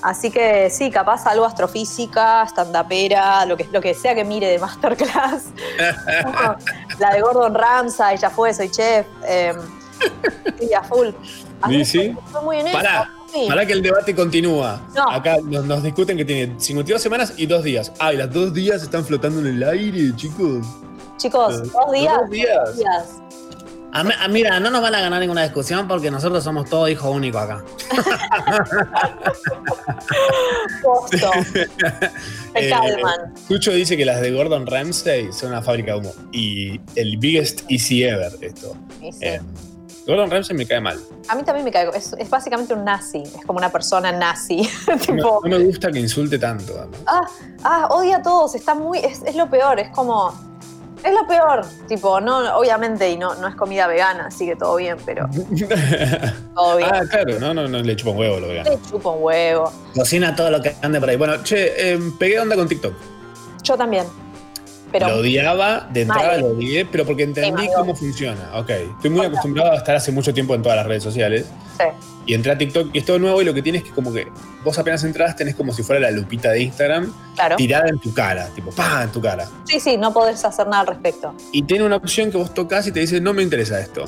[0.00, 4.58] Así que sí, capaz algo astrofísica, standupera, lo que, lo que sea que mire de
[4.60, 5.46] masterclass.
[6.98, 9.06] La de Gordon Ramsay, ya fue, soy chef.
[9.26, 9.52] eh,
[10.60, 11.08] sí, a full.
[11.62, 12.14] A ¿Y sí?
[12.30, 12.76] fue muy en eso.
[12.76, 13.46] Pará, sí.
[13.48, 14.80] Para que el debate continúa.
[14.94, 15.10] No.
[15.10, 17.92] Acá nos, nos discuten que tiene 52 semanas y dos días.
[17.98, 20.66] Ah, y las dos días están flotando en el aire, chicos.
[21.16, 22.16] Chicos, Eh, dos días.
[22.20, 22.64] dos días.
[22.66, 23.04] dos días.
[23.90, 26.90] A mí- a- mira, no nos van a ganar ninguna discusión porque nosotros somos todos
[26.90, 27.64] hijos únicos acá.
[30.82, 31.30] Posto.
[31.52, 31.68] Se
[32.54, 33.34] Eh, calman.
[33.48, 36.12] Dice que las de Gordon Ramsay son una fábrica de humo.
[36.32, 38.76] Y el biggest easy ever, esto.
[39.00, 39.08] Sí.
[39.22, 39.40] Eh,
[40.08, 40.98] Gordon Ramsay me cae mal.
[41.28, 41.92] A mí también me caigo.
[41.92, 43.22] Es, es básicamente un nazi.
[43.22, 44.66] Es como una persona nazi.
[44.88, 46.72] No, tipo, no me gusta que insulte tanto.
[46.78, 47.00] además.
[47.06, 47.20] ah,
[47.62, 48.54] ah, odia a todos.
[48.54, 49.00] Está muy.
[49.00, 49.78] Es, es lo peor.
[49.78, 50.32] Es como.
[51.04, 51.64] Es lo peor.
[51.86, 55.28] Tipo, no, obviamente, y no, no es comida vegana, así que todo bien, pero
[56.54, 56.90] todo bien.
[56.92, 58.70] ah, claro, no, no, no le chupa un huevo lo vegano.
[58.70, 59.70] Le chupo un huevo.
[59.94, 61.16] Cocina todo lo que ande por ahí.
[61.16, 62.94] Bueno, Bueno, che, eh, pegué onda con TikTok.
[63.62, 64.06] Yo también.
[64.92, 65.08] Pero.
[65.08, 68.50] lo odiaba, de entrada lo odié, pero porque entendí cómo funciona.
[68.54, 71.46] Ok, estoy muy acostumbrado a estar hace mucho tiempo en todas las redes sociales.
[71.78, 71.84] sí.
[72.26, 74.12] Y entré a TikTok y es todo nuevo y lo que tienes es que como
[74.12, 74.26] que
[74.62, 77.56] vos apenas entras tenés como si fuera la lupita de Instagram Claro.
[77.56, 79.04] tirada en tu cara, tipo ¡pah!
[79.04, 79.48] en tu cara.
[79.64, 81.34] Sí, sí, no podés hacer nada al respecto.
[81.52, 84.04] Y tiene una opción que vos tocas y te dice no me interesa esto.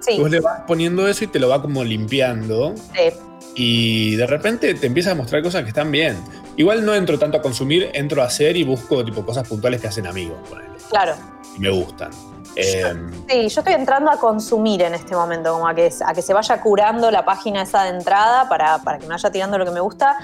[0.00, 3.16] Sí, Vos le vas poniendo eso y te lo va como limpiando sí.
[3.54, 6.16] y de repente te empieza a mostrar cosas que están bien.
[6.56, 9.88] Igual no entro tanto a consumir, entro a hacer y busco tipo cosas puntuales que
[9.88, 11.14] hacen amigos, ponele, claro.
[11.56, 12.10] y me gustan.
[12.56, 12.92] Eh,
[13.30, 16.34] Sí, yo estoy entrando a consumir en este momento, como a que, a que se
[16.34, 19.70] vaya curando la página esa de entrada para, para que me vaya tirando lo que
[19.70, 20.16] me gusta.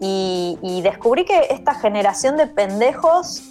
[0.00, 3.44] Y, y descubrí que esta generación de pendejos,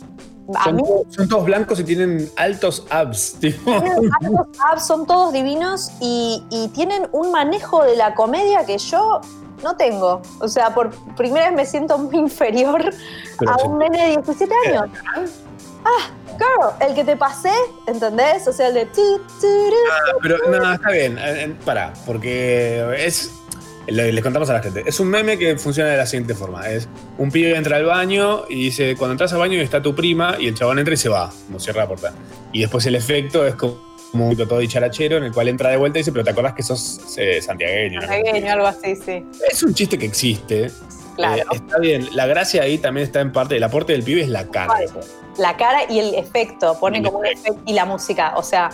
[0.53, 3.33] a son, mí to- son todos blancos y tienen altos abs.
[3.39, 3.71] tipo.
[3.71, 8.77] tienen altos apps, son todos divinos y, y tienen un manejo de la comedia que
[8.77, 9.21] yo
[9.65, 10.21] no tengo.
[10.39, 12.89] O sea, por primera vez me siento muy inferior
[13.37, 14.89] Pero a un nene de 17 años.
[15.83, 17.51] Ah, girl, el que te pasé,
[17.85, 18.47] ¿entendés?
[18.47, 18.85] O sea, el de...
[18.87, 19.75] tu, turu.
[20.21, 21.17] Pero no, está bien.
[21.17, 23.31] eh, eh, Pará, porque es.
[23.87, 24.83] le- Les contamos a la gente.
[24.85, 26.87] Es un meme que funciona de la siguiente forma: es
[27.19, 30.47] un pibe entra al baño y dice: Cuando entras al baño está tu prima, y
[30.47, 32.13] el chabón entra y se va, como cierra la puerta.
[32.51, 35.99] Y después el efecto es como un todo dicharachero, en el cual entra de vuelta
[35.99, 38.01] y dice: Pero te acordás que sos eh, santiagueño.
[38.01, 38.07] ¿no?
[38.07, 39.25] Santiagueño, algo así, sí.
[39.49, 40.71] Es un chiste que existe.
[41.15, 41.41] Claro.
[41.41, 42.07] Eh, está bien.
[42.13, 43.57] La gracia ahí también está en parte.
[43.57, 44.67] El aporte del pibe es la cara.
[44.67, 44.87] Vale.
[45.37, 48.69] La cara y el efecto, pone El como un efecto y la música, o sea,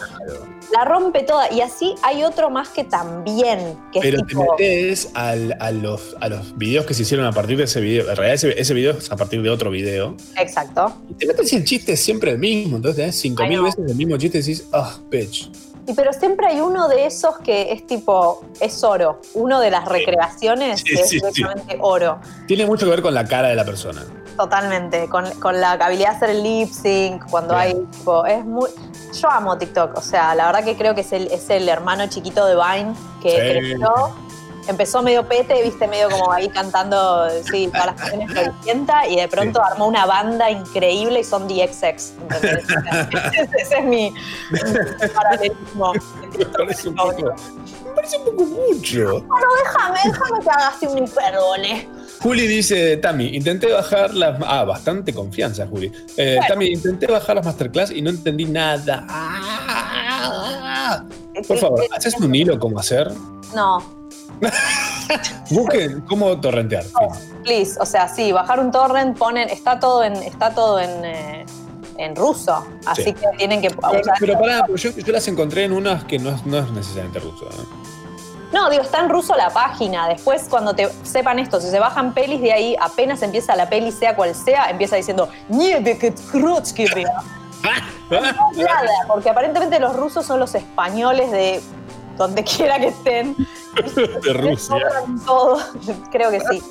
[0.71, 1.51] la rompe toda.
[1.51, 5.71] Y así hay otro más que también, que Pero es te tipo, metes al- a,
[5.71, 8.09] los, a los videos que se hicieron a partir de ese video.
[8.09, 10.15] En realidad, ese, ese video es a partir de otro video.
[10.37, 10.93] exacto.
[11.09, 12.77] Y te metes y el chiste es siempre el mismo.
[12.77, 13.65] Entonces tenés 5000 know.
[13.65, 15.49] veces el mismo chiste y decís, ah, bitch.
[15.87, 19.19] Y pero siempre hay uno de esos que es tipo, es oro.
[19.33, 21.15] Uno de las recreaciones Sí, que es sí.
[21.15, 22.19] directamente oro.
[22.47, 24.05] Tiene mucho que ver con la cara de la persona.
[24.41, 25.07] Totalmente.
[25.07, 28.69] Con, con la habilidad de hacer el lip sync, cuando hay tipo, es muy.
[29.13, 29.95] Yo amo TikTok.
[29.97, 32.93] O sea, la verdad que creo que es el, es el hermano chiquito de Vine
[33.21, 33.59] que Sí.
[33.77, 34.15] creció.
[34.67, 39.27] Empezó medio pete, viste, medio como ahí cantando, sí, todas las canciones floricienta y de
[39.27, 42.13] pronto armó una banda increíble y son The XX.
[42.21, 42.65] ¿entendés?
[43.59, 44.11] Ese es mi,
[44.51, 44.59] mi
[45.15, 45.93] paralelismo.
[46.37, 47.11] Me parece un poco,
[47.85, 49.21] me parece un poco mucho.
[49.23, 51.89] Bueno, déjame, déjame que hagaste un hipérbole.
[52.21, 54.39] Juli dice, Tami, intenté bajar las...
[54.45, 55.91] Ah, bastante confianza, Juli.
[56.17, 56.45] Eh, Bueno.
[56.47, 59.05] Tami, intenté bajar las masterclass y no entendí nada.
[59.09, 61.03] Ah.
[61.47, 63.11] Por favor, ¿haces un hilo cómo hacer?
[63.55, 63.81] No,
[65.49, 66.83] Busquen cómo torrentear.
[66.83, 66.93] fin.
[67.43, 71.45] please, o sea, sí, bajar un torrent, ponen, está todo en, está todo en, eh,
[71.97, 73.13] en ruso, así Sí.
[73.13, 76.45] que tienen que Pero, pero pará, yo, yo las encontré en unas que no es,
[76.45, 77.45] no es necesariamente ruso.
[77.45, 77.65] ¿eh?
[78.51, 80.07] No, digo, está en ruso la página.
[80.07, 83.91] Después, cuando te sepan esto, si se bajan pelis de ahí, apenas empieza la peli,
[83.91, 85.29] sea cual sea, empieza diciendo.
[88.09, 91.61] Nada, porque aparentemente los rusos son los españoles de
[92.17, 93.35] donde quiera que estén.
[94.23, 94.75] De Rusia.
[95.25, 95.59] Todo,
[96.11, 96.61] creo que sí.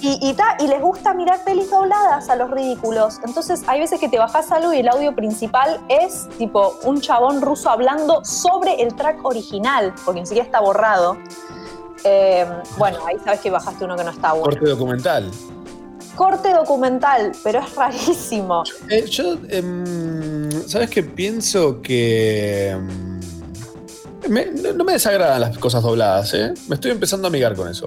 [0.00, 3.20] Y, y, ta, y les gusta mirar pelis dobladas a los ridículos.
[3.24, 7.42] Entonces hay veces que te bajas algo y el audio principal es tipo un chabón
[7.42, 11.18] ruso hablando sobre el track original, porque ni siquiera está borrado.
[12.04, 12.46] Eh,
[12.78, 14.44] bueno, ahí sabes que bajaste uno que no está bueno.
[14.44, 15.30] Corte documental.
[16.14, 18.64] Corte documental, pero es rarísimo.
[18.88, 21.02] Eh, yo, em, ¿sabes qué?
[21.02, 22.76] Pienso que...
[24.28, 26.54] me- no, me desagradan las cosas dobladas, ¿eh?
[26.68, 27.86] Me estoy empezando a amigar con eso.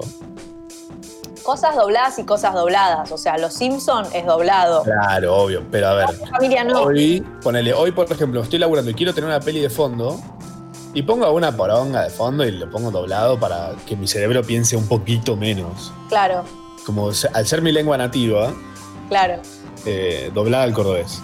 [1.43, 3.11] Cosas dobladas y cosas dobladas.
[3.11, 4.83] O sea, Los Simpson es doblado.
[4.83, 6.07] Claro, obvio, pero a ver.
[6.29, 6.83] Familia no.
[6.83, 10.19] Hoy, ponele, hoy por ejemplo, estoy laburando y quiero tener una peli de fondo
[10.93, 14.75] y pongo una poronga de fondo y lo pongo doblado para que mi cerebro piense
[14.77, 15.91] un poquito menos.
[16.09, 16.43] Claro,
[16.85, 18.53] Como al ser mi lengua nativa,
[19.09, 19.41] claro.
[19.85, 21.21] eh, doblada al cordobés.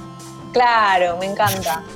[0.57, 1.83] Claro, me encanta.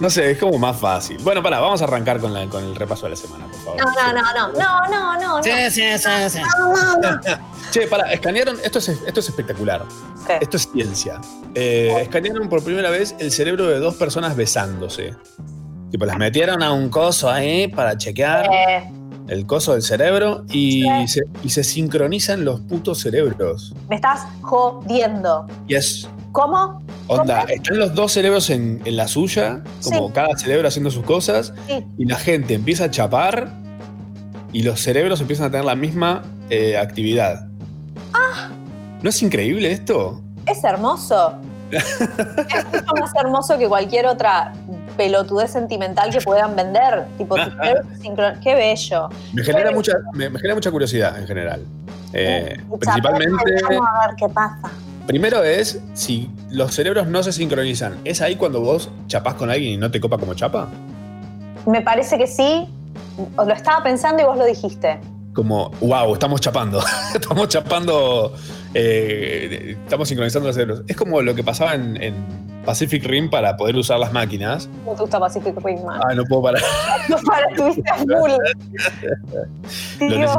[0.00, 1.18] No sé, es como más fácil.
[1.22, 3.76] Bueno, pará, vamos a arrancar con, la- con el repaso de la semana, por favor.
[3.78, 5.36] No, no, no, no, no, no, no.
[5.38, 5.42] no.
[5.42, 6.38] Sí, sí, sí, sí.
[6.58, 7.20] No, no, no.
[7.70, 9.84] Che, pará, escanearon, esto es, esto es espectacular.
[10.26, 10.38] ¿Qué?
[10.40, 11.20] Esto es ciencia.
[11.54, 15.14] Eh, escanearon por primera vez el cerebro de dos personas besándose.
[15.92, 18.90] Tipo, las metieron a un coso ahí para chequear Eh,
[19.28, 23.72] el coso del cerebro y, se, y se sincronizan los putos cerebros.
[23.88, 25.46] me estás jodiendo.
[25.68, 26.82] Y es, ¿Cómo?
[27.06, 27.48] onda, ¿Cómo?
[27.54, 30.12] están los dos cerebros en, en la suya, como Sí.
[30.12, 31.86] cada cerebro haciendo sus cosas, Sí.
[31.96, 33.52] y la gente empieza a chapar
[34.52, 37.46] y los cerebros empiezan a tener la misma eh, actividad.
[38.12, 38.50] Ah.
[39.00, 40.22] ¿No es increíble esto?
[40.46, 41.34] Es hermoso.
[41.70, 44.52] es mucho más hermoso que cualquier otra
[44.96, 47.04] pelotudez sentimental que puedan vender.
[47.16, 47.36] Tipo,
[48.42, 49.08] qué bello.
[49.32, 51.64] Me genera mucha, me, me genera mucha curiosidad en general.
[52.12, 53.34] Eh, principalmente,
[53.70, 54.70] Vamos a ver qué pasa.
[55.06, 57.98] Primero es si los cerebros no se sincronizan.
[58.04, 60.68] ¿Es ahí cuando vos chapás con alguien y no te copa como chapa?
[61.66, 62.66] Me parece que sí.
[63.36, 64.98] Lo estaba pensando y vos lo dijiste.
[65.34, 66.82] Como, wow, estamos chapando.
[67.14, 68.34] estamos chapando.
[68.74, 70.82] eh, estamos sincronizando los cerebros.
[70.86, 72.14] Es como lo que pasaba en, en
[72.64, 74.68] Pacific Rim para poder usar las máquinas.
[74.84, 76.00] ¿Cómo te gusta Pacific Rim, man?
[76.08, 76.62] Ah, no puedo parar.
[77.08, 78.30] No para, estuviste a full.
[79.98, 80.32] Dios.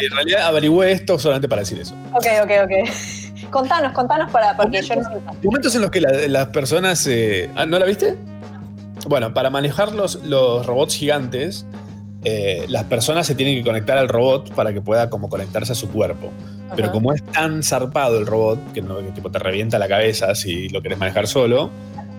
[0.00, 1.94] En realidad averigüé esto solamente para decir eso.
[2.12, 3.23] Ok, ok, ok.
[3.50, 5.02] Contanos, contanos para, porque yo no
[5.42, 7.06] Momentos en los que la- las personas.
[7.06, 8.16] eh, ah, ¿No la viste?
[9.08, 11.66] Bueno, para manejar los, los robots gigantes,
[12.24, 15.74] eh, las personas se tienen que conectar al robot para que pueda como conectarse a
[15.74, 16.30] su cuerpo.
[16.74, 20.34] Pero como es tan zarpado el robot, que, no, que tipo te revienta la cabeza
[20.34, 21.70] si lo querés manejar solo,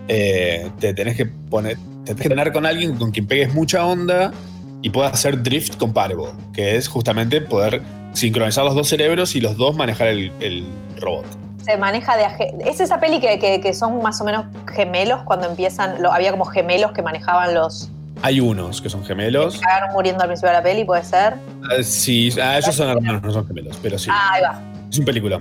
[0.08, 3.84] eh, te tenés que poner, te tenés que tener con alguien con quien pegues mucha
[3.84, 4.32] onda
[4.80, 7.82] y puedas hacer drift compatible, que es justamente poder
[8.16, 10.66] sincronizar los dos cerebros y los dos manejar el, el
[11.00, 11.26] robot.
[11.64, 12.24] se maneja de
[12.64, 16.00] Es esa peli que, que- que son más o menos gemelos cuando empiezan.
[16.02, 17.90] lo- había como gemelos que manejaban los.
[18.22, 19.54] Hay unos que son gemelos.
[19.56, 21.34] que cagaron muriendo al principio de la peli, puede ser.
[21.64, 24.08] Ah, Sí, ah, ellos son hermanos, no son gemelos, pero sí.
[24.10, 24.60] Ah, ahí va.
[24.90, 25.36] Es un película.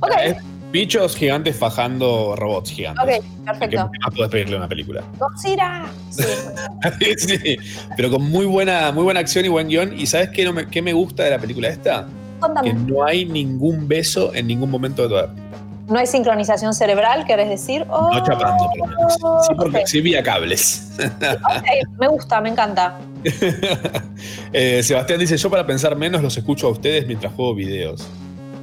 [0.00, 0.36] Ok, Es
[0.72, 3.18] bichos gigantes fajando robots gigantes.
[3.18, 3.90] ok, ¿Qué perfecto.
[4.00, 5.02] más puedes pedirle a una película?
[5.18, 5.84] Godzilla.
[6.10, 7.14] Sí.
[7.18, 7.56] sí,
[7.96, 9.98] pero con muy buena, muy buena acción y buen guion.
[9.98, 12.06] ¿Y sabes qué, no me, qué me gusta de la película esta?
[12.06, 12.72] Que Contame.
[12.74, 15.42] no hay ningún beso en ningún momento de toda la película.
[15.88, 17.84] No hay sincronización cerebral, ¿querés decir?
[17.90, 19.14] Oh, No chapando, por lo menos.
[19.46, 19.86] Sí, porque ok.
[19.86, 20.92] sí vía cables.
[20.98, 22.98] ok, me gusta, me encanta.
[24.52, 28.06] Eh, Sebastián dice: Yo para pensar menos los escucho a ustedes mientras juego videos.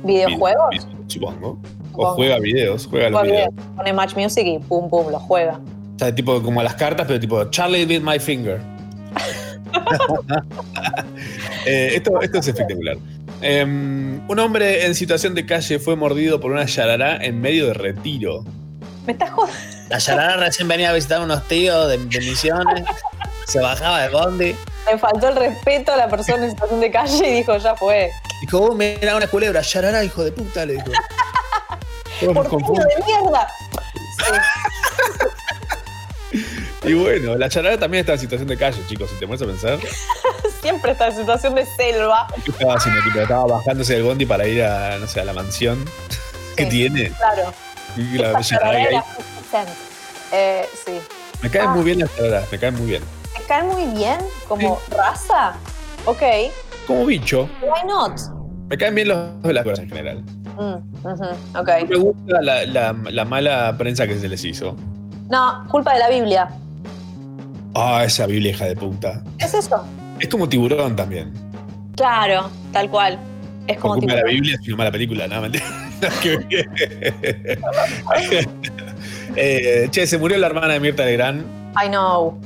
[0.03, 0.69] ¿Videojuegos?
[0.72, 1.60] Video- Supongo.
[1.94, 3.49] O juega videos, juega los videos.
[3.76, 5.60] pone Match Music y pum, pum, lo juega.
[5.95, 8.61] O sea, tipo como las cartas, pero tipo Charlie with my finger.
[11.65, 12.98] Eh, esto, esto es espectacular.
[13.41, 17.73] Em, un hombre en situación de calle fue mordido por una yarará en medio de
[17.73, 18.45] retiro.
[19.06, 19.80] ¿Me estás jodiendo?
[19.90, 22.86] La Yarara recién venía a visitar unos tíos de, de misiones.
[23.48, 24.56] Se bajaba de bondi.
[24.91, 28.09] Me faltó el respeto a la persona en situación de calle y dijo, ya fue.
[28.41, 29.61] Dijo, oh, mira una culebra.
[29.61, 30.85] Yarara, hijo de puta, le dijo.
[32.19, 32.87] Todos nos ¡Por confunden.
[32.87, 33.47] de mierda!
[36.83, 39.45] Y bueno, la yarará también está en situación de calle, chicos, si te pones a
[39.45, 39.79] pensar.
[40.61, 42.27] Siempre está en situación de selva.
[42.45, 43.01] ¿Qué estaba haciendo?
[43.03, 45.83] Tipo, estaba bajándose del bondi para ir a, no sé, a la mansión
[46.55, 46.69] que Sí.
[46.69, 47.09] tiene.
[47.11, 47.53] Claro.
[47.97, 48.85] Y la Esta yarará que hay.
[48.93, 49.69] era 50 Cent.
[50.31, 51.01] Eh, sí.
[51.41, 51.73] Me caen Ah.
[51.73, 53.03] muy bien las yararas, me caen muy bien.
[53.49, 54.17] Me caen muy bien
[54.47, 55.55] como raza.
[56.05, 56.21] Ok,
[56.85, 58.19] Como bicho, why not?
[58.69, 60.23] me caen bien los de las en general.
[60.55, 60.76] Mm,
[61.07, 61.23] ujú,
[61.55, 61.69] No ok.
[61.89, 64.76] me gusta la, la- la mala prensa que se les hizo.
[65.31, 66.47] No, culpa de la Biblia.
[67.73, 69.23] Ah, esa Biblia hija de puta.
[69.39, 69.84] Es eso.
[70.19, 71.34] Es como tiburón también.
[71.95, 73.17] Claro, tal cual.
[73.65, 74.15] Es como culpa tipo.
[74.15, 75.63] de la Biblia es una mala película, nada, bien.
[79.35, 81.43] Eh, che, se murió la hermana de Mirta Legrand,
[81.84, 82.39] I know.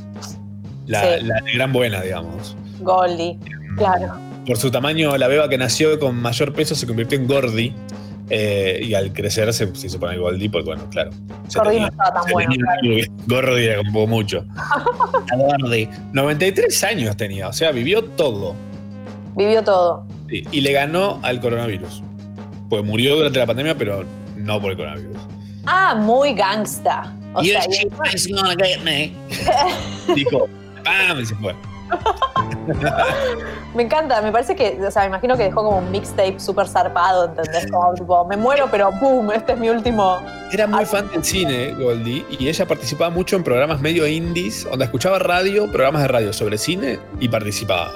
[0.88, 1.26] La, Sí.
[1.26, 2.56] la Legrand buena, digamos.
[2.80, 3.38] Goldie.
[3.78, 4.14] Claro.
[4.46, 7.74] Por su tamaño, la beba que nació con mayor peso se convirtió en Gordy.
[8.30, 11.12] eh, y al crecer se, se hizo poner Goldie, porque bueno, claro.
[11.54, 12.52] Gordy no estaba tan bueno.
[12.82, 14.46] que- Gordy era como mucho.
[15.38, 15.90] Gordy.
[16.14, 18.56] 93 años tenía, o sea, vivió todo.
[19.36, 20.06] Vivió todo.
[20.30, 22.02] Sí, y le ganó al coronavirus.
[22.70, 24.06] Pues murió durante la pandemia, pero
[24.38, 25.18] no por el coronavirus.
[25.66, 27.14] Ah, muy gangsta.
[27.34, 29.12] O You sea, y- shit is gonna get me.
[30.16, 30.48] Dijo,
[30.84, 31.20] ¡pam!
[31.20, 31.56] y se fue.
[33.76, 36.68] me encanta, me parece que, o sea, me imagino que dejó como un mixtape súper
[36.68, 37.70] zarpado, ¿entendés?
[37.72, 40.20] Como tipo, me muero, pero boom, este es mi último.
[40.52, 44.86] Era muy fan del cine, Goldie, y ella participaba mucho en programas medio indies, donde
[44.86, 47.92] escuchaba radio, programas de radio sobre cine, y participaba.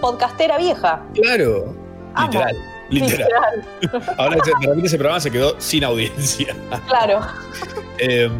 [0.00, 1.02] Podcastera vieja.
[1.14, 1.74] Claro,
[2.14, 2.26] Amo.
[2.28, 2.56] literal.
[2.88, 3.66] Literal.
[4.16, 6.54] Ahora de repente ese programa se quedó sin audiencia.
[6.86, 7.20] Claro.
[7.98, 8.30] Eh,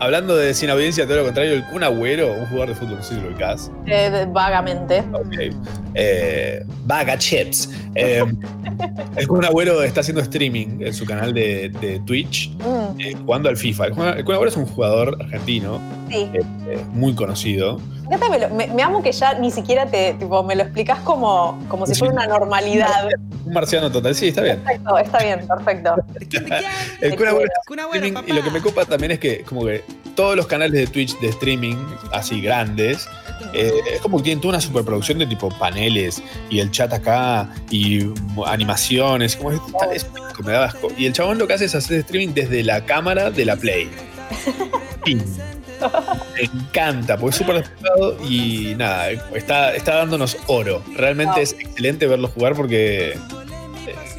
[0.00, 3.02] hablando de sin audiencia, todo lo contrario, el Kun Agüero, un jugador de fútbol, no
[3.02, 3.70] sé si lo ubicás.
[3.86, 5.00] Eh, vagamente.
[5.12, 5.54] Ok.
[5.94, 7.70] Eh, Vaga Chips.
[7.94, 8.24] Eh,
[9.16, 13.48] el Kun Agüero está haciendo streaming en su canal de, de Twitch, Mm, eh, jugando
[13.48, 13.86] al FIFA.
[13.86, 15.80] El Kun el Kun Agüero es un jugador argentino,
[16.10, 16.28] sí.
[16.70, 17.80] Eh, muy conocido.
[18.08, 21.62] Me, lo- me- me amo que ya ni siquiera te, tipo, me lo explicas como,
[21.68, 21.98] como si Sí.
[22.00, 23.08] fuera una normalidad.
[23.44, 24.14] Un marciano total.
[24.14, 24.58] Sí, está bien.
[24.60, 25.94] Perfecto, está bien, perfecto.
[27.00, 29.42] El Kun Agüero está Kun Agüero, streaming, y lo que me copa también es que
[29.42, 29.84] como que
[30.14, 31.76] todos los canales de Twitch de streaming
[32.12, 33.06] así grandes
[33.52, 36.20] eh, es como que tienen toda una superproducción de tipo paneles
[36.50, 38.10] y el chat acá y
[38.46, 39.60] animaciones como es,
[39.92, 40.06] es-
[40.44, 40.88] me da asco.
[40.96, 43.90] y el chabón lo que hace es hacer streaming desde la cámara de la play.
[46.34, 51.42] me encanta porque es súper despejado y nada está, está dándonos oro realmente Wow.
[51.42, 53.18] es excelente verlo jugar porque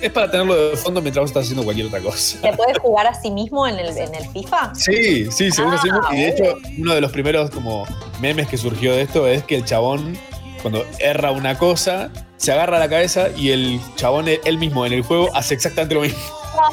[0.02, 3.08] es para tenerlo de fondo mientras vos estás haciendo cualquier otra cosa ¿Te puedes jugar
[3.08, 4.74] a sí mismo en el, en el FIFA?
[4.76, 6.08] Sí, sí, seguro, Ah, seguro.
[6.14, 7.86] Y de hecho, uno de los primeros como
[8.22, 10.18] memes que surgió de esto es que el chabón,
[10.62, 15.02] cuando erra una cosa, se agarra la cabeza y el chabón él mismo en el
[15.04, 16.20] juego hace exactamente lo mismo.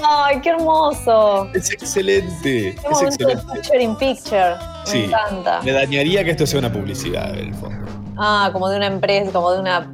[0.05, 1.49] ¡Ay, qué hermoso!
[1.55, 2.41] Es excelente.
[2.43, 3.53] Qué Es momento de excelente.
[3.61, 4.55] picture in picture.
[4.87, 5.05] Me Sí.
[5.05, 5.61] encanta.
[5.63, 7.85] Me dañaría que esto sea una publicidad, en el fondo.
[8.17, 9.93] Ah, como de una empresa, como de una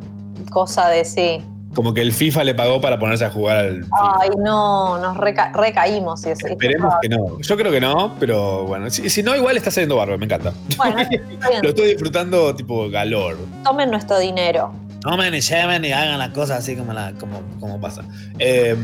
[0.51, 1.43] cosa de sí.
[1.74, 4.16] Como que el FIFA le pagó para ponerse a jugar al FIFA.
[4.20, 6.23] Ay, no, nos reca- recaímos.
[6.27, 7.40] Es- Esperemos que no.
[7.40, 8.90] Yo creo que no, pero bueno.
[8.90, 10.52] Si, si no, igual está saliendo bárbaro, me encanta.
[10.77, 10.97] Bueno.
[11.62, 13.39] Lo estoy disfrutando tipo galor.
[13.64, 14.74] Tomen nuestro dinero.
[15.01, 18.02] Tomen y lleven y hagan las cosas así como, la, como, como pasa.
[18.39, 18.77] Eh,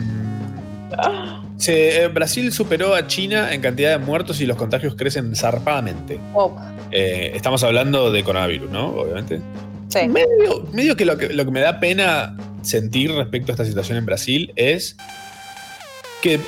[1.59, 6.19] se- eh, Brasil superó a China en cantidad de muertos y los contagios crecen zarpadamente.
[6.35, 6.57] Oh,
[6.91, 8.87] Eh, estamos hablando de coronavirus, ¿no?
[8.89, 9.41] Obviamente.
[9.89, 10.09] sí.
[10.09, 13.99] Medio, medio que, lo que lo que me da pena sentir respecto a esta situación
[13.99, 14.97] en Brasil es
[16.23, 16.41] que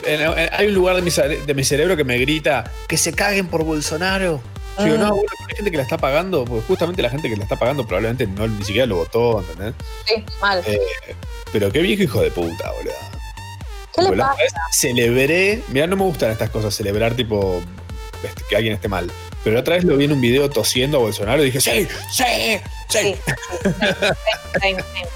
[0.53, 1.11] hay un lugar de mi,
[1.47, 4.41] de mi cerebro que me grita que se caguen por Bolsonaro.
[4.79, 5.01] Yo digo, Mm.
[5.01, 7.57] no, bueno, hay gente que la está pagando, porque justamente la gente que la está
[7.57, 9.75] pagando probablemente no ni siquiera lo votó, ¿entendés?
[10.07, 10.63] Sí, mal.
[10.67, 10.79] Eh,
[11.53, 12.95] pero qué viejo hijo de puta, boludo.
[14.05, 14.37] ¿Qué le pasa?
[14.73, 15.63] celebré.
[15.69, 17.61] Mirá, no me gustan estas cosas, celebrar tipo
[18.23, 19.11] este, que alguien esté mal.
[19.43, 21.89] Pero la otra vez lo vi en un video tosiendo a Bolsonaro y dije, sí,
[22.11, 22.61] sí,
[22.91, 23.17] Sí,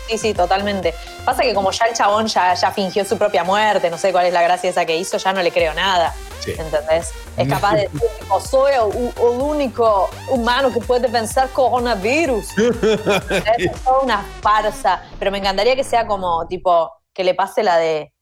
[0.08, 0.94] sí, sí, totalmente.
[1.24, 4.26] Pasa que como ya el chabón ya, ya fingió su propia muerte, no sé cuál
[4.26, 6.14] es la gracia esa que hizo, ya no le creo nada.
[6.46, 7.12] ¿Entendés?
[7.36, 12.46] Es capaz de decir, tipo, soy el, el único humano que puede pensar coronavirus.
[13.58, 15.02] es toda una farsa.
[15.18, 18.13] Pero me encantaría que sea como, tipo, que le pase la de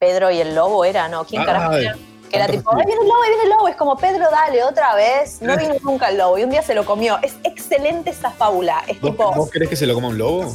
[0.00, 1.08] Pedro y el lobo, ¿era?
[1.10, 1.24] ¿No?
[1.26, 1.96] ¿Quién carajo Ay, era?
[2.30, 3.68] Que era tipo, ahí viene el lobo, ahí viene el lobo.
[3.68, 5.42] Es como, Pedro, dale, otra vez.
[5.42, 6.38] No vino nunca el lobo.
[6.38, 7.18] Y un día se lo comió.
[7.22, 8.82] Es excelente esa fábula.
[8.88, 10.54] Es ¿Vos, tipo, vos querés que se lo coma un lobo?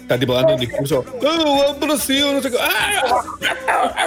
[0.00, 1.04] Está tipo dando un discurso.
[1.26, 2.58] "Ah, pero sí, no sé qué".
[2.60, 4.04] ¡Ah!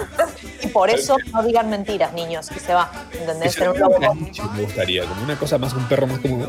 [0.64, 2.50] y por eso no digan mentiras, niños.
[2.56, 2.90] Y se va.
[3.12, 3.58] ¿Entendés?
[3.60, 6.48] Un lobo me gustaría, como una cosa más, un perro más como.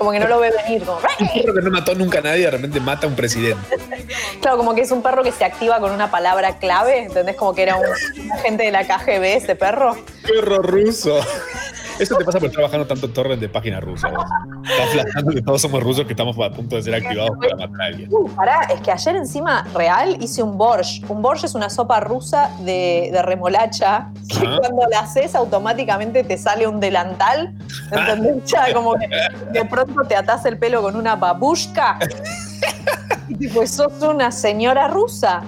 [0.00, 0.82] Como que no lo ve venir.
[0.82, 3.76] Como, Un perro que no mató nunca a nadie, de repente mata a un presidente.
[4.40, 7.02] Claro, como que es un perro que se activa con una palabra clave.
[7.02, 7.36] ¿Entendés?
[7.36, 10.02] Como que era un, un agente de la KGB ese perro.
[10.22, 11.20] Perro ruso.
[12.00, 14.08] Eso te pasa por estar bajando tanto torrent de página rusa.
[14.08, 17.82] Estás flashando que todos somos rusos que estamos a punto de ser activados para matar
[17.82, 18.08] a alguien.
[18.10, 21.04] Uh, pará, es que ayer encima, real, hice un borsch.
[21.10, 26.38] Un borsch es una sopa rusa de, de remolacha que cuando la haces automáticamente te
[26.38, 27.54] sale un delantal.
[27.92, 28.44] ¿Entendés?
[28.46, 29.08] Ya, como que
[29.52, 31.98] de pronto te atás el pelo con una babushka.
[33.28, 35.42] Y tipo, sos una señora rusa.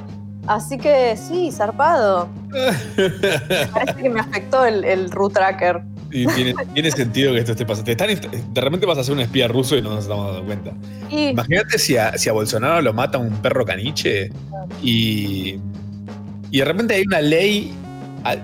[0.46, 2.28] Así que sí, zarpado.
[3.72, 5.82] Parece que me afectó el, el root tracker.
[6.12, 7.86] Y tiene, tiene sentido que esto esté pasando.
[7.86, 10.44] Te están- de repente vas a ser un espía ruso y no nos estamos dando
[10.44, 10.72] cuenta.
[11.30, 14.30] Imagínate si a, si a Bolsonaro lo mata un perro caniche
[14.82, 15.56] y,
[16.50, 17.72] y de repente hay una ley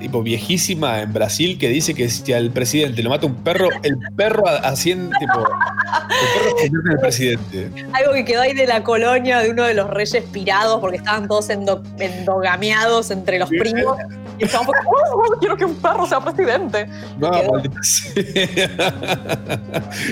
[0.01, 3.99] tipo viejísima en Brasil que dice que si al presidente lo mata un perro, el
[4.17, 7.71] perro asciende, tipo, el perro se convierte el presidente.
[7.93, 11.29] algo que quedó ahí de la colonia de uno de los reyes pirados porque estaban
[11.29, 13.97] todos endo- endogameados entre los primos.
[14.41, 14.79] Y estaban como,
[15.15, 16.87] "Oh, quiero que un perro sea presidente.
[17.19, 17.81] No, maldita.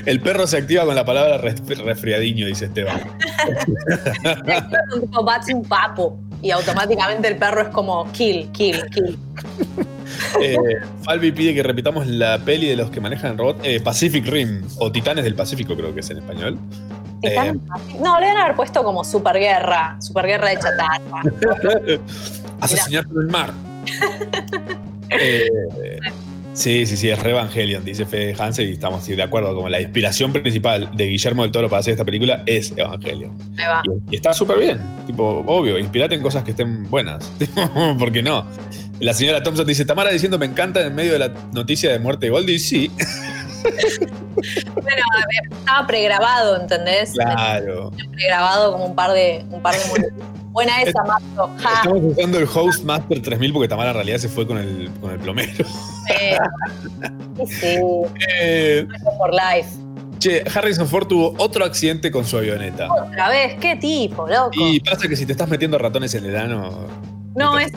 [0.04, 3.00] El perro se activa con la palabra res- resfriadiño, dice Esteban.
[5.54, 6.18] Un papo.
[6.46, 9.18] Y automáticamente el perro es como kill, kill, kill.
[10.40, 10.56] Eh,
[11.02, 14.62] Falvi pide que repitamos la peli de los que manejan el robot, eh, Pacific Rim,
[14.78, 16.56] o Titanes del Pacífico, creo que es en español.
[17.20, 17.60] Titán-
[18.00, 21.98] No, le deben haber puesto como superguerra, superguerra de chatarra.
[22.60, 23.52] Asesinato en el mar.
[26.56, 29.54] Sí, sí, sí, es re Evangelion, dice Fede Hansen, y estamos sí, de acuerdo.
[29.54, 33.36] Como la inspiración principal de Guillermo del Toro para hacer esta película es Evangelion.
[33.60, 33.82] Va.
[33.84, 34.80] Y, y está súper bien.
[35.06, 37.30] Tipo, obvio, inspirate en cosas que estén buenas.
[37.98, 38.46] ¿Por qué no?
[39.00, 42.26] La señora Thompson dice: Tamara diciendo me encanta en medio de la noticia de muerte
[42.26, 42.58] de Goldie.
[42.58, 42.90] Sí,
[44.74, 45.02] Bueno,
[45.50, 47.12] estaba pregrabado, ¿entendés?
[47.12, 47.90] claro.
[48.12, 49.80] Pregrabado como un par de, un par de.
[50.56, 51.50] Buena esa, Marco.
[51.58, 55.10] Ja, Estamos usando el Hostmaster 3000 porque Tamara en realidad se fue con el, con
[55.10, 55.52] el plomero.
[55.52, 57.76] sí, sí,
[58.40, 58.86] Eh,
[59.18, 59.68] por life.
[60.18, 62.88] che, Harrison Ford tuvo otro accidente con su avioneta.
[62.90, 64.50] Otra vez, qué tipo, loco.
[64.54, 66.86] Y pasa que si te estás metiendo ratones en el ano.
[67.34, 67.76] No, ese,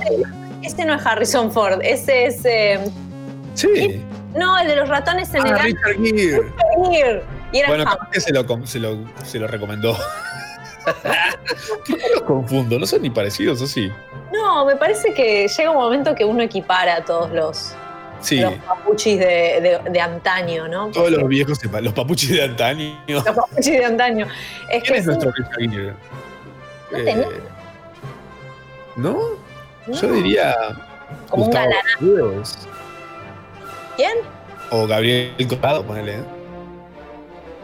[0.63, 2.45] ese no es Harrison Ford, ese es.
[2.45, 2.79] eh,
[3.55, 4.01] Sí.
[4.35, 6.35] no, el de los ratones en el Ah, Richard Gere.
[6.77, 7.21] año.
[7.51, 9.97] Y era Bueno, capaz que se lo, se lo, se lo recomendó.
[10.83, 12.79] ¿Por qué los confundo?
[12.79, 13.91] No son ni parecidos, ¿o sí?
[14.31, 17.73] No, me parece que llega un momento que uno equipara a todos los,
[18.21, 18.39] Sí.
[18.41, 19.25] los papuchis de,
[19.83, 20.87] de- de antaño, ¿no?
[20.91, 23.01] Todos los viejos, los papuchis de antaño.
[23.07, 24.27] Los papuchis de antaño.
[24.69, 25.95] Es ¿Quién que es sí, nuestro Richard?
[26.91, 27.41] No Eh.
[28.95, 29.17] ¿No?
[29.87, 30.55] no, Yo diría.
[31.29, 31.83] como un Gustavo galán.
[31.97, 32.55] Cruz.
[33.95, 34.17] ¿Quién?
[34.71, 36.15] O Gabriel Corrado, ponele.
[36.15, 36.23] ¿eh?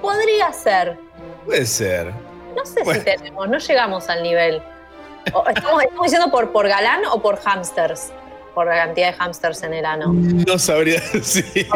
[0.01, 0.97] Podría ser.
[1.45, 2.11] Puede ser.
[2.56, 2.99] No sé Bueno.
[2.99, 4.61] si tenemos, no llegamos al nivel.
[5.26, 5.48] Estamos,
[5.84, 8.11] estamos diciendo por, por galán o por hamsters.
[8.53, 10.14] Por la cantidad de hamsters en el ano.
[10.14, 11.68] No sabría decir.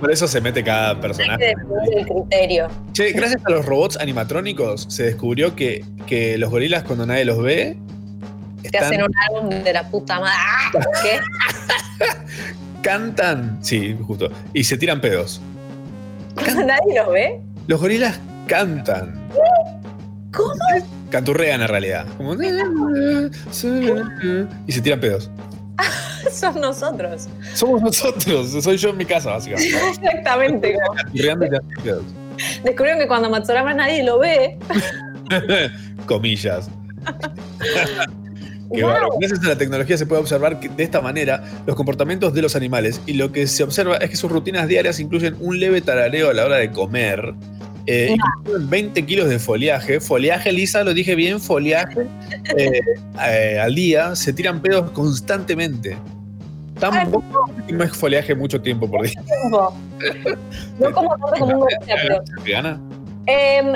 [0.00, 1.54] Por eso se mete cada personaje.
[1.92, 2.66] el criterio.
[2.92, 7.40] Che, gracias a los robots animatrónicos se descubrió que, que los gorilas cuando nadie los
[7.40, 7.76] ve
[8.62, 10.34] Te están- hacen un álbum de la puta madre.
[10.36, 10.70] ¡Ah!
[11.02, 11.20] ¿Qué?
[12.82, 15.40] cantan, sí, justo, y se tiran pedos.
[16.54, 17.40] Nadie los ve.
[17.66, 18.18] Los gorilas
[18.48, 19.14] cantan.
[20.32, 20.52] ¿Cómo?
[21.10, 22.06] Canturrean en realidad.
[22.16, 22.34] Como,
[24.66, 25.30] y se tiran pedos.
[26.32, 27.28] Son nosotros.
[27.54, 29.76] Somos nosotros, soy yo en mi casa, básicamente.
[29.88, 30.76] Exactamente.
[30.96, 32.04] Canturreando y tirando pedos.
[32.64, 34.58] Descubrieron que cuando Matsurama nadie lo ve.
[36.06, 36.68] Comillas.
[38.68, 39.18] Wow.
[39.18, 42.54] Gracias a la tecnología se puede observar que de esta manera los comportamientos de los
[42.54, 46.30] animales y lo que se observa es que sus rutinas diarias incluyen un leve tarareo
[46.30, 47.34] a la hora de comer,
[47.88, 52.06] eh, incluyen 20 kilos de foliaje, foliaje lisa, lo dije bien, foliaje
[52.56, 52.80] eh,
[53.26, 55.96] eh, al día, se tiran pedos constantemente.
[56.78, 59.20] Tan poco que no es foliaje mucho tiempo por día.
[60.78, 61.68] No como tanto como un.
[63.30, 63.74] Em,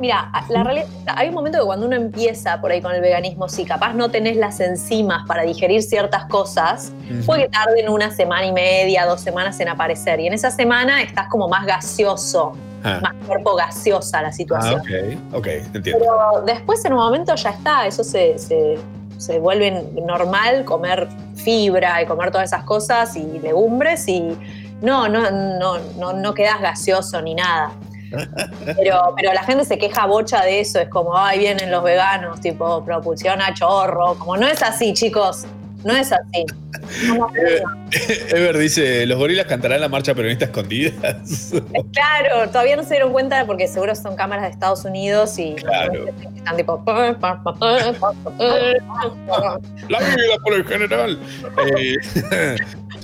[0.00, 3.48] Mira, la realidad, hay un momento que cuando uno empieza por ahí con el veganismo,
[3.48, 6.90] si capaz no tenés las enzimas para digerir ciertas cosas,
[7.26, 10.18] puede que tarden una semana y media, dos semanas en aparecer.
[10.20, 14.80] Y en esa semana estás como más gaseoso, Ah, más cuerpo gaseosa la ah, situación.
[14.80, 15.98] ok, ok, entiendo.
[15.98, 18.78] Pero después en un momento ya está, eso se, se,
[19.18, 24.36] se vuelve normal comer fibra y comer todas esas cosas y legumbres y
[24.80, 27.72] no, no, no, no, no quedas gaseoso ni nada.
[28.76, 32.40] Pero, pero la gente se queja bocha de eso, es como, ay, vienen los veganos,
[32.40, 35.44] tipo, propulsión a chorro, como no es así, chicos,
[35.84, 36.44] no es así.
[37.06, 37.28] No,
[38.30, 41.52] Ever dice, los gorilas cantarán la marcha peronista escondidas.
[41.92, 46.06] Claro, todavía no se dieron cuenta porque seguro son cámaras de Estados Unidos y Claro.
[46.36, 46.82] están tipo...
[49.88, 51.18] La vida por el general.
[51.76, 51.96] Eh,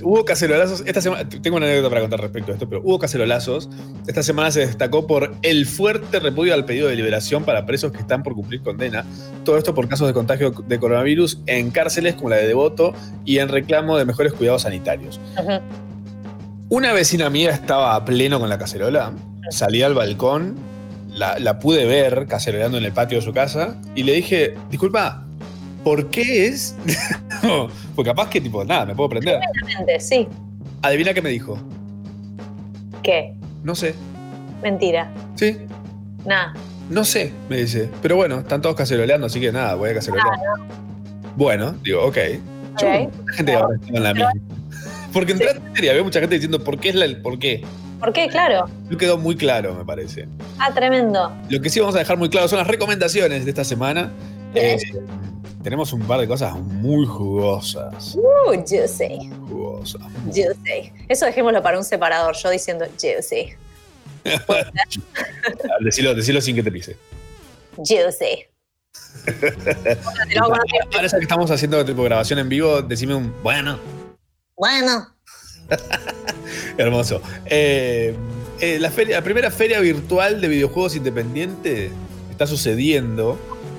[0.03, 0.83] hubo cacerolazos.
[0.85, 3.69] Esta semana, tengo una anécdota para contar respecto a esto, pero hubo cacerolazos.
[4.07, 7.99] Esta semana se destacó por el fuerte repudio al pedido de liberación para presos que
[7.99, 9.05] están por cumplir condena.
[9.43, 12.93] Todo esto por casos de contagio de coronavirus en cárceles como la de Devoto
[13.25, 15.19] y en reclamo de mejores cuidados sanitarios.
[16.69, 19.13] Una vecina mía estaba a pleno con la cacerola.
[19.49, 20.55] Salí al balcón,
[21.09, 25.26] la, la pude ver caceroleando en el patio de su casa y le dije, disculpa,
[25.87, 26.75] ¿por qué es?
[27.43, 29.39] No, pues capaz que tipo, nada, me puedo prender.
[29.55, 30.27] Exactamente, sí.
[30.81, 31.57] Adivina qué me dijo.
[33.03, 33.35] ¿Qué?
[33.63, 33.93] No sé.
[34.63, 35.09] Mentira.
[35.35, 35.55] Sí,
[36.25, 36.53] Nada.
[36.89, 37.89] no sé, me dice.
[38.01, 40.27] Pero bueno, están todos caceroleando, así que nada, voy a cacerolear.
[41.35, 42.17] Bueno, digo, ok.
[42.17, 43.13] Yo, Ok.
[43.19, 44.31] mucha gente ahora está en la misma.
[45.13, 47.63] Porque en Twitter y había mucha gente diciendo por qué es la, el por qué.
[47.99, 48.27] ¿Por qué?
[48.29, 48.65] Claro.
[48.89, 50.27] No quedó muy claro, me parece.
[50.57, 51.31] Ah, tremendo.
[51.49, 54.11] Lo que sí vamos a dejar muy claro son las recomendaciones de esta semana.
[54.55, 54.77] Eh.
[55.67, 58.15] Tenemos un par de cosas muy jugosas.
[58.15, 59.19] Uh, sé.
[59.49, 60.01] Jugosas.
[60.31, 60.93] Sé.
[61.09, 62.85] Eso dejémoslo para un separador, yo diciendo
[63.21, 63.57] sé.
[65.83, 66.95] Decilo, decilo sin que te pise.
[70.39, 70.61] Ahora
[71.07, 73.77] ya que estamos haciendo tipo grabación en vivo, decime un bueno.
[74.55, 75.13] Bueno.
[76.77, 77.21] Hermoso.
[77.45, 78.15] Eh,
[78.61, 81.91] eh, la, feria- la primera feria virtual de videojuegos independiente
[82.31, 83.37] está sucediendo.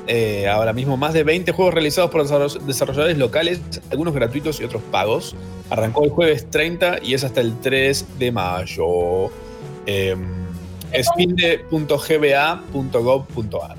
[0.08, 3.60] Eh, ahora mismo más de 20 juegos realizados por desarroll- desarrolladores locales,
[3.90, 5.36] algunos gratuitos y otros pagos.
[5.70, 9.30] Arrancó el jueves 30 y es hasta el 3 de mayo.
[9.86, 10.16] Eh,
[12.48, 13.76] spinde.gba.gov.ar.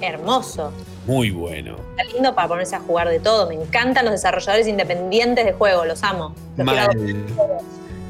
[0.00, 0.72] Hermoso.
[1.06, 1.76] Muy bueno.
[1.96, 3.48] Está lindo para ponerse a jugar de todo.
[3.48, 6.34] Me encantan los desarrolladores independientes de juego, los amo.
[6.56, 7.58] Los quiero, Mal.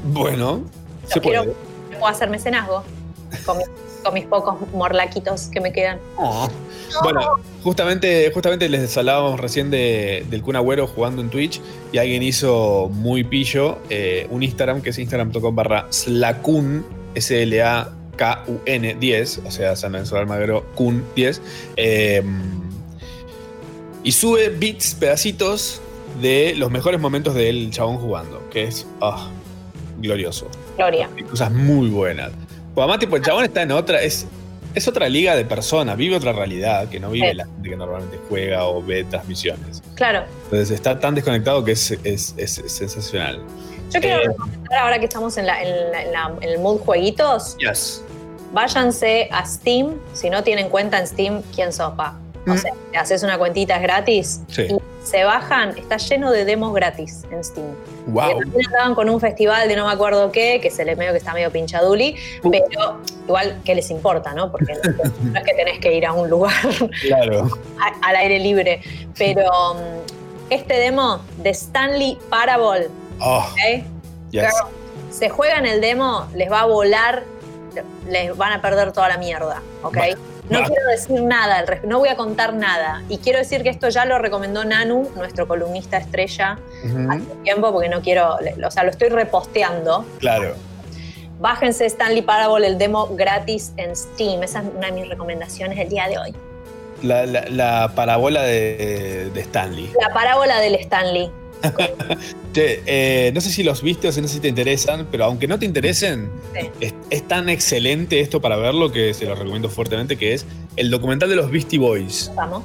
[0.05, 0.61] Bueno,
[1.07, 1.55] se quiero- puede.
[1.99, 2.83] puedo hacer mecenazgo
[3.45, 3.57] con
[4.03, 5.99] con mis pocos morlaquitos que me quedan.
[6.17, 6.49] Oh.
[7.01, 7.21] Bueno,
[7.63, 11.59] justamente, justamente les hablábamos recién de- del Kun Agüero jugando en Twitch
[11.91, 16.85] y alguien hizo muy pillo eh, un Instagram que es instagram.com barra slakun,
[17.15, 21.41] S-L-A-K-U-N 10, o sea, San Lorenzo Almagro Kun 10.
[21.77, 22.23] eh,
[24.03, 25.81] y sube bits, pedacitos
[26.21, 29.29] de los mejores momentos del chabón jugando, que es ah,
[29.99, 30.47] glorioso.
[30.77, 31.09] Gloria.
[31.15, 32.31] Hay cosas muy buenas.
[32.73, 34.25] Pues además, tipo, el chabón está en otra, es,
[34.73, 37.35] es otra liga de personas, vive otra realidad que no vive Sí.
[37.37, 39.81] la gente que normalmente juega o ve transmisiones.
[39.95, 40.23] Claro.
[40.45, 43.39] Entonces está tan desconectado que es, es- es sensacional.
[43.91, 44.27] Yo quiero Eh.
[44.27, 48.01] recomendar ahora que estamos en, la- en la- en la- en el mood jueguitos, Yes.
[48.51, 49.95] váyanse a Steam.
[50.13, 52.17] Si no tienen cuenta en Steam, ¿quién sopa?
[52.47, 52.57] O Mm.
[52.57, 54.63] sea, te haces una cuentita es gratis Sí.
[54.63, 54.73] y
[55.03, 57.67] se bajan, está lleno de demos gratis en Steam.
[58.07, 58.41] Wow.
[58.57, 61.17] Y andaban con un festival de no me acuerdo qué, que se le medio que
[61.17, 62.51] está medio pinchaduli, Uh.
[62.51, 64.51] pero igual, ¿qué les importa, no?
[64.51, 66.53] Porque no, es que tenés que ir a un lugar
[67.01, 67.47] Claro.
[67.79, 68.81] a- al aire libre.
[69.17, 69.45] Pero
[70.49, 72.89] este demo de Stanley Parable,
[73.19, 73.83] Oh, ¿ok?
[74.31, 74.53] yes.
[75.09, 77.23] Se juegan el demo, les va a volar,
[78.09, 79.97] les van a perder toda la mierda, ¿ok?
[80.49, 83.01] No quiero decir nada, al no voy a contar nada.
[83.09, 87.71] Y quiero decir que esto ya lo recomendó Nanu, nuestro columnista estrella, Ujú, hace tiempo,
[87.71, 90.05] porque no quiero, o sea, lo estoy reposteando.
[90.19, 90.55] Claro.
[91.39, 94.43] Bájense Stanley Parable, el demo gratis en Steam.
[94.43, 96.35] Esa es una de mis recomendaciones del día de hoy.
[97.01, 99.91] La, la- la parábola de, de Stanley.
[99.99, 101.31] La parábola del Stanley.
[102.53, 105.25] Che, eh, no sé si los viste o si no sé si te interesan, pero
[105.25, 106.69] aunque no te interesen, Sí.
[106.81, 110.45] es, es tan excelente esto para verlo que se lo recomiendo fuertemente, que es
[110.75, 112.31] el documental de los Beastie Boys.
[112.35, 112.63] Vamos.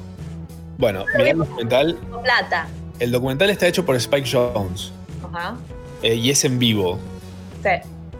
[0.76, 1.98] Bueno, mirá el documental.
[2.22, 2.68] Plata.
[3.00, 4.92] El documental está hecho por Spike Jones
[5.32, 5.56] Ajá.
[6.02, 6.98] eh, y es en vivo.
[7.62, 7.70] Sí.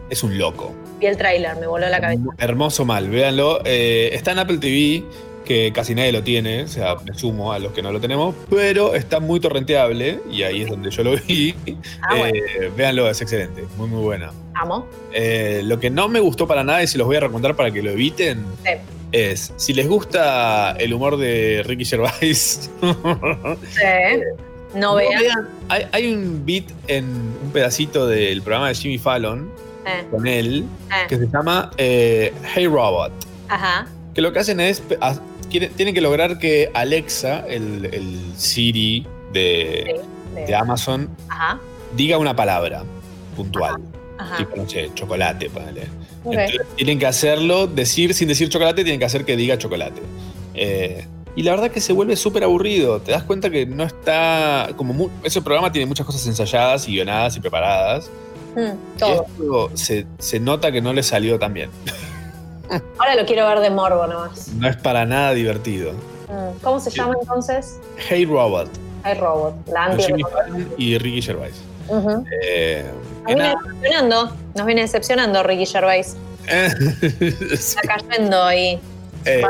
[0.09, 0.73] Es un loco.
[0.99, 2.23] Vi el tráiler, me voló la cabeza.
[2.39, 3.61] Hermoso mal, véanlo.
[3.63, 5.03] Eh, está en Apple TV,
[5.49, 8.35] que casi nadie lo tiene, o sea, me sumo a los que no lo tenemos,
[8.51, 11.55] pero está muy torrenteable y ahí es donde yo lo vi.
[12.03, 12.35] Ah, bueno.
[12.35, 14.31] Eh, véanlo, es excelente, muy muy buena.
[14.53, 14.85] Amo.
[15.11, 17.71] Eh, lo que no me gustó para nada y se los voy a recomendar para
[17.71, 18.71] que lo eviten Sí.
[19.11, 22.69] es, si les gusta el humor de Ricky Gervais,
[23.71, 24.21] Sí.
[24.75, 25.47] No vean.
[25.67, 27.05] hay, hay un beat en
[27.43, 29.49] un pedacito del programa de Jimmy Fallon
[29.87, 31.07] Eh, con él eh.
[31.07, 33.11] que se llama eh, Hey Robot.
[33.47, 33.87] Ajá.
[34.13, 34.83] Que lo que hacen es,
[35.49, 39.99] quiere- tienen que lograr que Alexa, el, el Siri de,
[40.35, 41.59] Sí, de Amazon, Ajá.
[41.95, 42.83] diga una palabra
[43.35, 43.75] puntual.
[44.17, 44.37] Ajá.
[44.37, 45.83] Tipo, no sé, chocolate, ponele.
[46.25, 50.01] Entonces, tienen que hacerlo, decir sin decir chocolate, tienen que hacer que diga chocolate.
[50.53, 51.05] Eh,
[51.35, 52.99] y la verdad que se vuelve súper aburrido.
[53.01, 54.69] Te das cuenta que no está.
[54.75, 58.09] Como mu- ese programa tiene muchas cosas ensayadas y guionadas y preparadas.
[58.55, 58.59] Mm,
[58.95, 59.25] Y todo.
[59.25, 61.69] esto se, se nota que no le salió tan bien.
[62.97, 64.49] Ahora lo quiero ver de morbo nomás.
[64.49, 65.91] No es para nada divertido.
[66.27, 67.79] Mm, ¿Cómo se llama entonces?
[67.97, 68.69] Hey Robot,
[69.03, 69.55] Hay robot.
[69.67, 71.55] La anti Jimmy Fallon y Ricky Gervais.
[71.87, 72.23] Ujú.
[72.43, 72.85] Eh,
[73.23, 74.31] Nos viene decepcionando.
[74.55, 76.15] Nos viene decepcionando Ricky Gervais.
[76.49, 77.25] Sí.
[77.53, 78.79] Está cayendo ahí.
[79.25, 79.43] Eh,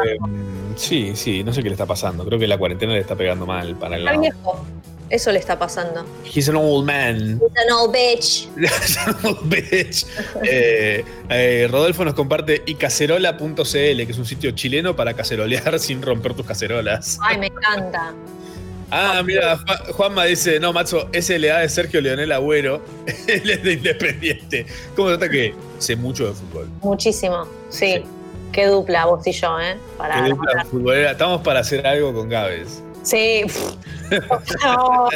[0.76, 2.26] sí, sí, no sé qué le está pasando.
[2.26, 4.20] Creo que la cuarentena le está pegando mal para el lado.
[4.20, 4.66] viejo.
[5.10, 6.06] Eso le está pasando.
[6.24, 7.40] He's an old man.
[7.42, 8.48] He's an old bitch.
[9.50, 10.06] Bitch.
[10.44, 16.34] Eh, eh, Rodolfo nos comparte icacerola.cl, que es un sitio chileno para cacerolear sin romper
[16.36, 17.18] tus cacerolas.
[17.22, 18.14] Ay, me encanta.
[18.92, 22.82] Ah, mira, Ju- Juanma dice, no, Macho, SLA de Sergio Leonel Agüero,
[23.28, 24.66] él es de Independiente.
[24.96, 26.68] ¿Cómo nota que sé mucho de fútbol?
[26.82, 27.48] Muchísimo.
[27.70, 28.04] Sí.
[28.52, 29.78] Qué dupla vos y yo, ¿eh?
[29.98, 31.12] Para Qué dupla futbolera.
[31.12, 32.82] Estamos para hacer algo con Gávez.
[33.04, 33.44] Sí.
[34.64, 35.08] No.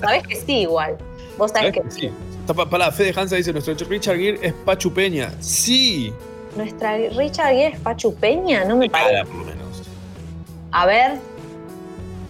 [0.00, 0.96] Sabés que sí, igual.
[1.36, 2.10] Vos sabés que Sí.
[2.40, 5.30] Está pa- Pará, Fede Hansa dice, nuestro Richard Gere es Pachu Peña.
[5.40, 6.12] Sí.
[6.56, 9.24] nuestra Richard Gere es Pachu Peña, no me parece.
[9.26, 9.82] por lo menos.
[10.72, 11.12] A ver,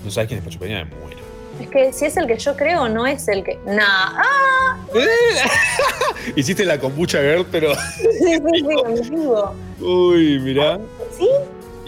[0.05, 0.85] ¿No sabes quién es Pachu Peña?
[0.85, 1.21] Me muero.
[1.61, 3.59] es que si es el que yo creo, no es el que.
[3.65, 3.83] Nah.
[3.83, 4.77] ¡Ah!
[6.37, 7.75] Hiciste la kombucha girl, pero...
[7.75, 9.55] Sí, sí, sí, amigo.
[9.81, 10.79] Uy, mirá.
[11.17, 11.29] Sí,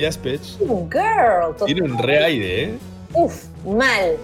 [0.01, 0.57] Yes, bitch.
[0.89, 1.55] girl.
[1.67, 2.79] Tiene un re aire, ¿eh?
[3.13, 4.17] Uf, mal.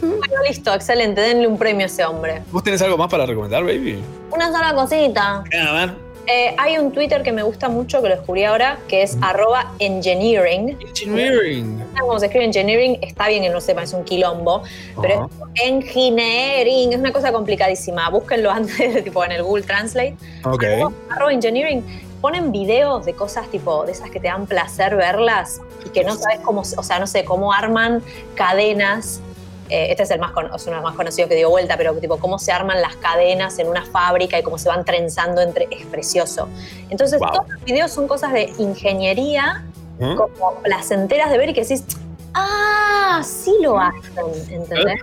[0.00, 1.20] Bueno, listo, excelente.
[1.20, 2.42] Denle un premio a ese hombre.
[2.50, 4.02] ¿Vos tenés algo más para recomendar, baby?
[4.30, 5.44] Una sola cosita.
[5.68, 5.90] A ver.
[6.26, 9.74] Eh, hay un Twitter que me gusta mucho, que lo descubrí ahora, que es arroba
[9.80, 10.78] engineering.
[10.80, 11.84] Engineering.
[11.98, 14.62] Como se escribe engineering, está bien que no sepa, es un quilombo,
[15.02, 18.08] pero es engineering, es una cosa complicadísima.
[18.08, 20.16] Búsquenlo antes, tipo en el Google Translate.
[20.44, 20.62] Ok.
[20.64, 22.09] Arroba, arroba engineering.
[22.20, 26.14] Ponen videos de cosas tipo, de esas que te dan placer verlas y que no
[26.16, 28.02] sabes cómo, o sea, no sé, cómo arman
[28.34, 29.20] cadenas.
[29.70, 31.76] Eh, este es el más, con- es uno de los más conocidos que dio vuelta,
[31.76, 35.40] pero tipo cómo se arman las cadenas en una fábrica y cómo se van trenzando
[35.40, 36.48] entre, es precioso.
[36.90, 37.30] Entonces, Wow.
[37.32, 39.64] todos los videos son cosas de ingeniería
[40.02, 40.14] ¿Ah?
[40.16, 41.84] como placenteras de ver y que decís,
[42.34, 44.02] ah, sí lo hacen,
[44.50, 45.00] ¿entendés?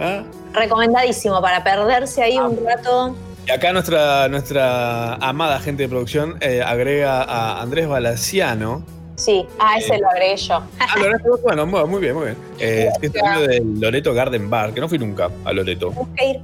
[0.00, 0.22] Ah.
[0.54, 3.14] Recomendadísimo para perderse ahí un rato.
[3.46, 8.84] Y acá nuestra, nuestra amada gente de producción eh, agrega a Andrés Balaciano.
[9.14, 9.98] Sí, ah, ese Eh.
[10.00, 10.62] lo agregué yo.
[10.80, 12.36] Ah, Loreto, bueno, muy bien, muy bien.
[12.58, 15.92] Eh, es dueño del Loreto Garden Bar, que no fui nunca a Loreto.
[16.16, 16.40] Que ir.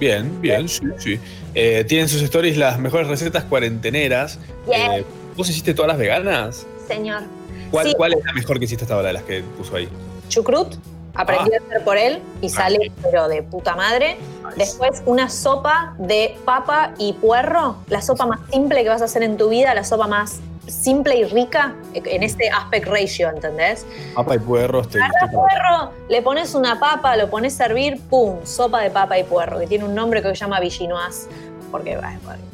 [0.00, 1.18] Bien, bien, sí, sí.
[1.54, 4.38] Eh, tienen sus stories las mejores recetas cuarenteneras.
[4.68, 4.92] Bien.
[4.92, 5.04] Eh,
[5.36, 6.66] ¿Vos hiciste todas las veganas?
[6.86, 7.22] Señor.
[7.70, 7.94] ¿Cuál, Sí.
[7.96, 9.88] ¿Cuál es la mejor que hiciste hasta ahora de las que puso ahí?
[10.28, 10.74] Chucrut,
[11.14, 14.18] aprendí a hacer por él y sale, pero de puta madre.
[14.56, 19.22] Después, una sopa de papa y puerro, la sopa más simple que vas a hacer
[19.22, 23.86] en tu vida, la sopa más simple y rica en este aspect ratio, ¿entendés?
[24.14, 28.38] Papa y puerro, estoy, estoy puerro, le pones una papa, lo pones a hervir, ¡pum!
[28.44, 31.28] Sopa de papa y puerro, que tiene un nombre que se llama villinoise,
[31.74, 31.98] porque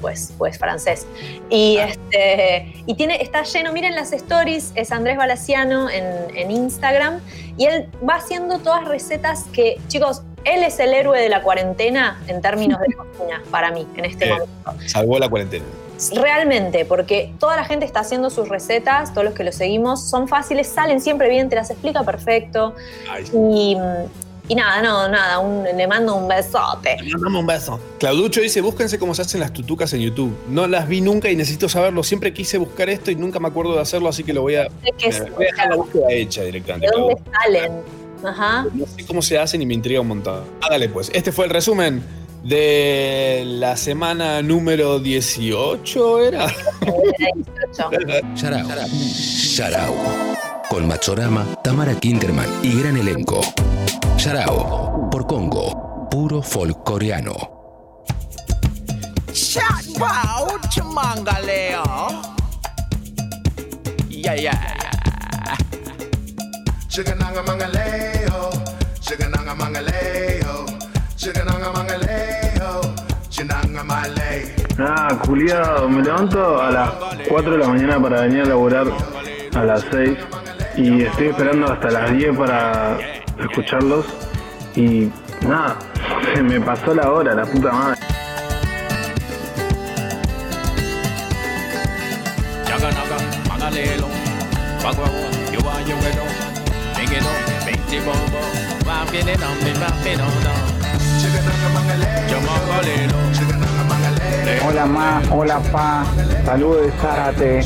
[0.01, 1.07] pues, pues francés.
[1.51, 7.21] Y este y tiene, está lleno, miren las stories, es Andrés Balaciano en, en Instagram,
[7.59, 12.19] y él va haciendo todas recetas que, chicos, él es el héroe de la cuarentena
[12.29, 14.89] en términos de cocina, para mí, en este Eh, momento.
[14.89, 15.67] Salvó la cuarentena.
[16.15, 20.29] Realmente, porque toda la gente está haciendo sus recetas, todos los que lo seguimos, son
[20.29, 22.75] fáciles, salen siempre bien, te las explica perfecto.
[23.11, 23.25] Ay.
[23.35, 23.77] Y,
[24.51, 26.97] y nada, no, nada, un- le mando un besote.
[27.13, 27.79] Mandame un beso.
[28.01, 30.37] Clauducho dice, búsquense cómo se hacen las tutucas en YouTube.
[30.49, 32.03] No las vi nunca y necesito saberlo.
[32.03, 34.67] Siempre quise buscar esto y nunca me acuerdo de hacerlo, así que lo voy a,
[34.67, 36.89] voy a dejar la búsqueda hecha directamente.
[36.89, 37.73] ¿De dónde salen?
[38.25, 38.67] Ajá.
[38.75, 40.43] No sé cómo se hacen y me intriga un montón.
[40.63, 41.11] Hágale pues.
[41.15, 42.03] Este fue el resumen
[42.43, 46.47] de la semana número 18, ¿era?
[48.35, 48.69] Yarao.
[49.57, 49.95] Yarao.
[50.69, 53.41] Con Machorama, Tamara Kinderman y gran elenco.
[54.21, 55.09] Yarao.
[55.11, 56.09] Por Congo.
[56.11, 56.43] Puro
[60.69, 61.83] chumangaleo.
[64.11, 64.77] Yeah, yeah.
[66.89, 68.51] Chigananga mangaleo,
[69.01, 70.67] chigananga mangaleo,
[71.17, 72.95] chigananga mangaleo,
[73.31, 74.55] chinanga malay.
[74.79, 76.91] Ah, culiado, me levanto a las
[77.27, 78.87] 4 de la mañana para venir a laburar
[79.55, 80.19] a las 6
[80.77, 82.99] y estoy esperando hasta las 10 para
[83.41, 84.07] escucharlos.
[84.75, 85.11] Y
[85.43, 85.77] nada,
[86.35, 88.01] se me pasó la hora, la puta madre.
[104.67, 106.05] Hola ma, hola pa,
[106.45, 107.61] saludos de Zárate.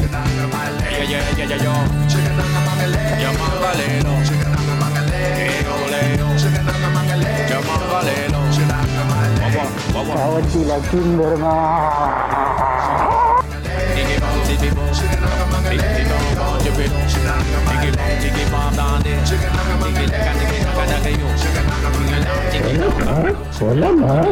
[14.20, 14.94] Bong, diggy bong.
[23.60, 24.22] Hola, ma.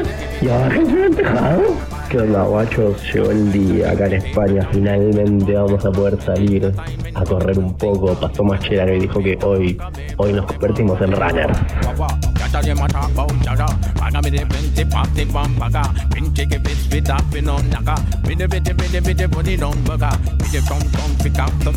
[0.41, 1.63] ¿Y ahora que se han dejado?
[2.09, 3.01] ¿Qué onda, guachos?
[3.15, 4.69] Llegó el día acá en España.
[4.73, 6.73] Finalmente vamos a poder salir
[7.15, 8.15] a correr un poco.
[8.15, 9.79] Pasó Machera que dijo que hoy,
[10.17, 11.59] hoy nos convertimos en runners.
[17.13, 17.95] Up in on naga,
[19.29, 20.11] body baga,
[20.69, 21.73] tom tom pick up the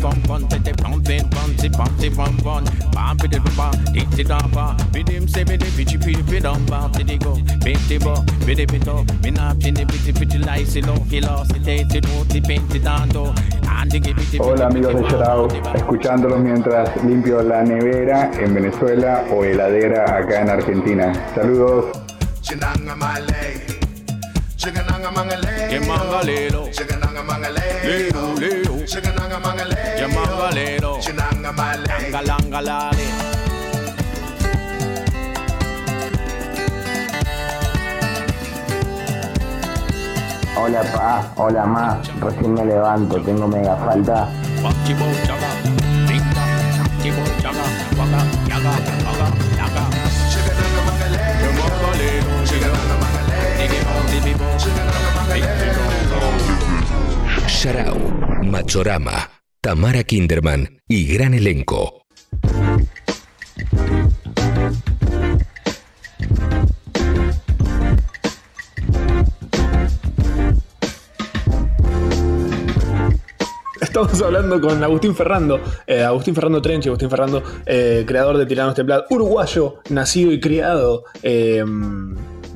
[5.08, 5.26] him
[7.18, 7.38] go,
[7.98, 8.20] bo,
[11.08, 11.44] kilo
[12.82, 13.34] dando,
[13.80, 20.42] bide Hola amigos de Shoutout, escuchándolos mientras limpio la nevera en Venezuela o heladera acá
[20.42, 20.65] en Argentina.
[21.32, 21.84] Saludos.
[30.00, 30.98] Yamangalelo,
[31.86, 33.06] Langalangalale.
[40.58, 44.28] Hola pa, hola ma, recién me levanto, tengo mega falta.
[57.48, 57.96] Sharau,
[58.44, 59.30] Machorama,
[59.60, 62.02] Tamara Kinderman y gran elenco.
[73.80, 78.74] Estamos hablando con Agustín Ferrando, eh, Agustín Ferrando Trenche, Agustín Ferrando, eh, creador de Tiranos
[78.74, 81.64] Templados, uruguayo, nacido y criado eh,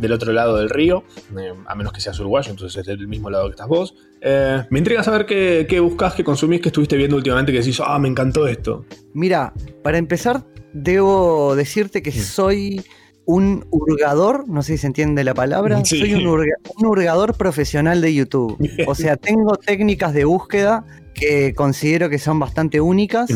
[0.00, 1.04] del otro lado del río,
[1.38, 3.94] eh, a menos que seas uruguayo, entonces es del mismo lado que estás vos.
[4.20, 7.80] Eh, me intriga saber qué, qué buscas, qué consumís, qué estuviste viendo últimamente, que decís,
[7.84, 8.84] ah, me encantó esto.
[9.14, 9.52] Mira,
[9.82, 12.82] para empezar, debo decirte que soy
[13.26, 16.00] un hurgador, no sé si se entiende la palabra, Sí.
[16.00, 18.58] soy un, hurga- un hurgador profesional de YouTube.
[18.88, 20.84] O sea, tengo técnicas de búsqueda
[21.20, 23.30] que considero que son bastante únicas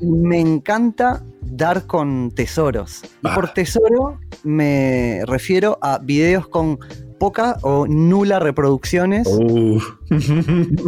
[0.00, 3.02] y me encanta dar con tesoros.
[3.22, 6.78] Y por tesoro me refiero a videos con
[7.18, 9.26] poca o nula reproducciones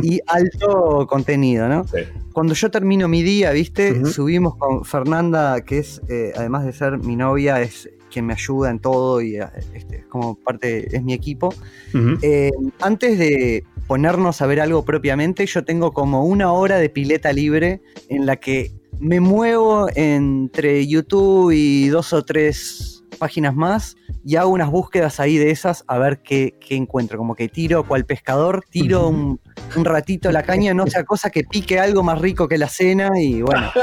[0.02, 1.84] y alto contenido, ¿no?
[2.32, 4.04] Cuando yo termino mi día, ¿viste?
[4.04, 8.70] Subimos con Fernanda, que es, eh, además de ser mi novia, es quien me ayuda
[8.70, 11.54] en todo y eh, este, es como parte, es mi equipo.
[12.22, 17.32] Eh, antes de ponernos a ver algo propiamente, yo tengo como una hora de pileta
[17.32, 24.36] libre en la que me muevo entre YouTube y dos o tres páginas más y
[24.36, 27.18] hago unas búsquedas ahí de esas a ver qué, qué encuentro.
[27.18, 29.40] Como que tiro cual pescador, tiro un,
[29.76, 33.10] un ratito la caña, no sea cosa que pique algo más rico que la cena
[33.20, 33.70] y bueno.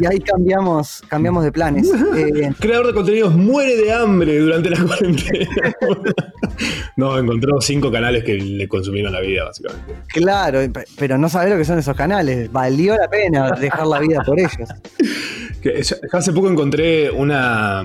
[0.00, 1.90] Y ahí cambiamos, cambiamos de planes.
[2.16, 5.48] Eh, Creador de contenidos muere de hambre durante la cuarentena.
[6.96, 9.94] no, encontró cinco canales que le consumieron la vida, básicamente.
[10.08, 12.50] Claro, pe- pero no sabés lo que son esos canales.
[12.52, 14.68] Valió la pena dejar la vida por ellos.
[15.60, 17.82] Que hace poco encontré una.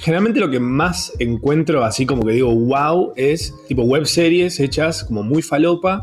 [0.00, 5.04] Generalmente lo que más encuentro, así como que digo, wow, es tipo web series hechas
[5.04, 6.00] como muy falopa.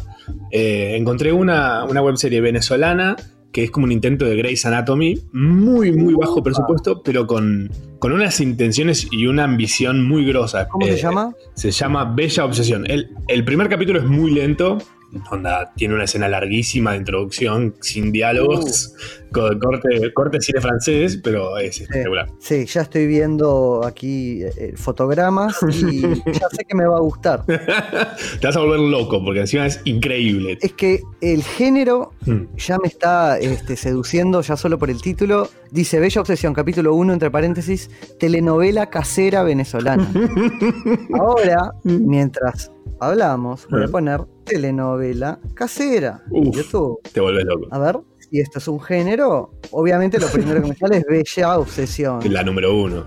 [0.51, 3.15] Eh, encontré una, una web serie venezolana
[3.51, 8.11] que es como un intento de Grey's Anatomy, muy, muy bajo presupuesto, pero con, con
[8.11, 10.67] unas intenciones y una ambición muy grosa.
[10.67, 11.33] ¿Cómo se Eh, llama?
[11.53, 12.83] Se llama Bella Obsesión.
[12.91, 14.77] El, el primer capítulo es muy lento.
[15.31, 18.93] Onda, tiene una escena larguísima de introducción, sin diálogos,
[19.31, 22.29] con corte, corte cine francés, pero es espectacular.
[22.39, 26.01] Sí, ya estoy viendo aquí eh, fotogramas y
[26.31, 27.45] ya sé que me va a gustar.
[27.45, 30.57] Te vas a volver loco, porque encima es increíble.
[30.61, 32.47] Es que el género Hmm.
[32.57, 35.49] ya me está este, seduciendo, ya solo por el título.
[35.71, 40.11] Dice Bella Obsesión, capítulo 1, entre paréntesis, telenovela casera venezolana.
[41.19, 46.21] Ahora, mientras hablamos, voy a poner telenovela casera.
[46.31, 46.99] Uf, YouTube.
[47.13, 47.67] Te volvés loco.
[47.71, 47.99] A ver.
[48.19, 52.19] si esto es un género, obviamente lo primero que me sale es Bella Obsesión.
[52.31, 53.03] La número uno.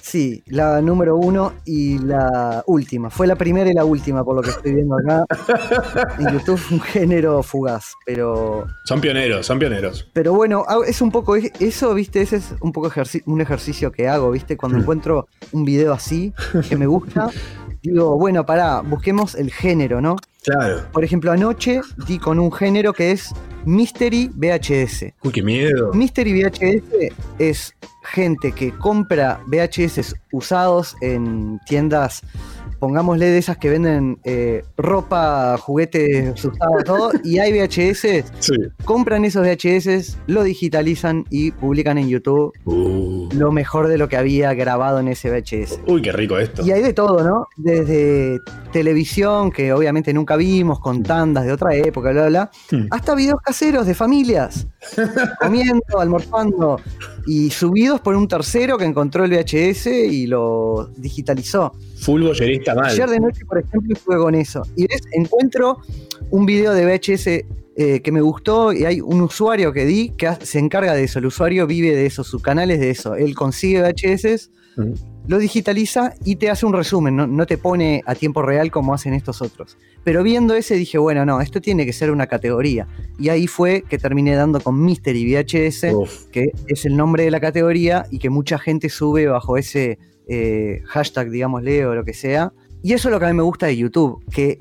[0.00, 3.10] Sí, la número uno y la última.
[3.10, 5.24] Fue la primera y la última, por lo que estoy viendo acá.
[6.18, 10.08] En YouTube un género fugaz, pero Son pioneros, son pioneros.
[10.14, 12.22] pero bueno, ah, es un poco eso, ¿viste?
[12.22, 14.56] Ese es un poco ejerci- un ejercicio que hago, ¿viste?
[14.56, 16.32] Cuando encuentro un video así
[16.68, 17.30] que me gusta,
[17.82, 20.16] digo, bueno, pará, busquemos el género, ¿no?
[20.44, 20.86] Claro.
[20.92, 23.34] Por ejemplo, anoche di con un género que es
[23.64, 25.12] Mystery VHS.
[25.22, 25.92] Uy, qué miedo.
[25.92, 27.74] Mystery VHS es
[28.04, 32.22] gente que compra VHS usados en tiendas,
[32.78, 38.52] pongámosle de esas que venden eh, ropa, juguetes usados, todo, y hay VHS, Sí.
[38.84, 43.28] compran esos VHS, lo digitalizan y publican en YouTube Uh.
[43.32, 45.80] lo mejor de lo que había grabado en ese VHS.
[45.86, 46.64] Uy, qué rico esto.
[46.64, 47.46] Y hay de todo, ¿no?
[47.56, 48.38] Desde
[48.72, 53.40] televisión, que obviamente nunca vimos, con tandas de otra época, bla, bla, bla, hasta videos
[53.42, 54.66] caseros de familias,
[55.40, 56.80] comiendo, almorzando,
[57.28, 61.74] y subidos por un tercero que encontró el VHS y lo digitalizó.
[62.00, 62.86] Full bollerista mal.
[62.86, 64.62] Ayer de noche, por ejemplo, estuve con eso.
[64.76, 65.76] Y ves, encuentro
[66.30, 67.26] un video de VHS
[67.76, 71.18] eh, que me gustó y hay un usuario que di que se encarga de eso.
[71.18, 73.14] El usuario vive de eso, sus canales de eso.
[73.14, 74.50] Él consigue VHS,
[75.28, 77.14] lo digitaliza y te hace un resumen.
[77.14, 79.76] No, no te pone a tiempo real como hacen estos otros.
[80.02, 82.88] Pero viendo ese dije, bueno, no, esto tiene que ser una categoría.
[83.18, 85.86] Y ahí fue que terminé dando con Mystery VHS,
[86.32, 90.82] que es el nombre de la categoría y que mucha gente sube bajo ese eh,
[90.86, 92.52] hashtag, digámosle, o lo que sea.
[92.82, 94.58] Y eso es lo que a mí me gusta de YouTube, que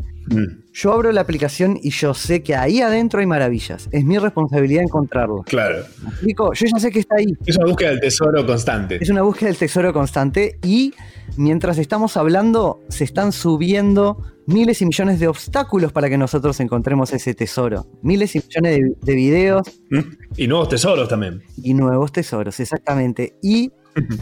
[0.74, 3.88] yo abro la aplicación y yo sé que ahí adentro hay maravillas.
[3.92, 5.44] Es mi responsabilidad encontrarlo.
[5.46, 5.86] Claro.
[6.04, 6.54] ¿Me explico?
[6.54, 7.28] Yo ya sé que está ahí.
[7.46, 8.98] Es una búsqueda del tesoro constante.
[9.02, 10.94] Es una búsqueda del tesoro constante y
[11.38, 14.18] mientras estamos hablando se están subiendo
[14.48, 17.88] miles y millones de obstáculos para que nosotros encontremos ese tesoro.
[18.02, 20.00] Miles y millones de, de videos ¿Mm?
[20.36, 21.42] Y nuevos tesoros también.
[21.56, 23.38] y nuevos tesoros, exactamente.
[23.42, 23.72] Y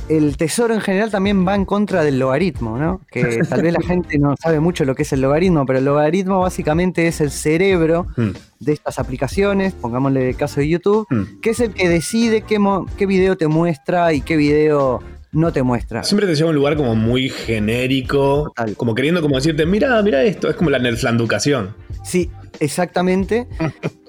[0.09, 3.01] el tesoro en general también va en contra del logaritmo, ¿no?
[3.11, 5.85] Que tal vez la gente no sabe mucho lo que es el logaritmo, pero el
[5.85, 8.29] logaritmo básicamente es el cerebro Mm.
[8.59, 11.41] de estas aplicaciones, pongámosle el caso de YouTube, Mm.
[11.41, 15.51] que es el que decide qué, mo- qué video te muestra y qué video no
[15.51, 16.03] te muestra.
[16.03, 20.23] Siempre te lleva a un lugar como muy genérico, como queriendo como decirte, mira, mira
[20.23, 21.75] esto, es como la nerflanducación.
[22.03, 22.29] Sí,
[22.61, 23.47] exactamente.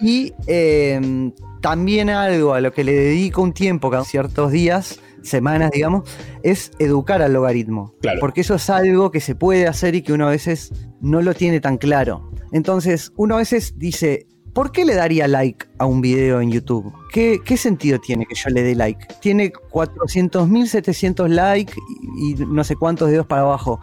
[0.00, 1.30] y eh,
[1.60, 6.08] también algo a lo que le dedico un tiempo, cada ciertos días, semanas, digamos,
[6.42, 7.94] es educar al logaritmo.
[8.00, 8.20] Claro.
[8.20, 11.34] Porque eso es algo que se puede hacer y que uno a veces no lo
[11.34, 12.30] tiene tan claro.
[12.52, 16.92] Entonces, uno a veces dice, ¿por qué le daría like a un video en YouTube?
[17.12, 19.06] ¿Qué, qué sentido tiene que yo le dé like?
[19.20, 21.74] Tiene 400.000, 700 likes
[22.18, 23.80] y, y no sé cuántos dedos para abajo.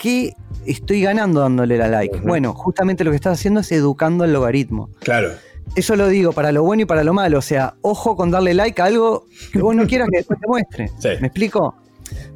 [0.00, 0.32] ¿Qué
[0.64, 2.20] estoy ganando dándole la like?
[2.20, 4.88] Bueno, justamente lo que estás haciendo es educando al logaritmo.
[5.00, 5.32] Claro.
[5.74, 7.38] Eso lo digo para lo bueno y para lo malo.
[7.38, 10.46] O sea, ojo con darle like a algo que vos no quieras que después te
[10.46, 10.90] muestre.
[10.98, 11.08] Sí.
[11.20, 11.74] ¿Me explico?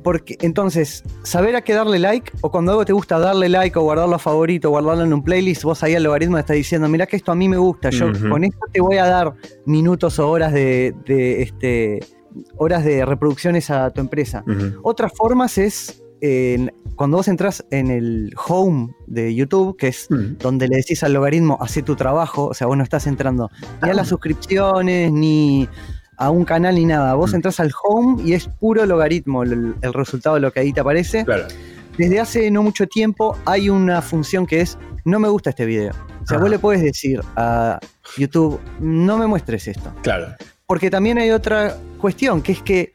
[0.03, 3.83] Porque entonces, saber a qué darle like, o cuando algo te gusta darle like o
[3.83, 7.07] guardarlo a favorito, guardarlo en un playlist, vos ahí al logaritmo te está diciendo, mira
[7.07, 9.35] que esto a mí me gusta, yo con esto te voy a dar
[9.67, 12.01] minutos o horas de, de, este
[12.57, 14.45] horas de reproducciones a tu empresa.
[14.83, 20.07] Otras formas es en- cuando vos entras en el home de YouTube, que es
[20.39, 23.51] donde le decís al logaritmo, hace tu trabajo, o sea, vos no estás entrando
[23.83, 25.67] ni a las suscripciones, ni
[26.19, 27.15] a un canal, ni nada.
[27.15, 30.73] Vos entras al home y es puro logaritmo el, el resultado de lo que ahí
[30.75, 31.25] te aparece.
[31.25, 31.45] Claro.
[31.97, 34.77] Desde hace no mucho tiempo hay una función que es,
[35.07, 35.93] no me gusta este video.
[36.23, 36.41] O sea, Ajá.
[36.41, 37.79] vos le puedes decir a
[38.19, 39.91] YouTube, no me muestres esto.
[40.03, 40.35] Claro.
[40.67, 42.93] Porque también hay otra cuestión, que es que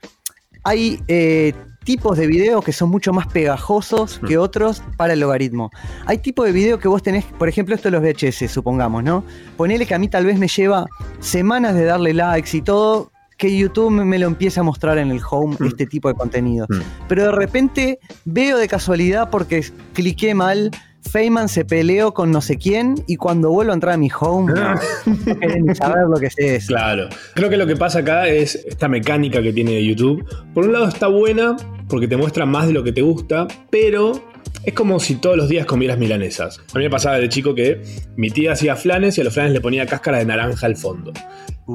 [0.64, 1.54] hay eh,
[1.86, 5.72] tipos de videos que son mucho más pegajosos que otros para el logaritmo.
[6.06, 9.24] Hay tipos de videos que vos tenés, por ejemplo, esto de los VHS, supongamos, ¿no?
[9.56, 10.88] Ponele que a mí tal vez me lleva
[11.20, 15.22] semanas de darle likes y todo, que YouTube me, lo empieza a mostrar en el
[15.30, 16.68] home este tipo de contenido.
[17.08, 19.64] Pero de repente veo de casualidad porque
[19.94, 20.72] cliqué mal.
[21.10, 24.54] Feynman se peleó con no sé quién y cuando vuelvo a entrar a mi home
[24.56, 24.76] no,
[25.62, 26.68] ni saber lo que es eso.
[26.68, 27.10] Claro.
[27.34, 30.26] Creo que lo que pasa acá es esta mecánica que tiene YouTube.
[30.54, 31.56] Por un lado está buena
[31.88, 34.14] porque te muestra más de lo que te gusta, pero
[34.64, 36.60] es como si todos los días comieras milanesas.
[36.74, 37.82] A mí me pasaba de chico que
[38.16, 41.14] mi tía hacía flanes y a los flanes le ponía cáscara de naranja al fondo.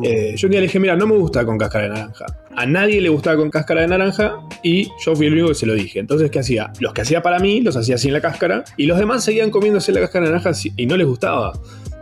[0.03, 2.27] Eh, yo un día le dije, mira, no me gusta con cáscara de naranja.
[2.57, 5.67] A nadie le gustaba con cáscara de naranja y yo fui el único que se
[5.67, 5.99] lo dije.
[5.99, 6.73] Entonces, ¿qué hacía?
[6.79, 9.93] Los que hacía para mí los hacía sin la cáscara y los demás seguían comiéndose
[9.93, 11.53] la cáscara de naranja y no les gustaba.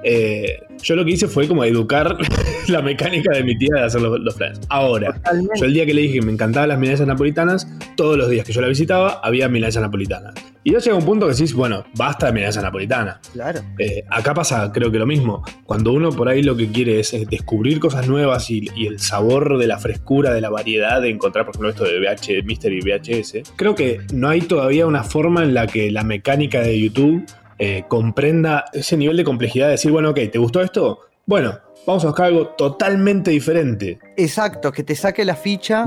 [0.05, 2.17] Eh, yo lo que hice fue como educar
[2.69, 4.37] la mecánica de mi tía de hacer los, los.
[4.69, 5.21] Ahora,
[5.57, 8.47] yo el día que le dije que me encantaban las milanesas napolitanas, todos los días
[8.47, 10.35] que yo la visitaba había milanesas napolitanas.
[10.65, 13.21] Y ya llega un punto que decís, bueno, basta de milanesa napolitana.
[13.33, 13.61] Claro.
[13.79, 15.43] Eh, acá pasa, creo que lo mismo.
[15.65, 19.59] Cuando uno por ahí lo que quiere es, descubrir cosas nuevas y, y el sabor
[19.59, 22.81] de la frescura, de la variedad, de encontrar, por ejemplo, esto de VH, Mister y
[22.81, 27.25] VHS, creo que no hay todavía una forma en la que la mecánica de YouTube
[27.59, 31.01] eh, comprenda ese nivel de complejidad de decir, bueno, ok, ¿te gustó esto?
[31.27, 33.99] Bueno, vamos a buscar algo totalmente diferente.
[34.17, 35.85] Exacto, que te saque la ficha.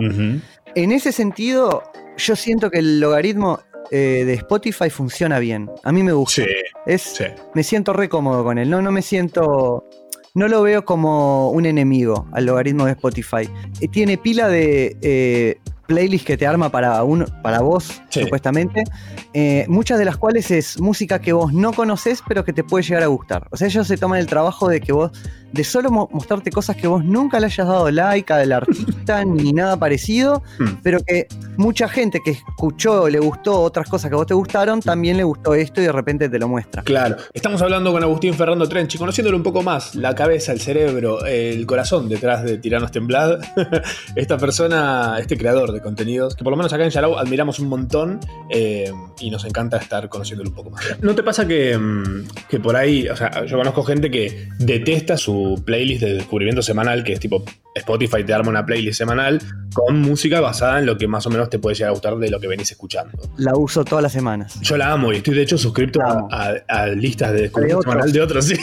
[0.76, 1.84] En ese sentido,
[2.18, 5.70] yo siento que el logaritmo eh, de Spotify funciona bien.
[5.84, 6.44] A mí me gusta.
[6.44, 6.50] Sí,
[6.86, 7.22] Es,
[7.54, 8.70] Me siento re cómodo con él.
[8.70, 9.86] No, no me siento.
[10.34, 13.50] No lo veo como un enemigo al logaritmo de Spotify.
[13.82, 15.58] Eh, tiene pila de eh,
[15.88, 18.84] playlists que te arma para, uno, para vos, supuestamente.
[19.34, 22.84] Eh, muchas de las cuales es música que vos no conoces, pero que te puede
[22.84, 23.48] llegar a gustar.
[23.52, 25.12] O sea, ellos se toman el trabajo de que vos,
[25.52, 29.54] de solo mo- mostrarte cosas que vos nunca le hayas dado like al artista ni
[29.54, 30.42] nada parecido,
[30.84, 34.80] pero que mucha gente que escuchó, le gustó otras cosas que a vos te gustaron,
[34.80, 36.82] también le gustó esto y de repente te lo muestra.
[36.84, 41.26] Claro, estamos hablando con Agustín Ferrando Trenchi, conociéndolo un poco más, la cabeza, el cerebro,
[41.26, 43.40] el corazón detrás de Tiranos Temblad.
[44.16, 47.68] Esta persona, este creador de contenidos, que por lo menos acá en Yarao admiramos un
[47.70, 48.20] montón
[48.50, 50.84] eh, y nos encanta estar conociéndolo un poco más.
[51.02, 55.18] ¿No te pasa que, mm, que por ahí, o sea, yo conozco gente que detesta
[55.18, 57.44] su playlist de descubrimiento semanal, que es tipo
[57.76, 59.40] Spotify te arma una playlist semanal
[59.74, 62.30] con música basada en lo que más o menos te puede llegar a gustar de
[62.30, 63.18] lo que venís escuchando?
[63.38, 64.60] La uso todas las semanas.
[64.62, 68.12] Yo la amo y estoy de hecho suscrito a, a- a listas de descubrimiento semanal
[68.12, 68.56] de otros, sí.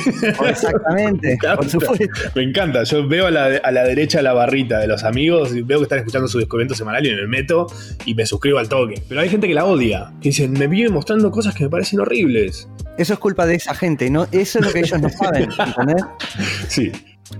[0.46, 2.04] Exactamente, por supuesto.
[2.34, 2.82] Me encanta.
[2.84, 5.84] Yo veo a la, a la derecha la barrita de los amigos y veo que
[5.84, 7.66] están escuchando su descubrimiento semanal y me meto
[8.04, 9.02] y me suscribo al toque.
[9.08, 12.00] Pero hay gente que la odia, que dicen, me vive mostrando cosas que me parecen
[12.00, 12.68] horribles.
[12.98, 14.26] Eso es culpa de esa gente, ¿no?
[14.32, 16.04] Eso es lo que ellos no saben, ¿entendés?
[16.70, 16.92] Sí.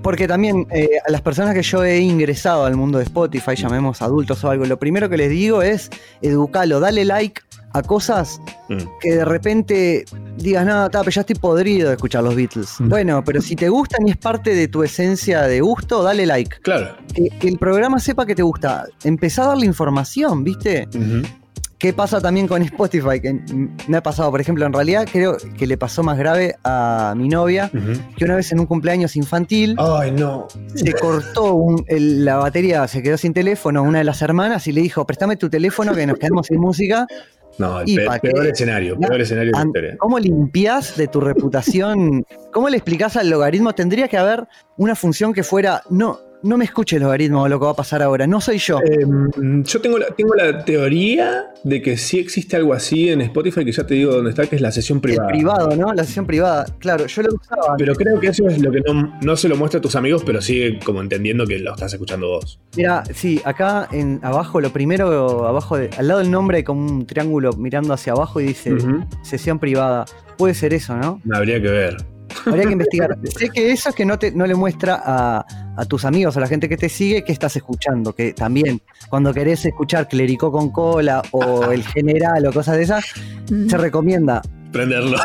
[0.03, 4.03] Porque también eh, a las personas que yo he ingresado al mundo de Spotify, llamemos
[4.03, 5.91] adultos o algo, lo primero que les digo es
[6.21, 7.41] educalo, dale like
[7.73, 8.41] a cosas
[9.01, 10.05] que de repente
[10.37, 12.77] digas, no, ta, pero ya estoy podrido de escuchar los Beatles.
[12.81, 16.59] Bueno, pero si te gustan y es parte de tu esencia de gusto, dale like.
[16.61, 16.97] Claro.
[17.15, 18.87] Que, que el programa sepa que te gusta.
[19.05, 20.89] Empezá a darle información, ¿viste?
[21.79, 23.21] ¿Qué pasa también con Spotify?
[23.21, 23.39] Que
[23.87, 27.29] me ha pasado, por ejemplo, en realidad creo que le pasó más grave a mi
[27.29, 27.71] novia,
[28.17, 30.49] que una vez en un cumpleaños infantil Ay, no.
[30.75, 34.73] se cortó un- el- la batería, se quedó sin teléfono una de las hermanas y
[34.73, 37.07] le dijo, préstame tu teléfono que nos quedamos sin música.
[37.59, 39.97] No, el Y peor escenario, No, peor escenario de historia.
[39.99, 42.25] ¿Cómo limpias de tu reputación?
[42.53, 43.73] ¿Cómo le explicás al logaritmo?
[43.75, 44.47] Tendría que haber
[44.77, 48.03] una función que fuera, no, no me escuche el logaritmo lo que va a pasar
[48.03, 48.79] ahora, no soy yo.
[48.85, 53.65] Em, yo tengo la, tengo la teoría de que sí existe algo así en Spotify,
[53.65, 55.29] que ya te digo dónde está, que es la sesión el privada.
[55.29, 55.93] privado, ¿no?
[55.93, 56.67] La sesión privada.
[56.79, 57.75] Claro, yo lo usaba.
[57.77, 60.23] Pero creo que eso es lo que no, no se lo muestra a tus amigos,
[60.25, 62.61] pero sigue como entendiendo que lo estás escuchando vos.
[62.77, 66.87] Mira, sí, acá en abajo, lo primero, abajo de, al lado del nombre hay como
[66.87, 68.77] un triángulo mirando hacia abajo y dice
[69.23, 70.05] sesión privada.
[70.37, 71.21] Puede ser eso, ¿no?
[71.33, 72.18] Habría que ver.
[72.47, 73.19] Habría que investigar.
[73.37, 75.47] sé que eso es que no, te, no le muestra a,
[75.77, 78.15] a tus amigos, a la gente que te sigue, que estás escuchando.
[78.15, 83.05] Que también, cuando querés escuchar Clericó con cola o El General o cosas de esas,
[83.69, 84.43] se recomienda.
[84.73, 85.19] Prenderlo.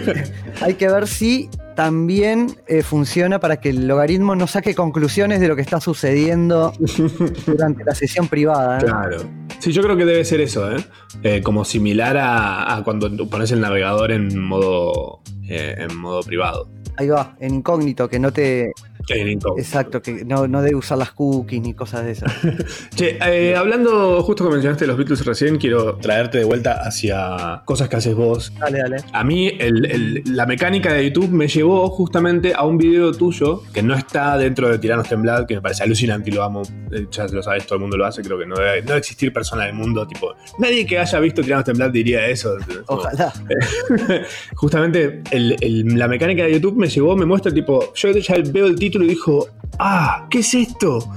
[0.62, 5.48] Hay que ver si también eh, funciona para que el logaritmo no saque conclusiones de
[5.48, 6.72] lo que está sucediendo
[7.46, 8.78] durante la sesión privada.
[8.78, 8.84] ¿eh?
[8.84, 9.18] Claro.
[9.60, 10.84] Sí, yo creo que debe ser eso, ¿eh?
[11.22, 16.68] Eh, como similar a, a cuando pones el navegador en modo, eh, en modo privado.
[16.96, 18.72] Ahí va, en incógnito, que no te.
[19.56, 22.32] Exacto, que no, no debe usar las cookies ni cosas de esas.
[22.94, 27.88] Che, eh, hablando, justo que mencionaste los Beatles recién, quiero traerte de vuelta hacia cosas
[27.88, 28.52] que haces vos.
[28.58, 28.96] Dale, dale.
[29.12, 33.62] A mí el- el- la mecánica de YouTube me llevó justamente a un video tuyo
[33.72, 36.62] que no está dentro de Tiranos Temblad, que me parece alucinante y lo amo.
[36.92, 38.22] Eh, Ya lo sabes, todo el mundo lo hace.
[38.22, 41.42] Creo que no debe, no debe existir persona del mundo, tipo, nadie que haya visto
[41.42, 42.56] Tiranos Temblad diría eso.
[42.86, 43.32] Ojalá.
[44.54, 48.76] Justamente el- la mecánica de YouTube me llevó, me muestra tipo, yo ya veo el
[48.76, 49.48] título y dijo,
[49.78, 51.10] ah, ¿qué es esto?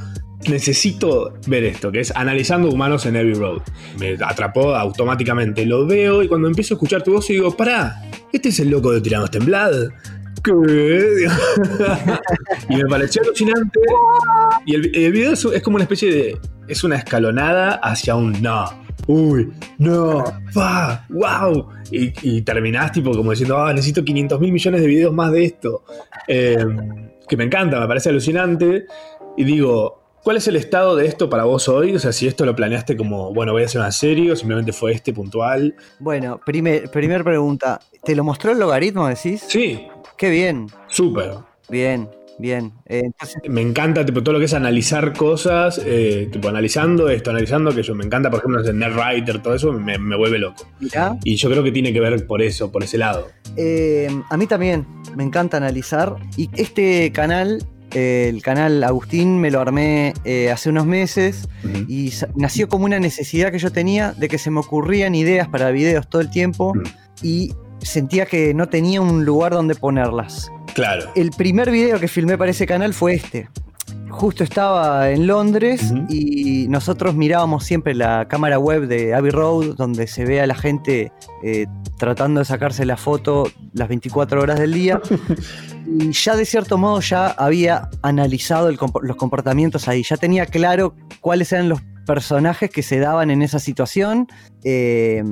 [0.49, 3.61] Necesito ver esto, que es analizando humanos en Abbey Road.
[3.97, 5.65] Me atrapó automáticamente.
[5.65, 8.01] Lo veo y cuando empiezo a escuchar tu voz digo, pará,
[8.31, 9.89] este es el loco de Tiranos Temblad.
[12.69, 13.80] Y me pareció alucinante.
[14.65, 16.38] Y el, video es, como una especie de.
[16.68, 18.65] Es una escalonada hacia un no.
[19.07, 21.69] Uy, no, fa, wow.
[21.91, 25.45] Y, y terminás tipo como diciendo, ah, necesito 500 mil millones de videos más de
[25.45, 25.84] esto.
[26.27, 26.65] Eh,
[27.28, 28.86] que me encanta, me parece alucinante.
[29.38, 31.95] Y digo, ¿cuál es el estado de esto para vos hoy?
[31.95, 34.74] O sea, si esto lo planeaste como, bueno, voy a hacer una serie o simplemente
[34.74, 35.76] fue este puntual.
[36.00, 37.80] Bueno, primer, primer pregunta.
[38.04, 39.44] ¿Te lo mostró el logaritmo, decís?
[39.48, 39.88] Sí.
[40.18, 40.68] Qué bien.
[40.88, 41.32] Súper.
[41.70, 42.73] Bien, bien.
[42.88, 47.30] Eh, entonces, Me encanta tipo, todo lo que es analizar cosas, eh, tipo analizando esto,
[47.30, 47.95] analizando aquello.
[47.95, 50.68] Me encanta, por ejemplo, el NetWriter, todo eso me, me vuelve loco.
[50.80, 53.27] mirá, Y yo creo que tiene que ver por eso, por ese lado.
[53.57, 54.85] eh, a mí también
[55.15, 56.15] me encanta analizar.
[56.38, 61.47] Y este canal, el canal Agustín, me lo armé eh, hace unos meses.
[61.88, 65.69] Y nació como una necesidad que yo tenía de que se me ocurrían ideas para
[65.72, 66.73] videos todo el tiempo.
[67.22, 67.53] Y
[67.85, 70.51] sentía que no tenía un lugar donde ponerlas.
[70.73, 71.11] Claro.
[71.15, 73.49] El primer video que filmé para ese canal fue este.
[74.10, 80.05] Justo estaba en Londres y nosotros mirábamos siempre la cámara web de Abbey Road, donde
[80.05, 81.11] se ve a la gente
[81.43, 81.65] eh,
[81.97, 85.01] tratando de sacarse la foto las 24 horas del día.
[85.88, 90.95] y ya de cierto modo ya había analizado el los comportamientos ahí, ya tenía claro
[91.19, 94.27] cuáles eran los personajes que se daban en esa situación.
[94.64, 95.23] eh,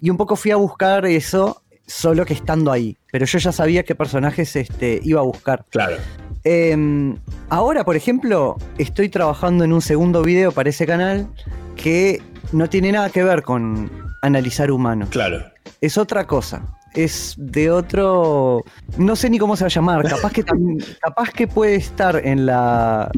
[0.00, 2.96] y un poco fui a buscar eso solo que estando ahí.
[3.12, 5.64] Pero yo ya sabía qué personajes este, iba a buscar.
[5.70, 5.96] Claro.
[6.44, 7.14] Eh,
[7.48, 11.28] ahora, por ejemplo, estoy trabajando en un segundo video para ese canal
[11.76, 13.90] que no tiene nada que ver con
[14.22, 15.08] analizar humanos.
[15.10, 15.44] Claro.
[15.80, 16.62] Es otra cosa.
[16.94, 18.62] Es de otro.
[18.96, 20.08] No sé ni cómo se va a llamar.
[20.08, 20.44] Capaz que,
[21.02, 23.10] capaz que puede estar en la,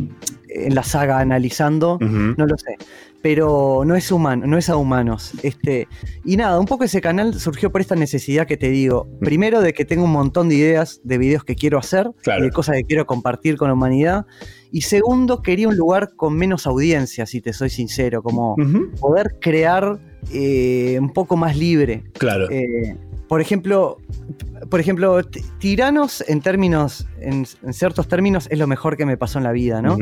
[0.48, 1.98] en la saga analizando.
[2.00, 2.76] No lo sé.
[3.20, 5.32] Pero no es humano, no es a humanos.
[5.42, 5.88] Este,
[6.24, 9.08] y nada, un poco ese canal surgió por esta necesidad que te digo.
[9.20, 12.44] Primero, de que tengo un montón de ideas de videos que quiero hacer, Claro.
[12.44, 14.26] de cosas que quiero compartir con la humanidad.
[14.70, 18.54] Y segundo, quería un lugar con menos audiencia, si te soy sincero, como
[19.00, 19.98] poder crear
[20.32, 22.04] eh, un poco más libre.
[22.12, 22.48] Claro.
[22.50, 22.96] Eh,
[23.28, 23.98] por ejemplo,
[24.70, 25.20] por ejemplo,
[25.58, 29.52] tiranos en términos, en, en ciertos términos, es lo mejor que me pasó en la
[29.52, 29.96] vida, ¿no?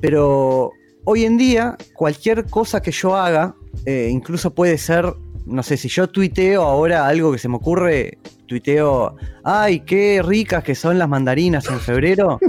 [0.00, 0.72] Pero
[1.04, 3.54] hoy en día, cualquier cosa que yo haga,
[3.86, 5.12] eh, incluso puede ser,
[5.46, 10.62] no sé, si yo tuiteo ahora algo que se me ocurre, tuiteo, ay, qué ricas
[10.64, 12.38] que son las mandarinas en febrero.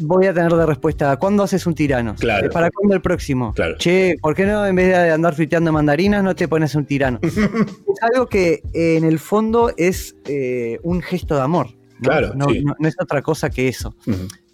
[0.00, 2.14] Voy a tener de respuesta, ¿cuándo haces un tirano?
[2.18, 2.48] Claro.
[2.50, 3.52] ¿Para cuándo el próximo?
[3.52, 3.76] Claro.
[3.76, 7.18] Che, ¿por qué no en vez de andar tuiteando mandarinas no te pones un tirano?
[7.22, 11.66] es algo que eh, en el fondo es eh, un gesto de amor.
[11.98, 12.08] ¿no?
[12.08, 12.64] Claro, no, sí.
[12.64, 13.94] no- no es otra cosa que eso.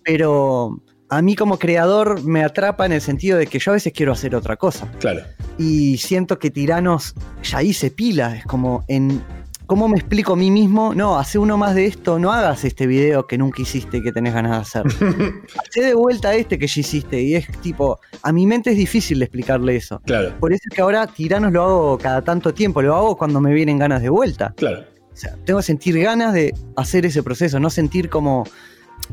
[0.02, 3.92] Pero a mí como creador me atrapa en el sentido de que yo a veces
[3.92, 4.90] quiero hacer otra cosa.
[5.00, 5.22] Claro.
[5.58, 8.36] Y siento que Tiranos ya hice pila.
[8.36, 9.22] Es como en.
[9.66, 10.94] ¿Cómo me explico a mí mismo?
[10.94, 14.12] No, hace uno más de esto, no hagas este video que nunca hiciste y que
[14.12, 14.82] tenés ganas de hacer.
[15.68, 17.20] Hacé de vuelta este que ya hiciste.
[17.20, 20.00] Y es tipo, a mi mente es difícil explicarle eso.
[20.06, 20.32] Claro.
[20.40, 23.52] Por eso es que ahora Tiranos lo hago cada tanto tiempo, lo hago cuando me
[23.52, 24.54] vienen ganas de vuelta.
[24.56, 24.86] Claro.
[25.12, 28.44] O sea, tengo que sentir ganas de hacer ese proceso, no sentir como.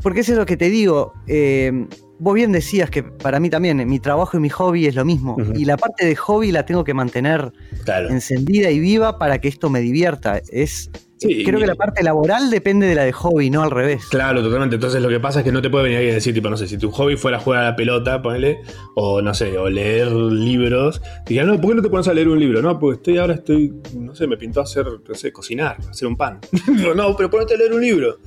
[0.02, 1.12] Porque eso es lo que te digo.
[1.26, 1.86] eh,
[2.18, 5.04] vos bien decías que para mí también, eh, mi trabajo y mi hobby es lo
[5.04, 5.36] mismo.
[5.54, 7.52] Y la parte de hobby la tengo que mantener
[7.84, 8.08] Claro.
[8.08, 10.40] encendida y viva para que esto me divierta.
[10.50, 10.90] Es.
[11.18, 14.04] Sí, creo y- que la parte laboral depende de la de hobby, no al revés.
[14.10, 14.74] Claro, totalmente.
[14.76, 16.56] Entonces lo que pasa es que no te puede venir alguien a decir, tipo, no
[16.58, 18.60] sé, si tu hobby fuera jugar a la pelota, ponele,
[18.94, 21.00] o no sé, o leer libros.
[21.26, 22.60] Digan, no, ¿por qué no te pones a leer un libro?
[22.60, 26.16] No, porque estoy ahora estoy, no sé, me pintó hacer, no sé, cocinar, hacer un
[26.16, 26.38] pan.
[26.96, 28.18] No, pero ponete a leer un libro.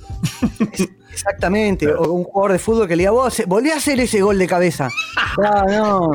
[1.20, 1.88] Exactamente.
[1.94, 4.48] O un jugador de fútbol que le diga, vos, volví a hacer ese gol de
[4.48, 4.90] cabeza.
[5.42, 6.12] Ah, no.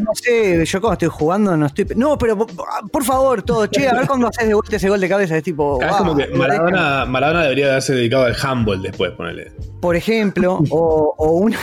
[0.00, 1.86] No sé, yo cuando estoy jugando no estoy.
[1.96, 5.08] No, pero por favor, todo, che, a ver cuándo haces de vuelta ese gol de
[5.08, 5.36] cabeza.
[5.36, 5.80] Es tipo.
[5.80, 9.52] es "Guau, como que Maradona, Maradona debería haberse dedicado al handball después, ponele.
[9.80, 11.58] Por ejemplo, o, o una,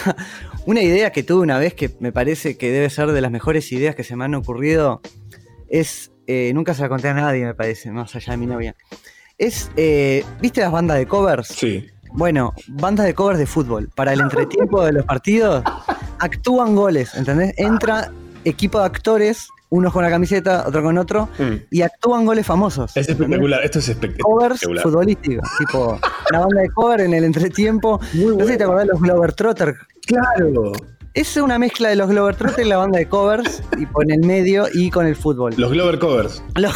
[0.67, 3.71] una idea que tuve una vez que me parece que debe ser de las mejores
[3.71, 5.01] ideas que se me han ocurrido
[5.67, 8.75] es, eh, nunca se la conté a nadie me parece, más allá de mi novia,
[9.37, 11.47] es, eh, ¿viste las bandas de covers?
[11.49, 11.87] Sí.
[12.13, 13.89] Bueno, bandas de covers de fútbol.
[13.95, 15.63] Para el entretiempo de los partidos,
[16.19, 17.53] actúan goles, ¿entendés?
[17.57, 18.11] Entra
[18.43, 21.27] equipo de actores, unos con la camiseta, otro con otro,
[21.69, 22.95] y actúan goles famosos.
[22.95, 24.83] Es espectacular, esto es espe- Covers espectacular.
[24.83, 25.99] futbolísticos, tipo
[26.31, 27.99] una banda de cover en el entretiempo.
[28.13, 29.75] no sé si te acordás de los Globetrotter.
[30.05, 30.71] Claro.
[31.17, 34.67] Es una mezcla de los Globetrotter y la banda de covers, y con el medio
[34.71, 35.51] y con el fútbol.
[35.57, 36.43] Los Glover Covers.
[36.53, 36.75] Los,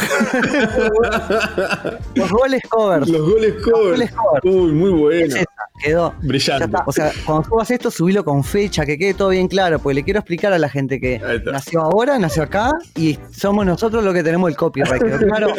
[2.16, 3.08] los goles covers.
[3.08, 3.90] Los goles covers.
[3.92, 4.44] goles covers.
[4.44, 5.36] Uy, muy bueno.
[5.36, 5.44] Es
[5.80, 6.12] quedó.
[6.22, 6.76] Brillante.
[6.86, 10.02] O sea, cuando subas esto, subilo con fecha, que quede todo bien claro, porque le
[10.02, 14.24] quiero explicar a la gente que nació ahora, nació acá, y somos nosotros los que
[14.24, 15.04] tenemos el copyright.
[15.04, 15.54] ¿quedó claro?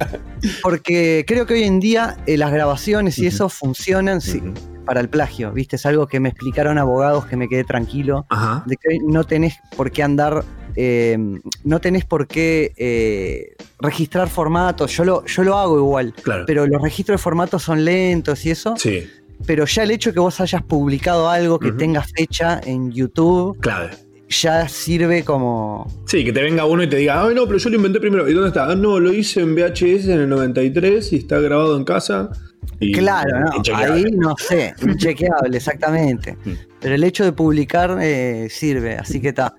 [0.62, 4.42] Porque creo que hoy en día eh, las grabaciones y eso funcionan sí,
[4.88, 5.76] para el plagio, ¿viste?
[5.76, 8.62] Es algo que me explicaron abogados que me quedé tranquilo, Ajá.
[8.66, 10.42] de que no tenés por qué andar,
[10.76, 11.18] eh,
[11.62, 16.44] no tenés por qué eh, registrar formatos, yo lo, yo lo hago igual, Claro.
[16.46, 18.74] pero los registros de formatos son lentos y eso.
[18.78, 19.06] Sí.
[19.46, 23.90] Pero ya el hecho que vos hayas publicado algo que tenga fecha en YouTube, Clave.
[24.30, 25.86] ya sirve como.
[26.06, 28.26] Sí, que te venga uno y te diga, ay no, pero yo lo inventé primero.
[28.28, 28.70] ¿Y dónde está?
[28.70, 32.30] Ah, no, lo hice en VHS en el 93 y está grabado en casa.
[32.80, 36.36] Y- Claro, no, ahí no sé, inchequeable, exactamente.
[36.80, 39.54] Pero el hecho de publicar eh, sirve, así que está.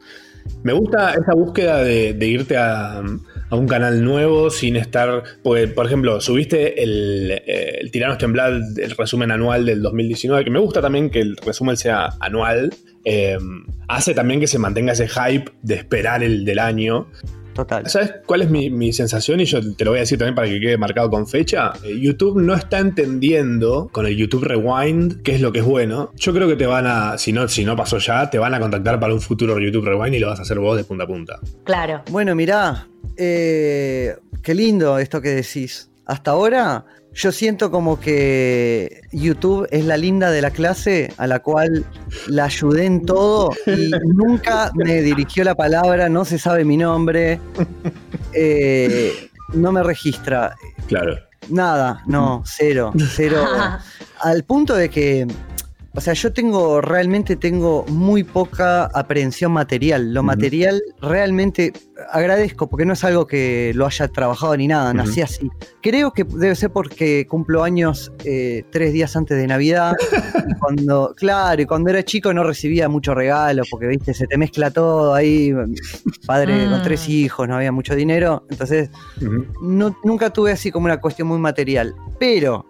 [0.63, 5.23] Me gusta esa búsqueda de, de irte a, a un canal nuevo sin estar.
[5.43, 10.49] Porque, por ejemplo, subiste el, eh, el Tiranos Temblad, el resumen anual del 2019, que
[10.49, 12.73] me gusta también que el resumen sea anual.
[13.05, 13.37] eh,
[13.89, 17.07] hace también que se mantenga ese hype de esperar el del año.
[17.60, 17.90] Total.
[17.90, 19.41] ¿Sabes cuál es mi, mi sensación?
[19.41, 21.73] Y yo te lo voy a decir también para que quede marcado con fecha.
[21.84, 26.14] Eh, YouTube no está entendiendo con el YouTube Rewind qué es lo que es bueno.
[26.15, 28.61] Yo creo que te van a, si no, si no pasó ya, te van a
[28.61, 31.07] contactar para un futuro YouTube Rewind y lo vas a hacer vos de punta a
[31.07, 31.40] punta.
[31.65, 32.02] Claro.
[32.10, 32.88] Bueno, mirá,
[33.18, 35.90] eh, qué lindo esto que decís.
[36.06, 41.40] Hasta ahora yo siento como que YouTube es la linda de la clase a la
[41.40, 41.86] cual
[42.27, 47.40] la ayudé en todo y nunca me dirigió la palabra, no se sabe mi nombre,
[48.34, 50.56] eh, no me registra.
[50.88, 51.18] Claro.
[51.49, 53.44] Nada, no, cero, cero.
[54.22, 55.26] Al punto de que,
[55.95, 60.14] o sea, yo tengo, realmente tengo muy poca aprehensión material.
[60.14, 61.73] Lo material realmente
[62.11, 65.49] agradezco porque no es algo que lo haya trabajado ni nada, nací así.
[65.81, 69.93] Creo que debe ser porque cumplo años eh, tres días antes de Navidad.
[70.47, 74.38] y cuando, claro, y cuando era chico no recibía mucho regalo porque, viste, se te
[74.38, 75.53] mezcla todo ahí.
[76.26, 76.84] Padre con Mm.
[76.84, 78.45] tres hijos, no había mucho dinero.
[78.49, 78.89] Entonces,
[79.61, 81.93] no, nunca tuve así como una cuestión muy material.
[82.19, 82.65] Pero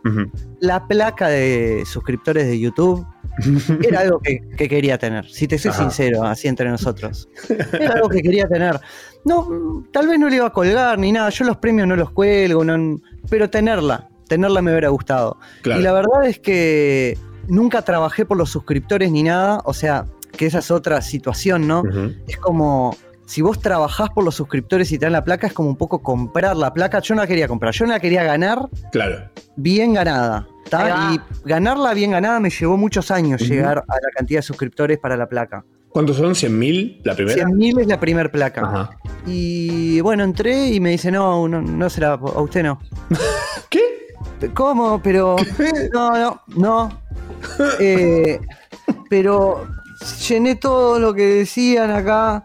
[0.60, 3.06] la placa de suscriptores de YouTube
[3.88, 5.26] era algo que, que quería tener.
[5.30, 5.82] Si te soy Ajá.
[5.84, 7.28] sincero, así entre nosotros.
[7.74, 8.80] Era algo que quería tener.
[9.26, 11.30] No, mm, tal vez no le iba a colgar ni nada.
[11.30, 13.00] Yo los premios no los cuelgo, no-
[13.30, 15.38] pero tenerla, tenerla me hubiera gustado.
[15.62, 15.80] Claro.
[15.80, 17.18] Y la verdad es que
[17.48, 19.62] nunca trabajé por los suscriptores ni nada.
[19.66, 20.06] O sea,
[20.38, 21.84] que esa es otra situación, ¿no?
[22.28, 22.96] Es como,
[23.30, 26.02] si vos trabajás por los suscriptores y te dan la placa, es como un poco
[26.02, 26.98] comprar la placa.
[27.00, 29.30] Yo no la quería comprar, yo no la quería ganar Claro.
[29.56, 30.48] bien ganada.
[31.14, 35.16] Y ganarla bien ganada me llevó muchos años llegar a la cantidad de suscriptores para
[35.16, 35.64] la placa.
[35.90, 36.34] ¿Cuántos son?
[36.34, 37.46] ¿100.000 la primera?
[37.48, 38.62] 100.000 es la primera placa.
[38.62, 38.90] Ajá.
[39.28, 42.80] Y bueno, entré y me dice, no, no, no será, a usted no.
[43.70, 44.08] ¿Qué?
[44.56, 45.02] ¿Cómo?
[45.04, 45.36] Pero.
[45.94, 47.02] No, no, no.
[47.80, 48.40] Eh,
[49.10, 49.66] pero
[50.28, 52.44] llené todo lo que decían acá.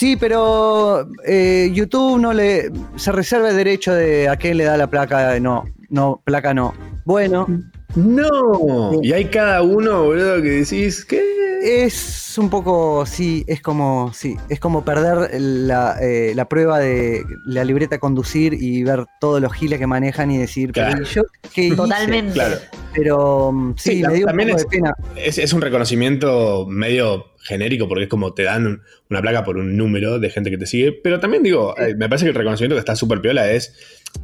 [0.00, 2.70] Sí, pero eh, YouTube no le.
[2.96, 5.38] Se reserva el derecho de a quién le da la placa.
[5.40, 6.72] No, no, placa no.
[7.04, 7.46] Bueno.
[7.94, 8.92] No.
[9.02, 11.20] Y hay cada uno, boludo, que decís, ¿qué?
[11.62, 17.22] Es un poco, sí, es como, sí, es como perder la, eh, la prueba de
[17.44, 21.02] la libreta a conducir y ver todos los giles que manejan y decir, pero Claro.
[21.02, 21.22] ¿y yo
[21.52, 21.76] qué hice?
[21.76, 22.32] Totalmente.
[22.32, 22.56] Claro.
[22.94, 24.94] Pero sí, Sí, me dio un también poco es- de pena.
[25.16, 29.58] Es, es un reconocimiento medio genérico porque es como te dan un- una placa por
[29.58, 30.92] un número de gente que te sigue.
[30.92, 33.74] Pero también digo, eh, me parece que el reconocimiento que está súper piola es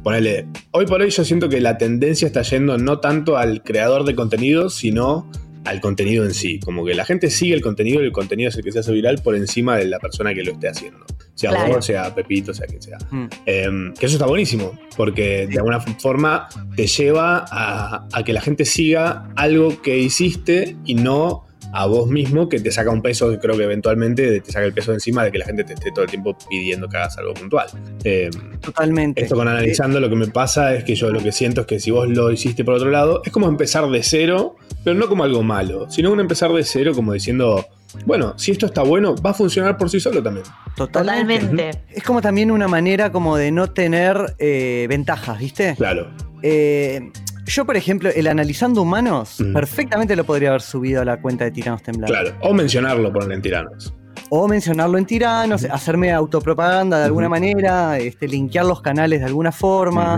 [0.03, 0.47] ponerle.
[0.71, 4.15] Hoy por hoy yo siento que la tendencia está yendo no tanto al creador de
[4.15, 5.29] contenido, sino
[5.65, 6.59] al contenido en sí.
[6.61, 8.91] Como que la gente sigue el contenido y el contenido es el que se hace
[8.93, 11.05] viral por encima de la persona que lo esté haciendo.
[11.35, 11.75] Sea Claro.
[11.75, 12.97] vos, sea Pepito, sea quien sea.
[13.11, 13.25] Mm.
[13.45, 13.67] Eh,
[13.99, 18.63] que eso está buenísimo, porque de alguna forma te lleva a, a que la gente
[18.65, 23.39] siga algo que hiciste y no a vos mismo que te saca un peso, que
[23.39, 25.91] creo que eventualmente te saca el peso de encima de que la gente te esté
[25.91, 27.67] todo el tiempo pidiendo que hagas algo puntual.
[28.03, 28.29] Eh,
[28.61, 29.21] Totalmente.
[29.21, 31.79] esto con analizando lo que me pasa es que yo lo que siento es que
[31.79, 35.23] si vos lo hiciste por otro lado, es como empezar de cero, pero no como
[35.23, 37.65] algo malo, sino un empezar de cero como diciendo,
[38.05, 40.45] bueno, si esto está bueno, va a funcionar por sí solo también.
[40.75, 41.45] Totalmente.
[41.47, 41.83] Totalmente.
[41.91, 45.75] Es como también una manera como de no tener eh, ventajas, ¿viste?
[45.75, 46.09] Claro.
[46.43, 47.11] Eh,
[47.47, 49.53] yo, por ejemplo, el analizando humanos, Mm.
[49.53, 52.15] perfectamente lo podría haber subido a la cuenta de Tiranos Temblados.
[52.17, 52.35] Claro.
[52.41, 53.93] O mencionarlo, ponerle en tiranos.
[54.29, 59.51] O mencionarlo en Tiranos, hacerme autopropaganda de alguna manera, este, linkear los canales de alguna
[59.53, 60.17] forma.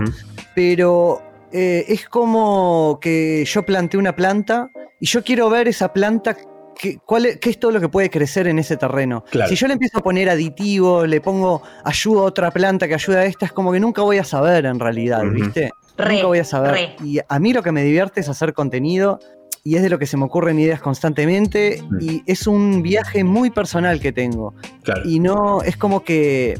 [0.54, 6.36] Pero eh, es como que yo planté una planta y yo quiero ver esa planta.
[6.80, 9.22] ¿Qué, cuál es, qué es todo lo que puede crecer en ese terreno?
[9.30, 9.50] Claro.
[9.50, 13.20] Si yo le empiezo a poner aditivos, le pongo ayuda a otra planta que ayuda
[13.20, 15.22] a esta, es como que nunca voy a saber en realidad.
[15.30, 15.72] ¿viste?
[15.98, 16.72] Re, nunca voy a saber.
[16.72, 16.96] re.
[17.04, 19.18] Y a mí lo que me divierte es hacer contenido
[19.62, 23.50] y es de lo que se me ocurren ideas constantemente y es un viaje muy
[23.50, 24.54] personal que tengo.
[24.82, 25.02] Claro.
[25.04, 26.58] Y no, es como que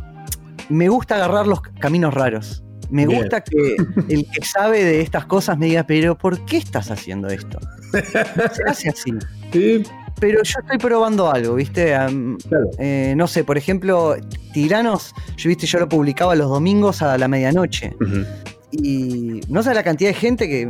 [0.68, 2.62] me gusta agarrar los caminos raros.
[2.90, 3.20] Me Bien.
[3.20, 3.76] gusta que
[4.08, 7.58] el que sabe de estas cosas me diga, pero ¿por qué estás haciendo esto?
[7.92, 9.12] Se hace así.
[9.52, 9.82] Sí,
[10.20, 11.86] Pero yo estoy probando algo, ¿viste?
[11.86, 12.70] Claro.
[12.78, 14.16] eh, no sé, por ejemplo,
[14.52, 17.96] Tiranos, yo viste, yo lo publicaba los domingos a la medianoche.
[18.00, 18.24] Ujú.
[18.72, 20.68] Y no sé la cantidad de gente que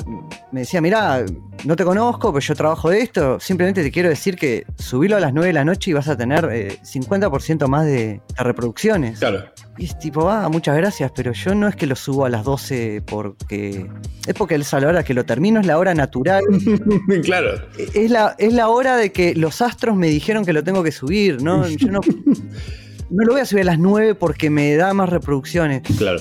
[0.52, 1.24] me decía, mira,
[1.64, 3.38] no te conozco, pero yo trabajo de esto.
[3.40, 6.16] Simplemente te quiero decir que subilo a las 9 de la noche y vas a
[6.16, 9.18] tener eh, 50% más de, reproducciones.
[9.18, 9.44] Claro.
[9.76, 12.44] Y es tipo, ah, muchas gracias, pero yo no es que lo subo a las
[12.44, 13.86] 12 porque.
[14.26, 16.42] Es porque es a la hora que lo termino, es la hora natural.
[17.22, 17.62] claro.
[17.94, 20.92] Es la, es la hora de que los astros me dijeron que lo tengo que
[20.92, 21.66] subir, ¿no?
[21.68, 22.00] Yo no.
[23.10, 25.82] No lo voy a subir a las 9 porque me da más reproducciones.
[25.98, 26.20] Claro.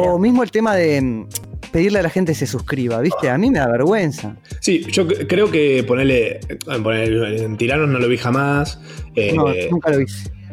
[0.00, 1.26] O mismo el tema de mm,
[1.70, 3.28] pedirle a la gente que se suscriba, ¿viste?
[3.28, 4.36] A mí me da vergüenza.
[4.60, 6.40] Sí, yo creo que ponerle,
[6.82, 8.80] ponerle en Tiranos no lo vi jamás.
[9.14, 10.06] eh, No, nunca lo vi.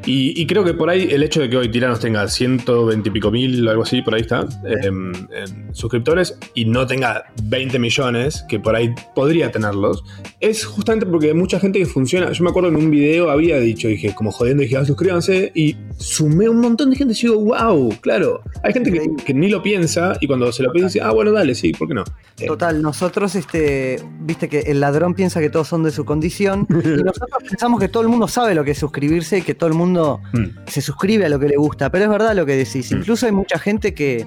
[0.05, 3.11] Y, y creo que por ahí el hecho de que hoy Tiranos tenga 120 y
[3.11, 4.47] pico mil o algo así, por ahí está,
[4.83, 10.03] em, en suscriptores, y no tenga 20 millones, que por ahí podría tenerlos,
[10.39, 12.31] es justamente porque hay mucha gente que funciona.
[12.31, 15.75] Yo me acuerdo en un video había dicho, dije, como jodiendo, dije, ah, suscríbanse, y
[15.97, 18.41] sumé un montón de gente y digo, wow, claro.
[18.63, 21.31] Hay gente que, que ni lo piensa, y cuando se lo pide, dice, ah, bueno,
[21.31, 22.03] dale, sí, ¿por qué no?
[22.39, 26.67] Eh, Total, nosotros, este, viste que el ladrón piensa que todos son de su condición
[26.69, 26.73] y
[27.03, 29.75] nosotros pensamos que todo el mundo sabe lo que es suscribirse y que todo el
[29.75, 30.67] mundo Mm.
[30.67, 32.91] se suscribe a lo que le gusta, pero es verdad lo que decís.
[32.91, 34.25] Incluso hay mucha gente que,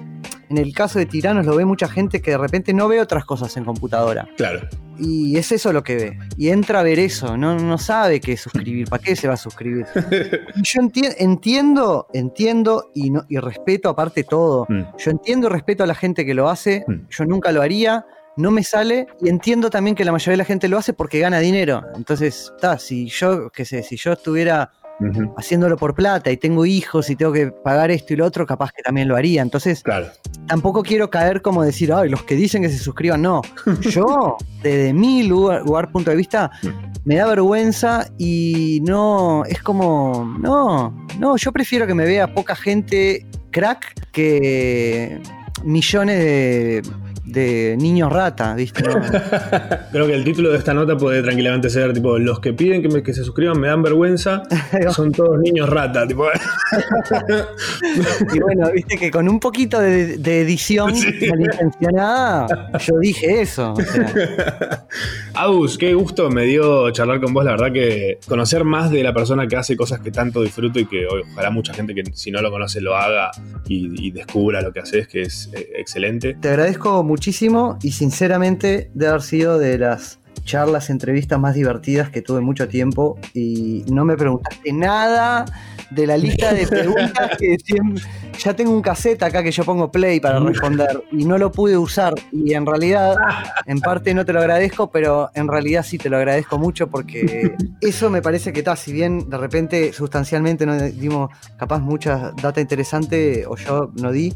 [0.49, 3.25] en el caso de Tiranos, lo ve mucha gente que de repente no ve otras
[3.25, 4.27] cosas en computadora.
[4.37, 4.67] Claro.
[4.99, 6.19] Y es eso lo que ve.
[6.37, 9.33] Y entra a ver eso, no, no sabe qué es suscribir, ¿para qué se va
[9.33, 9.85] a suscribir?
[10.55, 14.67] Yo enti- entiendo, entiendo y, no, y respeto aparte todo.
[14.69, 18.05] Yo entiendo y respeto a la gente que lo hace, yo nunca lo haría,
[18.37, 21.19] no me sale y entiendo también que la mayoría de la gente lo hace porque
[21.19, 21.83] gana dinero.
[21.95, 24.71] Entonces, está, si yo, qué sé, si yo estuviera
[25.37, 28.71] haciéndolo por plata y tengo hijos y tengo que pagar esto y lo otro, capaz
[28.71, 29.41] que también lo haría.
[29.41, 29.83] Entonces,
[30.47, 33.41] tampoco quiero caer como decir, ay, los que dicen que se suscriban, no.
[33.81, 36.51] Yo, desde mi lugar, lugar, punto de vista,
[37.05, 42.55] me da vergüenza y no, es como, no, no, yo prefiero que me vea poca
[42.55, 45.21] gente crack que
[45.63, 46.83] millones de,
[47.25, 48.83] de niños rata, ¿viste?
[48.83, 48.93] No.
[49.91, 52.89] Creo que el título de esta nota puede tranquilamente ser tipo los que piden que,
[52.89, 54.43] me- que se suscriban me dan vergüenza,
[54.91, 56.25] son todos niños rata, tipo.
[58.33, 60.93] Y bueno, viste que con un poquito de, de edición
[61.29, 63.73] malintencionada, yo dije eso.
[63.73, 64.85] o sea.
[65.35, 69.13] Agus, qué gusto me dio charlar con vos, la verdad que conocer más de la
[69.13, 72.41] persona que hace cosas que tanto disfruto y que ojalá mucha gente que si no
[72.41, 73.31] lo conoce lo haga
[73.67, 76.35] y, y descubra lo que haces, que es eh, excelente.
[76.39, 82.23] Te agradezco muchísimo y sinceramente de haber sido de las charlas, entrevistas más divertidas que
[82.23, 85.45] tuve mucho tiempo y no me preguntaste nada
[85.91, 87.55] de la lista de preguntas que
[88.39, 91.77] ya tengo un cassette acá que yo pongo play para responder y no lo pude
[91.77, 93.15] usar y en realidad
[93.67, 97.55] en parte no te lo agradezco pero en realidad sí te lo agradezco mucho porque
[97.79, 102.59] eso me parece que está si bien de repente sustancialmente no dimos capaz mucha data
[102.59, 104.33] interesante o yo no di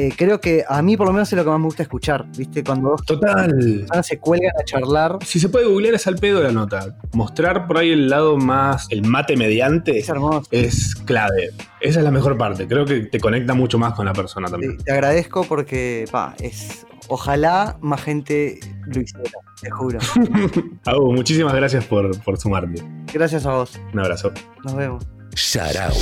[0.00, 2.26] eh, creo que a mí por lo menos es lo que más me gusta escuchar,
[2.36, 2.64] ¿viste?
[2.64, 3.50] Cuando dos Total.
[3.50, 5.18] personas se cuelgan a charlar.
[5.24, 6.96] Si se puede googlear es al pedo la nota.
[7.12, 11.50] Mostrar por ahí el lado más, el mate mediante, es, clave.
[11.80, 12.66] Esa es la mejor parte.
[12.66, 14.78] Creo que te conecta mucho más con la persona también.
[14.78, 16.86] Te agradezco porque, pa, es.
[17.08, 19.98] Ojalá más gente lo hiciera, te juro.
[20.86, 22.82] Agus, muchísimas gracias por, por sumarte.
[23.12, 23.78] Gracias a vos.
[23.92, 24.32] Un abrazo.
[24.64, 25.06] Nos vemos.
[25.34, 25.92] Sarao.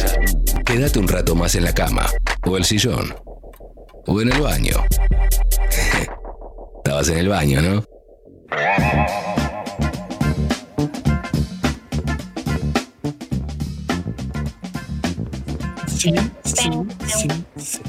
[0.65, 2.07] Quédate un rato más en la cama,
[2.47, 3.15] o el sillón,
[4.09, 4.73] o en el baño.
[6.79, 7.85] Estabas en el baño, ¿no?
[15.87, 16.15] Sí,
[16.45, 16.71] sí,
[17.07, 17.83] sí, sí.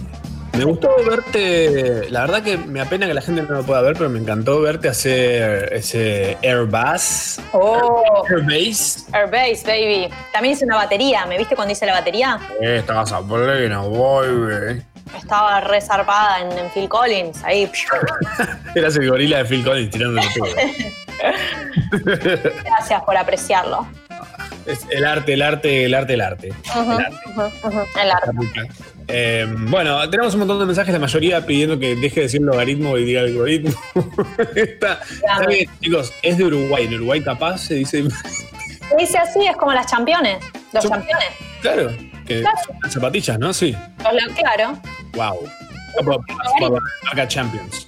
[0.59, 3.93] Me gustó verte, la verdad que me apena que la gente no lo pueda ver,
[3.93, 7.39] pero me encantó verte hacer ese Airbus.
[7.53, 9.05] Oh, Airbase.
[9.13, 10.09] Airbase, baby.
[10.33, 11.25] También hice una batería.
[11.27, 12.37] ¿Me viste cuando hice la batería?
[12.59, 14.83] Eh, estabas a pleno, boy.
[15.17, 17.43] Estaba resarpada en, en Phil Collins.
[17.43, 17.69] Ahí.
[18.75, 20.13] Eras el gorila de Phil Collins todo.
[22.65, 23.87] Gracias por apreciarlo.
[24.65, 26.53] Es el arte, el arte, el arte, el arte.
[27.99, 28.31] El arte.
[28.55, 28.69] El.
[29.11, 32.95] Eh, bueno, tenemos un montón de mensajes, la mayoría pidiendo que deje de decir logaritmo
[32.95, 33.71] y diga algoritmo.
[34.55, 36.85] está, está bien, chicos, es de Uruguay.
[36.85, 40.37] En Uruguay capaz se dice, Se dice así, es como las championes.
[40.71, 41.29] Los campeones.
[41.61, 41.89] claro,
[42.29, 42.57] que Claro.
[42.65, 43.51] son las zapatillas, ¿no?
[43.53, 43.75] Sí.
[44.37, 44.77] Claro.
[45.13, 45.39] Wow.
[46.05, 47.87] Por, por la marca Champions.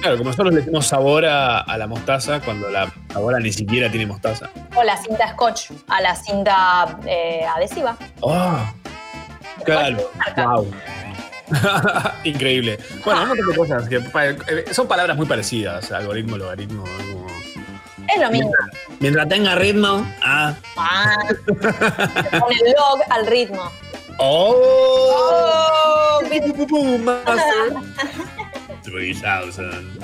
[0.00, 3.90] Claro, como nosotros le decimos sabor a, a la mostaza cuando la sabora ni siquiera
[3.90, 4.48] tiene mostaza.
[4.74, 7.96] O la cinta scotch a la cinta eh, adhesiva.
[8.20, 8.58] ¡Oh!
[9.64, 10.70] Claro, wow.
[12.24, 12.78] Increíble.
[13.04, 16.82] Bueno, montón de cosas que eh, son palabras muy parecidas, algoritmo, logaritmo.
[16.84, 17.26] como-
[18.16, 18.50] Es lo mismo.
[19.00, 20.54] Mientras tenga ritmo, ah.
[20.76, 23.70] Ah, se pone el log al ritmo.
[24.18, 24.54] ¡Oh!
[24.58, 27.74] Oh, Pum, pum, pum, master.
[28.82, 29.98] 3000.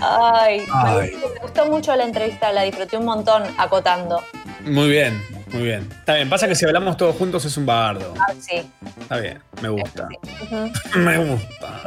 [0.00, 1.16] Ay, Ay.
[1.16, 4.22] me gustó mucho la entrevista, la disfruté un montón acotando.
[4.64, 5.20] Muy bien,
[5.54, 5.88] muy bien.
[6.00, 8.12] Está bien, pasa que si hablamos todos juntos es un bardo.
[8.18, 8.70] Ah, sí.
[9.00, 10.08] Está bien, me gusta.
[10.96, 11.80] Me gusta.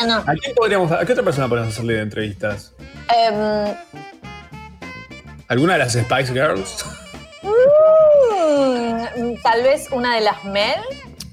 [0.00, 2.72] Bueno, ¿A quién podríamos, a qué otra persona podemos hacerle de entrevistas?
[3.14, 3.74] em,
[5.48, 6.84] ¿Alguna de las Spice Girls?
[7.42, 10.80] mm, tal vez una de las Mel,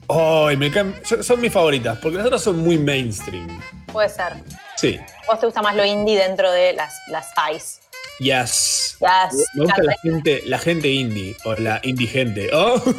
[0.10, 0.70] Ay, me
[1.04, 3.62] son- son mis favoritas, porque las otras son muy mainstream.
[3.92, 4.34] puede ser.
[4.76, 5.00] Sí.
[5.28, 7.82] ¿Vos te gusta más lo indie dentro de las, las Spice?
[8.20, 8.98] Yes.
[9.00, 9.48] Yes.
[9.56, 12.50] Me gusta la gente, la gente indie, o la indigente.
[12.54, 12.82] Oh.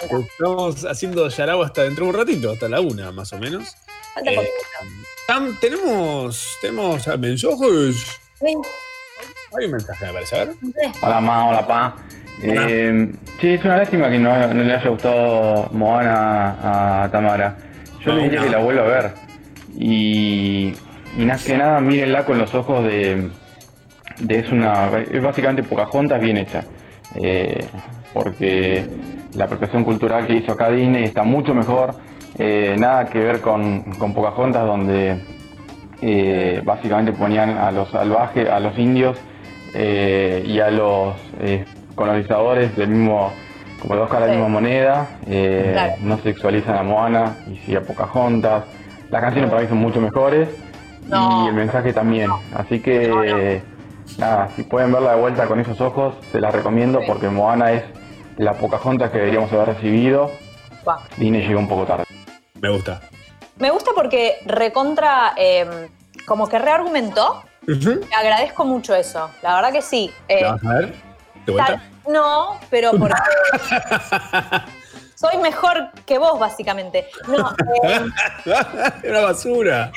[0.00, 3.76] Estamos haciendo Yarao hasta dentro de un ratito, hasta la una más o menos.
[4.14, 4.48] Falta Eh.
[5.26, 7.96] Tam, tenemos, tenemos mensajes.
[8.38, 8.56] Sí.
[9.58, 10.36] Hay un mensaje, me parece.
[10.36, 10.54] A ver.
[11.02, 11.96] Hola ma, hola pa.
[12.42, 17.56] Eh, sí, es una lástima que no, no le haya gustado Moana a Tamara.
[18.04, 19.14] Yo le diría que la vuelva a ver.
[19.78, 20.74] Y,
[21.16, 23.28] y más que nada, mírenla con los ojos de,
[24.20, 26.64] de es una es básicamente Pocahontas bien hecha.
[27.14, 27.64] Eh,
[28.12, 28.84] porque
[29.34, 31.94] la apropiación cultural que hizo acá Disney está mucho mejor.
[32.38, 35.16] Eh, nada que ver con, con Pocahontas donde
[36.02, 39.18] eh, básicamente ponían a los salvajes, a los indios
[39.74, 41.14] y a los
[41.94, 43.30] colonizadores del mismo,
[43.82, 45.92] como dos caras de la misma moneda, Claro.
[46.00, 48.64] no sexualizan a Moana y sí a Pocahontas.
[49.10, 50.48] Las canciones para mí son mucho mejores
[51.08, 52.30] y el mensaje también.
[52.54, 53.62] Así que
[54.18, 57.84] nada, si pueden verla de vuelta con esos ojos, se las recomiendo porque Moana es
[58.36, 60.30] la Pocahontas que deberíamos haber recibido.
[60.84, 60.98] Guau.
[61.16, 62.04] Disney llegó un poco tarde.
[62.60, 63.00] Me gusta.
[63.58, 65.68] Me gusta porque recontra, em,
[66.26, 67.42] como que reargumentó.
[67.66, 69.30] Le agradezco mucho eso.
[69.42, 70.10] La verdad que sí.
[70.28, 70.94] Eh, ¿La vas a ver?
[71.46, 71.72] ¿De vuelta?
[71.72, 73.14] tal- no, pero porque
[75.16, 77.08] soy mejor que vos, básicamente.
[77.26, 77.52] No,
[77.82, 78.12] em,
[79.10, 79.90] Una basura.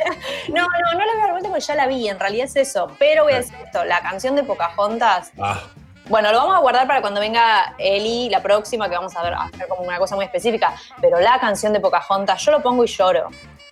[0.48, 2.56] no, no, no la voy a dar vuelta porque ya la vi, en realidad es
[2.56, 2.92] eso.
[2.98, 5.62] Pero voy a decir esto, la canción de Pocahontas, Ah,
[6.08, 9.34] bueno, lo vamos a guardar para cuando venga Eli, la próxima, que vamos a ver,
[9.34, 10.74] a hacer como una cosa muy específica.
[11.00, 13.28] Pero la canción de Pocahontas, yo lo pongo y lloro.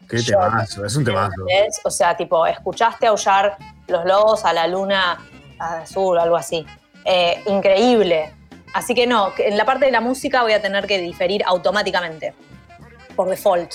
[0.09, 1.47] qué temazo, es un temazo.
[1.85, 3.57] O sea, tipo, escuchaste aullar
[3.87, 5.19] los lobos a la luna
[5.59, 6.67] azul o algo así.
[7.05, 8.33] Eh, increíble.
[8.75, 12.35] Así que no, en la parte de la música voy a tener que diferir automáticamente,
[13.17, 13.73] por default.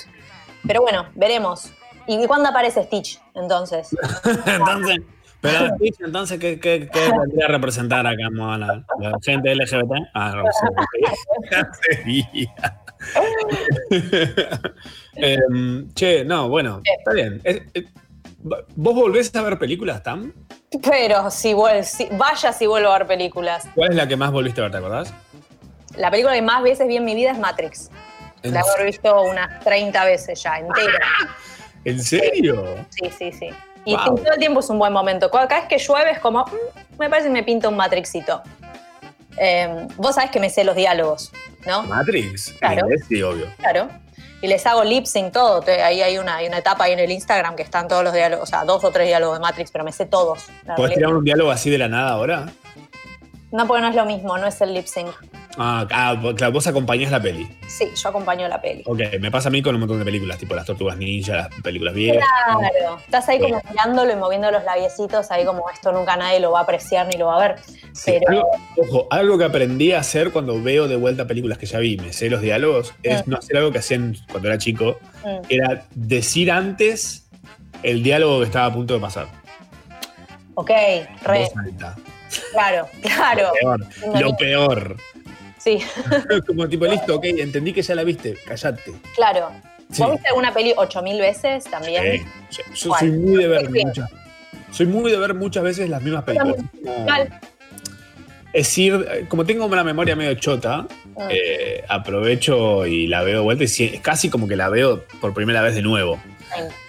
[0.67, 1.71] Pero bueno, veremos.
[2.05, 3.95] ¿Y cuándo aparece Stitch, entonces?
[4.45, 4.97] entonces,
[5.41, 8.85] pero Stitch, entonces, ¿qué, qué, qué vendría a representar acá, Moana?
[8.99, 9.91] ¿La gente LGBT?
[10.13, 10.43] Ah.
[15.15, 17.41] Em, che, no, bueno, está bien.
[17.43, 17.85] Es- es-
[18.41, 20.33] ¿Vos volvés a ver películas, Tam?
[20.83, 21.53] Pero si,
[21.83, 23.67] si- vaya si vuelvo a ver películas.
[23.75, 25.13] ¿Cuál es la que más volviste a ver, te acordás?
[25.97, 27.89] La película que más veces vi en mi vida es Matrix.
[28.43, 30.99] ¿En La he visto unas 30 veces ya, entera.
[31.85, 32.85] ¿En serio?
[32.89, 33.49] Sí, sí, sí.
[33.85, 34.15] Y Wow.
[34.15, 35.29] todo el tiempo es un buen momento.
[35.31, 38.41] Cada vez que llueve es como, "Mm, me parece que me pinta un Matrixito.
[39.37, 41.31] Eh, vos sabés que me sé los diálogos,
[41.65, 41.83] ¿no?
[41.83, 42.53] Matrix.
[42.59, 42.79] Claro.
[42.79, 43.45] En inglés, sí, obvio.
[43.57, 43.89] Claro.
[44.41, 45.61] Y les hago lip sync todo.
[45.67, 48.43] Ahí hay una, hay una etapa ahí en el Instagram que están todos los diálogos,
[48.43, 50.47] o sea, dos o tres diálogos de Matrix, pero me sé todos.
[50.65, 50.95] la ¿Podés realidad.
[50.95, 52.45] tirar un diálogo así de la nada ahora?
[53.51, 55.09] No, porque no es lo mismo, no es el lip sync.
[55.61, 57.45] Ah, ah, vos- claro, vos acompañás la peli.
[57.67, 58.81] Sí, yo acompaño la peli.
[58.85, 61.49] Ok, me pasa a mí con un montón de películas, tipo las Tortugas Ninja, las
[61.61, 62.23] películas viejas.
[62.45, 62.97] Claro.
[63.03, 66.59] Estás ahí como mirándolo y moviendo los labiecitos, ahí como esto nunca nadie lo va
[66.59, 67.55] a apreciar ni lo va a ver.
[67.91, 71.79] Sí, algo, ojo, algo que aprendí a hacer cuando veo de vuelta películas que ya
[71.79, 73.31] vi, me sé los diálogos, es Mm.
[73.31, 75.39] no hacer algo que hacían cuando era chico, Mm.
[75.49, 77.27] era decir antes
[77.83, 79.27] el diálogo que estaba a punto de pasar.
[80.55, 80.71] Ok,
[81.23, 81.49] re.
[82.51, 83.51] Claro, claro.
[83.59, 83.79] Peor,
[84.21, 84.95] lo peor.
[85.59, 85.79] Sí,
[86.47, 88.93] Como tipo, listo, ok, entendí que ya la viste, callate.
[89.15, 89.51] claro.
[89.91, 90.03] Sí.
[90.03, 92.23] ¿Vos viste alguna peli 8000 veces también?
[92.49, 93.83] Sí, Yo soy muy de ver Sí.
[93.85, 94.09] muchas.
[94.71, 96.57] Soy muy de ver muchas veces las mismas películas.
[97.07, 97.39] Mal.
[98.53, 100.87] Es decir, como tengo una memoria medio chota,
[101.17, 101.27] Ah.
[101.31, 105.33] eh, aprovecho y la veo de vuelta y es casi como que la veo por
[105.33, 106.19] primera vez de nuevo.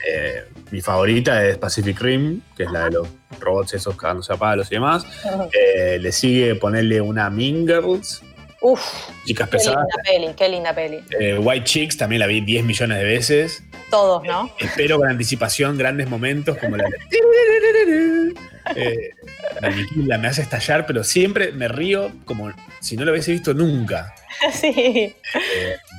[0.09, 3.09] Eh, mi favorita es Pacific Rim, que es la de los
[3.40, 5.05] robots esos cagándose a palos y demás.
[5.52, 8.22] Eh, le sigue ponerle una Mean Girls,
[8.62, 8.81] Uf,
[9.24, 9.87] chicas qué pesadas.
[9.87, 11.01] linda peli, qué linda peli.
[11.19, 13.62] Eh, White Chicks también la vi 10 millones de veces.
[13.91, 14.51] Todos, ¿no?
[14.59, 16.91] Espero con anticipación grandes momentos como la de...
[18.77, 19.11] Eh,
[19.61, 23.53] me aniquila, me hace estallar, pero siempre me río como si no lo hubiese visto
[23.53, 24.15] nunca.
[24.53, 24.73] sí.
[24.77, 25.15] Eh,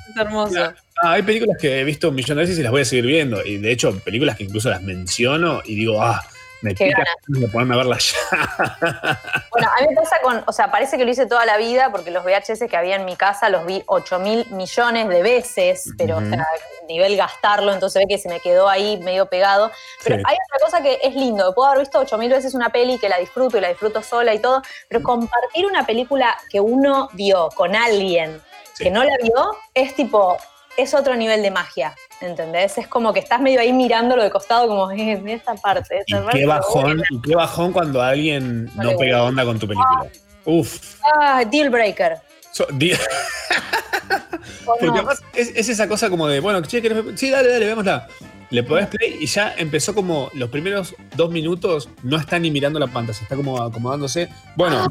[0.09, 0.61] Es hermoso.
[0.63, 3.07] ah, hay películas que he visto un millón de veces y las voy a seguir
[3.07, 3.43] viendo.
[3.45, 6.23] Y de hecho, películas que incluso las menciono y digo, ah,
[6.61, 9.19] Me Qué pica de ponerme a verla ya.
[9.49, 11.91] Bueno, a mí me pasa con, o sea, parece que lo hice toda la vida
[11.91, 15.91] porque los VHS que había en mi casa los vi 8 mil millones de veces,
[15.97, 16.27] pero Ujú.
[16.27, 16.45] o sea,
[16.87, 19.71] nivel gastarlo, entonces ve que se me quedó ahí medio pegado.
[20.03, 20.23] Pero Sí.
[20.27, 23.09] hay otra cosa que es lindo, puedo haber visto 8 mil veces una peli que
[23.09, 27.49] la disfruto y la disfruto sola y todo, pero compartir una película que uno vio
[27.55, 28.41] con alguien
[28.77, 30.37] que no la vio es tipo,
[30.75, 31.95] es otro nivel de magia.
[32.21, 32.77] ¿Entendés?
[32.77, 35.95] Es como que estás medio ahí mirándolo de costado, como eh, mira esta parte.
[36.07, 39.67] Y Esta parte qué bajón, y qué bajón cuando alguien No pega onda con tu
[39.67, 40.05] película.
[40.45, 40.95] Uf.
[41.03, 42.17] a- Ah, deal breaker.
[42.51, 42.93] So- di-
[44.65, 44.93] ¿O Porque no?
[44.95, 47.03] además es, es esa cosa como de, bueno, che, ¿querés?
[47.19, 48.07] Sí, dale, dale, vémosla.
[48.49, 52.79] Le podés play y ya empezó como los primeros dos minutos, no está ni mirando
[52.79, 54.27] la pantalla, está como acomodándose.
[54.57, 54.87] Bueno,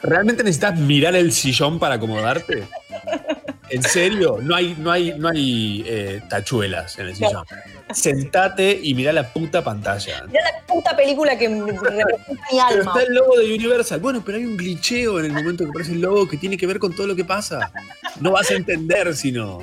[0.00, 2.64] ¿realmente necesitas mirar el sillón para acomodarte?
[3.74, 4.38] ¿En serio?
[4.40, 7.44] No hay, no hay, no hay eh, tachuelas en el sillón.
[7.92, 10.24] Sentate y mirá la puta pantalla.
[10.26, 12.92] Mira la puta película que me representa mi Pero alma.
[12.92, 14.00] está el logo de Universal.
[14.00, 16.66] Bueno, pero hay un glitcheo en el momento que aparece el logo que tiene que
[16.66, 17.70] ver con todo lo que pasa.
[18.20, 19.62] No vas a entender si no.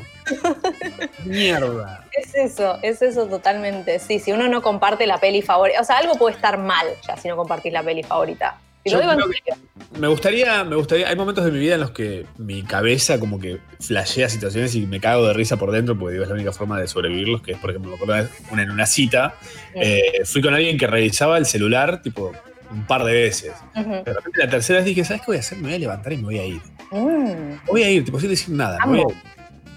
[1.26, 2.06] Mierda.
[2.12, 4.00] Es eso, es eso totalmente.
[4.00, 5.82] Sí, si uno no comparte la peli favorita.
[5.82, 8.58] O sea, algo puede estar mal ya si no compartís la peli favorita.
[8.86, 10.00] Yo que-.
[10.00, 11.10] Me gustaría, me gustaría.
[11.10, 14.86] Hay momentos de mi vida en los que mi cabeza como que flashea situaciones y
[14.86, 17.52] me cago de risa por dentro porque digo, es la única forma de sobrevivirlos, que
[17.52, 19.36] es, por ejemplo, me acuerdo una en una cita,
[19.76, 22.32] eh, fui con alguien que revisaba el celular, tipo,
[22.72, 23.54] un par de veces.
[23.76, 25.58] De repente la tercera vez dije, ¿sabes qué voy a hacer?
[25.58, 26.62] Me voy a levantar y me voy a ir.
[26.92, 27.50] Mm.
[27.50, 28.78] Me voy a ir, tipo, sin decir nada.
[28.86, 29.12] me voy a Amo.
[29.12, 29.18] ir.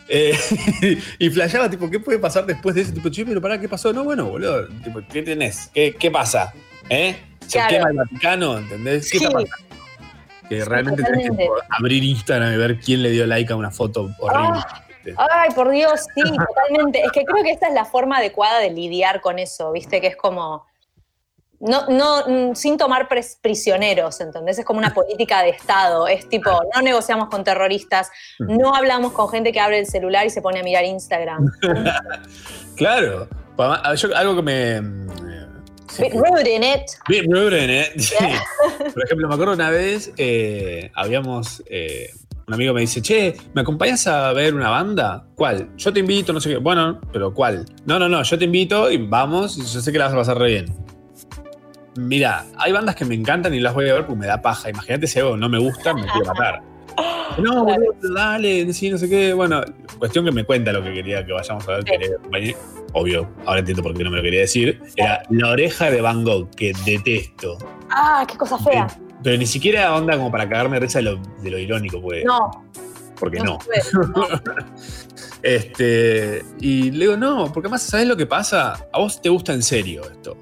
[0.09, 0.39] Eh,
[1.19, 2.93] y flasheaba, tipo, ¿qué puede pasar después de eso?
[2.93, 3.93] Tipo, che, pero pará, ¿qué pasó?
[3.93, 5.71] No, bueno, boludo, tipo, ¿qué tenés?
[5.75, 6.53] ¿Qué, qué pasa?
[6.89, 7.17] ¿Eh?
[7.47, 7.69] ¿Se Claro.
[7.71, 8.59] quema el Vaticano?
[8.59, 9.11] ¿Entendés?
[9.11, 9.25] ¿Qué Sí.
[9.25, 9.57] está pasando?
[10.49, 13.71] Que Sí, realmente tenés que abrir Instagram y ver quién le dio like a una
[13.71, 14.61] foto horrible.
[15.05, 15.15] ¿viste?
[15.31, 17.01] Ay, por Dios, sí, totalmente.
[17.03, 20.01] Es que creo que esta es la forma adecuada de lidiar con eso, ¿viste?
[20.01, 20.67] Que es como.
[21.61, 23.09] No, no, mm, sin tomar
[23.41, 24.59] prisioneros, ¿entendés?
[24.59, 26.07] Es como una política de Estado.
[26.09, 30.31] Es tipo, no negociamos con terroristas, no hablamos con gente que abre el celular y
[30.31, 31.51] se pone a mirar Instagram.
[32.77, 33.29] Claro.
[33.57, 34.81] Ah, yo- algo que me.
[35.99, 36.83] Bit rude in it.
[37.09, 37.93] Bien, rude, ¿eh?
[37.99, 38.15] Sí.
[38.95, 41.63] Por ejemplo, me acuerdo una vez, eh, habíamos.
[41.67, 42.11] eh,
[42.47, 45.25] un amigo me dice, che, ¿me acompañas a ver una banda?
[45.35, 45.71] ¿Cuál?
[45.79, 46.57] Yo te invito, no sé qué.
[46.59, 47.65] Bueno, pero ¿cuál?
[47.87, 50.17] No, no, no, yo te invito y vamos, y yo sé que la vas a
[50.19, 50.75] pasar re bien.
[51.97, 54.69] Mira, hay bandas que me encantan y las voy a ver porque me da paja.
[54.69, 56.61] Imagínate si algo no me gusta, me quiero matar.
[57.39, 59.33] No, boludo, dale, sí, no sé qué.
[59.33, 59.61] Bueno,
[59.99, 61.85] cuestión que me cuenta lo que quería que vayamos a ver.
[62.19, 62.55] acompañe.
[62.93, 64.81] Obvio, ahora entiendo por qué no me lo quería decir.
[64.97, 67.59] Era La oreja de Van Gogh, que detesto.
[67.91, 68.87] Ah, qué cosa fea.
[69.23, 72.25] Pero ni siquiera onda como para cagarme de risa de lo, de lo irónico, pues.
[72.25, 72.65] No,
[73.19, 73.59] Porque no no.
[73.61, 74.29] se puede, no.
[75.43, 78.87] Este, y le digo, no, porque además, ¿sabes lo que pasa?
[78.93, 80.37] A vos te gusta en serio esto.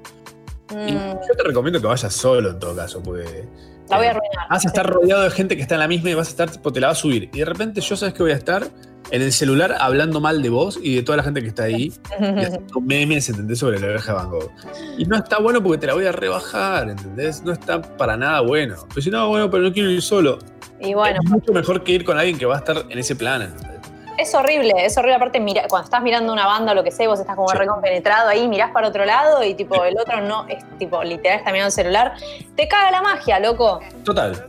[0.71, 0.97] Y Mm,
[1.27, 3.45] yo te recomiendo que vayas solo en todo caso, porque
[3.89, 4.47] la voy a arruinar.
[4.49, 6.49] vas a estar rodeado de gente que está en la misma y vas a estar,
[6.49, 7.29] tipo, te la va a subir.
[7.33, 8.67] Y de repente yo sabes que voy a estar
[9.11, 11.93] en el celular hablando mal de vos y de toda la gente que está ahí
[12.19, 13.59] y haciendo memes, ¿entendés?
[13.59, 14.51] Sobre la oreja de Van Gogh.
[14.97, 17.43] Y no está bueno porque te la voy a rebajar, ¿entendés?
[17.43, 18.75] No está para nada bueno.
[18.89, 20.39] Pero si no, bueno, pero no quiero ir solo.
[20.79, 23.15] Y bueno, Es mucho mejor que ir con alguien que va a estar en ese
[23.15, 23.72] plan, ¿entendés?
[24.17, 25.15] Es horrible, es horrible.
[25.15, 28.29] Aparte, mira, cuando estás mirando una banda o lo que sea, vos estás como recompenetrado
[28.29, 31.67] ahí, mirás para otro lado y tipo el otro no, es tipo literal está mirando
[31.67, 32.13] el celular.
[32.55, 33.79] Te caga la magia, loco.
[34.03, 34.47] Total.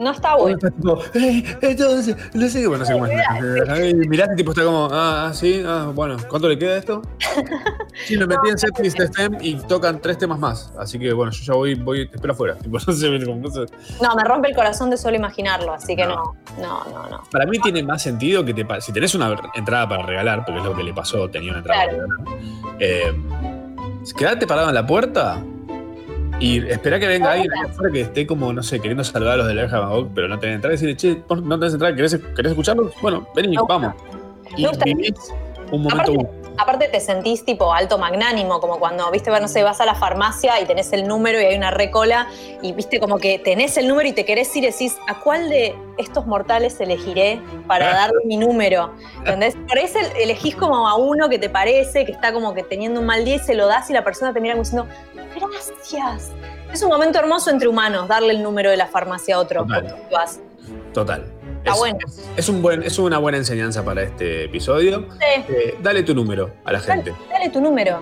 [0.00, 0.56] No está bueno.
[0.56, 3.90] Estás tipo, "Eh, entonces, no sé bueno, no sé cómo es.
[3.90, 6.78] Y mirás y tipo está como, ah, ah, sí, ah, bueno, ¿cuánto le queda a
[6.78, 7.02] esto?
[8.06, 10.72] Sí, me metí en Setlist FM y tocan tres temas más.
[10.78, 12.54] Así que bueno, yo ya voy, voy, te espero afuera.
[12.62, 13.66] Tipo, no sé, como, no sé.
[14.02, 17.22] No, me rompe el corazón de solo imaginarlo, así que no, no, no, no.
[17.30, 20.64] Para mí tiene más sentido que te si tenés una entrada para regalar, porque es
[20.66, 22.06] lo que le pasó, tenía una entrada Claro.
[22.08, 22.78] para regalar.
[22.80, 23.12] Eh,
[24.16, 25.42] quedate parado en la puerta
[26.42, 27.50] y esperá que venga alguien
[27.92, 30.56] que esté como, no sé, queriendo saludar a los de la Gogh, pero no tenés
[30.56, 32.90] entrada y decirle, che, no tenés entrada, ¿querés, querés escucharlo?
[33.00, 33.28] Bueno,
[33.68, 33.94] vamos.
[34.56, 34.84] Y Me gusta.
[34.84, 35.14] vivís
[35.70, 39.80] un momento Aparte, aparte te sentís tipo alto magnánimo, como cuando, viste, no sé, vas
[39.80, 42.28] a la farmacia y tenés el número y hay una recola
[42.60, 45.48] y viste como que tenés el número y te querés ir y decís, ¿a cuál
[45.48, 48.92] de estos mortales elegiré para darle mi número?
[49.18, 49.56] ¿Entendés?
[49.68, 53.06] Por eso elegís como a uno que te parece, que está como que teniendo un
[53.06, 54.88] mal día y se lo das y la persona te mira como diciendo,
[55.34, 56.30] gracias.
[56.72, 59.62] Es un momento hermoso entre humanos, darle el número de la farmacia a otro.
[59.64, 59.96] Total.
[60.92, 61.41] Total.
[61.64, 61.98] Está es, bueno.
[62.36, 65.06] es- un buen, es una buena enseñanza para este episodio.
[65.12, 65.44] Sí.
[65.48, 67.12] Eh, dale tu número a la gente.
[67.30, 68.00] Dale tu número.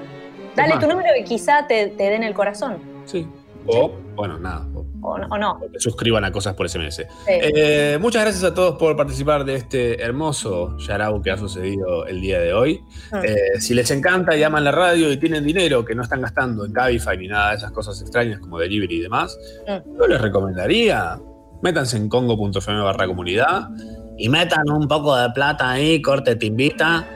[0.56, 2.78] Dale tu número y quizá te, te den el corazón.
[3.04, 3.26] Sí.
[3.66, 4.66] O, bueno, nada.
[4.74, 5.60] o o, o no.
[5.72, 7.06] que suscriban a cosas por SMS.
[7.28, 12.20] Eh, muchas gracias a todos por participar de este hermoso Yarau que ha sucedido el
[12.20, 12.82] día de hoy.
[13.12, 13.16] Mm.
[13.24, 16.64] Eh, si les encanta y aman la radio y tienen dinero que no están gastando
[16.66, 19.98] en Cabify ni nada de esas cosas extrañas como delivery y demás, Mm.
[19.98, 21.18] yo les recomendaría,
[21.62, 23.68] métanse en congo.fm barra comunidad
[24.16, 27.06] y metan un poco de plata ahí, corte timbita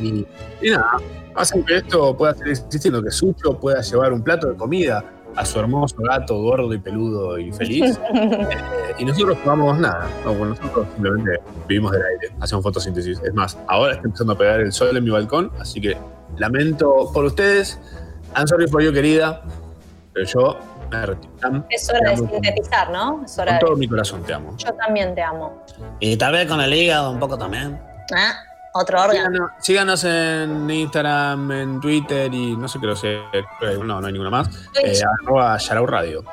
[0.00, 0.26] y,
[0.62, 0.98] y nada,
[1.34, 5.04] hacen que esto pueda seguir existiendo, que Sucho pueda llevar un plato de comida
[5.36, 7.98] a su hermoso gato gordo y peludo y feliz.
[8.18, 13.20] Eh, y nosotros no vamos nada, no, bueno, nosotros simplemente vivimos del aire, hacemos fotosíntesis.
[13.22, 15.96] Es más, ahora está empezando a pegar el sol en mi balcón, así que
[16.36, 17.78] lamento por ustedes.
[18.36, 19.42] I'm sorry for you, querida,
[20.12, 20.58] pero yo
[21.70, 23.22] Es hora de sintetizar, ¿no?
[23.24, 23.66] Es hora Con de...
[23.66, 24.56] todo mi corazón te amo.
[24.56, 25.64] Yo también te amo.
[26.00, 27.80] Y tal vez con el hígado un poco también.
[28.16, 28.32] Ah,
[28.74, 29.28] otro órgano.
[29.28, 33.18] Síganos, síganos en Instagram, en Twitter y no sé qué lo sé.
[33.84, 34.48] No, no hay ninguna más.
[34.82, 36.24] Eh, arroba Yarau Radio.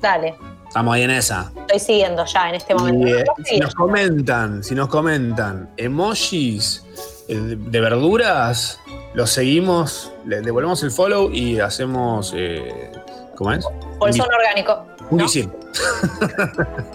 [0.00, 0.36] Dale,
[0.68, 1.50] Estamos ahí en esa.
[1.56, 3.06] estoy siguiendo ya en este momento.
[3.06, 6.84] Y, eh, ¿Vos si nos comentan, si nos comentan emojis
[7.28, 8.78] eh, de, de verduras,
[9.14, 12.32] los seguimos, le devolvemos el follow y hacemos.
[12.36, 12.92] eh,
[13.36, 13.64] ¿Cómo es?
[13.98, 14.86] Bolsón orgánico.
[15.10, 15.58] Un guisito.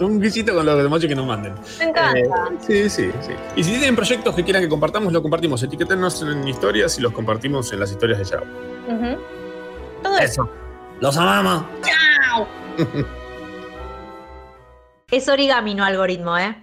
[0.00, 1.54] un guisito con los emojis que nos manden.
[1.78, 2.18] Me encanta.
[2.18, 3.32] Eh, sí, sí, sí.
[3.56, 5.62] Y si tienen proyectos que quieran que compartamos, lo compartimos.
[5.62, 8.46] Etiquetenos en historias y los compartimos en las historias de Yarau.
[8.88, 9.22] Ujú.
[10.02, 10.48] Todo eso.
[11.00, 11.64] Los amamos.
[11.82, 12.46] ¡Chao!
[15.12, 16.61] Es origami, no algoritmo, ¿eh?